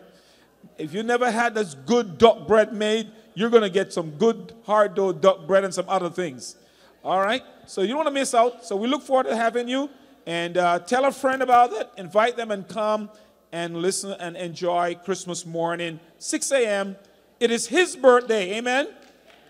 If 0.76 0.92
you 0.92 1.02
never 1.02 1.30
had 1.30 1.54
this 1.54 1.72
good 1.72 2.18
duck 2.18 2.46
bread 2.46 2.74
made, 2.74 3.10
you're 3.32 3.48
going 3.48 3.62
to 3.62 3.70
get 3.70 3.94
some 3.94 4.10
good 4.10 4.52
hard 4.66 4.94
dough 4.94 5.12
duck 5.12 5.46
bread 5.46 5.64
and 5.64 5.72
some 5.72 5.88
other 5.88 6.10
things. 6.10 6.56
All 7.02 7.22
right, 7.22 7.42
so 7.66 7.80
you 7.80 7.88
don't 7.88 7.98
want 7.98 8.08
to 8.08 8.12
miss 8.12 8.34
out. 8.34 8.62
So 8.66 8.76
we 8.76 8.88
look 8.88 9.02
forward 9.02 9.26
to 9.28 9.36
having 9.36 9.68
you. 9.68 9.88
And 10.26 10.58
uh, 10.58 10.80
tell 10.80 11.04
a 11.04 11.12
friend 11.12 11.40
about 11.40 11.72
it, 11.72 11.88
invite 11.96 12.36
them 12.36 12.50
and 12.50 12.68
come 12.68 13.10
and 13.52 13.76
listen 13.76 14.10
and 14.18 14.36
enjoy 14.36 14.96
Christmas 14.96 15.46
morning, 15.46 16.00
6 16.18 16.50
a.m. 16.50 16.96
It 17.38 17.52
is 17.52 17.68
his 17.68 17.94
birthday, 17.94 18.56
amen? 18.58 18.88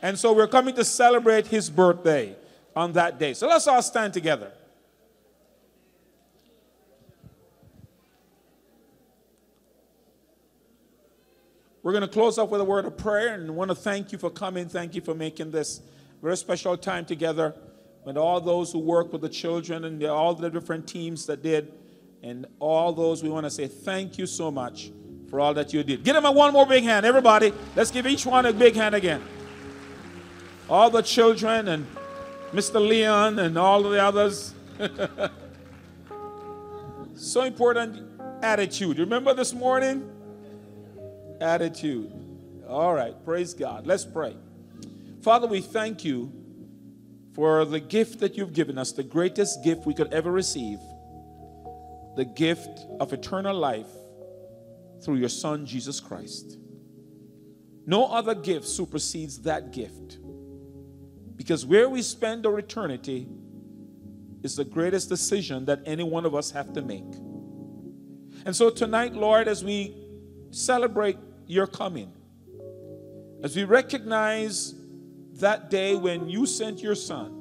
And 0.03 0.19
so 0.19 0.35
we're 0.35 0.47
coming 0.47 0.75
to 0.75 0.85
celebrate 0.85 1.47
his 1.47 1.71
birthday 1.71 2.37
on 2.77 2.93
that 2.93 3.19
day. 3.19 3.33
So 3.33 3.49
let's 3.49 3.67
all 3.67 3.81
stand 3.81 4.13
together. 4.13 4.53
We're 11.87 11.93
going 11.93 12.03
to 12.03 12.09
close 12.09 12.37
up 12.37 12.51
with 12.51 12.61
a 12.61 12.65
word 12.65 12.85
of 12.85 12.97
prayer 12.97 13.35
and 13.35 13.55
want 13.55 13.71
to 13.71 13.75
thank 13.77 14.11
you 14.11 14.19
for 14.19 14.29
coming. 14.29 14.69
Thank 14.69 14.97
you 14.97 15.01
for 15.01 15.15
making 15.15 15.53
this 15.53 15.83
very 16.21 16.37
special 16.37 16.77
time 16.77 17.05
together 17.05 17.55
with 18.05 18.17
all 18.17 18.41
those 18.41 18.73
who 18.73 18.81
work 18.81 19.13
with 19.13 19.21
the 19.21 19.29
children 19.29 19.85
and 19.85 20.03
all 20.03 20.35
the 20.35 20.51
different 20.51 20.89
teams 20.89 21.27
that 21.27 21.45
did. 21.45 21.73
And 22.25 22.45
all 22.59 22.93
those, 22.93 23.23
we 23.23 23.29
want 23.29 23.47
to 23.47 23.51
say 23.51 23.69
thank 23.69 24.19
you 24.19 24.27
so 24.27 24.51
much 24.51 24.91
for 25.31 25.39
all 25.39 25.55
that 25.55 25.73
you 25.73 25.85
did. 25.85 26.03
Give 26.03 26.17
them 26.17 26.25
a 26.25 26.33
one 26.33 26.53
more 26.53 26.67
big 26.67 26.83
hand, 26.83 27.07
everybody. 27.07 27.53
Let's 27.77 27.93
give 27.93 28.05
each 28.05 28.27
one 28.27 28.47
a 28.47 28.53
big 28.53 28.75
hand 28.75 28.97
again. 28.97 29.23
All 30.69 30.91
the 30.91 31.03
children 31.03 31.69
and 31.69 31.87
Mr. 32.53 32.85
Leon 32.85 33.39
and 33.39 33.57
all 33.57 33.85
the 33.85 34.03
others. 34.03 34.55
so 37.15 37.43
important 37.43 38.03
attitude. 38.43 38.99
Remember 38.99 39.33
this 39.35 39.55
morning? 39.55 40.16
Attitude. 41.41 42.13
All 42.69 42.95
right, 42.95 43.15
praise 43.25 43.55
God. 43.55 43.87
Let's 43.87 44.05
pray. 44.05 44.37
Father, 45.23 45.47
we 45.47 45.61
thank 45.61 46.05
you 46.05 46.33
for 47.35 47.65
the 47.65 47.81
gift 47.81 48.21
that 48.21 48.37
you've 48.37 48.53
given 48.53 48.79
us, 48.79 48.93
the 48.93 49.03
greatest 49.03 49.63
gift 49.63 49.87
we 49.87 49.95
could 49.95 50.13
ever 50.13 50.31
receive 50.33 50.79
the 52.17 52.25
gift 52.25 52.87
of 52.99 53.13
eternal 53.13 53.55
life 53.55 53.91
through 55.03 55.17
your 55.17 55.29
Son, 55.29 55.67
Jesus 55.67 56.01
Christ. 56.01 56.57
No 57.85 58.07
other 58.07 58.35
gift 58.35 58.67
supersedes 58.67 59.43
that 59.43 59.71
gift. 59.71 60.19
Because 61.37 61.67
where 61.67 61.89
we 61.89 62.01
spend 62.01 62.47
our 62.47 62.59
eternity 62.59 63.29
is 64.43 64.57
the 64.57 64.65
greatest 64.65 65.09
decision 65.09 65.67
that 65.67 65.81
any 65.85 66.03
one 66.03 66.25
of 66.25 66.35
us 66.35 66.51
have 66.51 66.73
to 66.73 66.83
make. 66.83 67.05
And 68.47 68.57
so 68.57 68.71
tonight, 68.71 69.13
Lord, 69.13 69.47
as 69.47 69.63
we 69.63 69.95
celebrate 70.57 71.19
your 71.47 71.67
coming. 71.67 72.11
As 73.43 73.55
we 73.55 73.65
recognize 73.65 74.75
that 75.35 75.69
day 75.71 75.95
when 75.95 76.29
you 76.29 76.47
sent 76.47 76.83
your 76.83 76.95
son, 76.95 77.33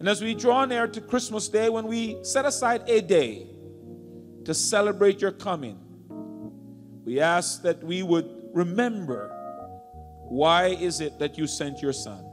and 0.00 0.08
as 0.08 0.20
we 0.20 0.34
draw 0.34 0.64
near 0.64 0.88
to 0.88 1.00
Christmas 1.00 1.48
Day, 1.48 1.68
when 1.70 1.86
we 1.86 2.18
set 2.24 2.44
aside 2.44 2.82
a 2.88 3.00
day 3.00 3.46
to 4.44 4.52
celebrate 4.52 5.20
your 5.20 5.30
coming, 5.30 5.78
we 7.04 7.20
ask 7.20 7.62
that 7.62 7.82
we 7.82 8.02
would 8.02 8.50
remember 8.52 9.30
why 10.28 10.66
is 10.66 11.00
it 11.00 11.18
that 11.20 11.38
you 11.38 11.46
sent 11.46 11.80
your 11.80 11.92
son? 11.92 12.24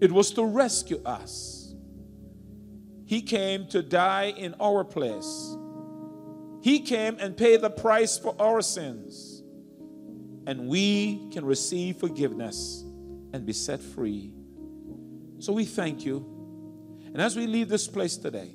It 0.00 0.12
was 0.12 0.30
to 0.32 0.44
rescue 0.44 1.02
us. 1.04 1.74
He 3.04 3.20
came 3.20 3.66
to 3.68 3.82
die 3.82 4.32
in 4.36 4.54
our 4.60 4.84
place. 4.84 5.56
He 6.60 6.80
came 6.80 7.16
and 7.18 7.36
paid 7.36 7.60
the 7.60 7.70
price 7.70 8.18
for 8.18 8.34
our 8.40 8.60
sins. 8.62 9.42
And 10.46 10.68
we 10.68 11.28
can 11.30 11.44
receive 11.44 11.98
forgiveness 11.98 12.84
and 13.32 13.44
be 13.44 13.52
set 13.52 13.80
free. 13.80 14.32
So 15.38 15.52
we 15.52 15.64
thank 15.64 16.04
you. 16.04 16.26
And 17.12 17.20
as 17.20 17.36
we 17.36 17.46
leave 17.46 17.68
this 17.68 17.86
place 17.86 18.16
today, 18.16 18.54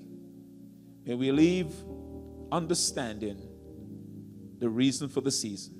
may 1.05 1.15
we 1.15 1.31
leave 1.31 1.71
understanding 2.51 3.41
the 4.59 4.69
reason 4.69 5.09
for 5.09 5.21
the 5.21 5.31
season. 5.31 5.73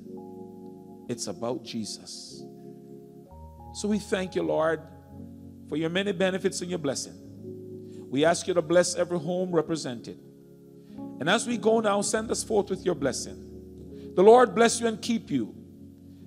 It's 1.10 1.28
about 1.28 1.64
Jesus. 1.64 2.44
So 3.74 3.88
we 3.88 4.00
thank 4.00 4.36
you, 4.36 4.44
Lord, 4.44 4.82
for 5.68 5.78
your 5.78 5.90
many 5.90 6.12
benefits 6.12 6.62
and 6.62 6.70
your 6.70 6.80
blessing. 6.80 7.20
We 8.10 8.26
ask 8.26 8.48
you 8.48 8.54
to 8.54 8.62
bless 8.62 8.96
every 8.96 9.20
home 9.20 9.52
represented. 9.52 10.20
And 11.20 11.30
as 11.30 11.48
we 11.48 11.58
go 11.58 11.80
now, 11.80 12.02
send 12.02 12.30
us 12.32 12.44
forth 12.44 12.70
with 12.70 12.86
your 12.86 12.96
blessing. 12.96 14.14
The 14.16 14.24
Lord 14.24 14.54
bless 14.54 14.80
you 14.80 14.88
and 14.88 15.02
keep 15.02 15.32
you. 15.32 15.56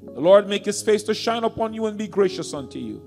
The 0.02 0.20
Lord 0.20 0.48
make 0.48 0.64
his 0.64 0.82
face 0.82 1.02
to 1.05 1.14
shine 1.14 1.44
upon 1.44 1.74
you 1.74 1.86
and 1.86 1.98
be 1.98 2.09
gracious 2.09 2.55
unto 2.55 2.78
you. 2.78 3.02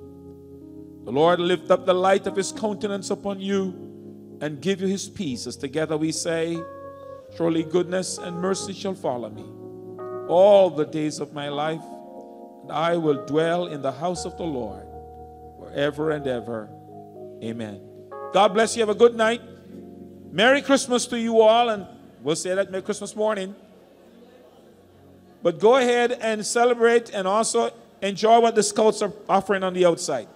The 1.06 1.12
Lord 1.12 1.40
lift 1.40 1.72
up 1.72 1.86
the 1.86 1.94
light 1.94 2.28
of 2.28 2.36
his 2.36 2.52
countenance 2.52 3.10
upon 3.10 3.40
you 3.40 4.38
and 4.42 4.62
give 4.62 4.82
you 4.82 4.88
his 4.88 5.10
peace. 5.10 5.48
As 5.48 5.58
together 5.58 5.98
we 5.98 6.12
say, 6.12 6.58
Surely 7.36 7.64
goodness 7.64 8.18
and 8.18 8.38
mercy 8.38 8.74
shall 8.74 8.96
follow 8.96 9.30
me 9.30 9.46
all 10.28 10.70
the 10.70 10.86
days 10.86 11.20
of 11.20 11.34
my 11.34 11.50
life, 11.50 11.82
and 12.62 12.72
I 12.72 12.98
will 12.98 13.26
dwell 13.26 13.68
in 13.68 13.82
the 13.82 13.92
house 13.92 14.26
of 14.26 14.38
the 14.38 14.44
Lord 14.44 14.86
forever 15.60 16.12
and 16.12 16.26
ever. 16.28 16.70
Amen. 17.44 17.82
God 18.34 18.50
bless 18.54 18.76
you. 18.76 18.82
Have 18.82 18.90
a 18.90 18.96
good 18.96 19.16
night. 19.16 19.42
Merry 20.32 20.62
Christmas 20.62 21.06
to 21.08 21.20
you 21.20 21.42
all, 21.42 21.70
and 21.70 21.88
we'll 22.22 22.36
say 22.36 22.54
that 22.54 22.72
Merry 22.72 22.84
Christmas 22.84 23.16
morning. 23.16 23.56
But 25.42 25.60
go 25.60 25.78
ahead 25.78 26.12
and 26.12 26.46
celebrate 26.46 27.10
and 27.12 27.28
also 27.28 27.72
enjoy 28.02 28.40
what 28.40 28.56
the 28.56 28.64
scouts 28.64 29.02
are 29.02 29.14
offering 29.28 29.64
on 29.64 29.74
the 29.74 29.86
outside. 29.86 30.28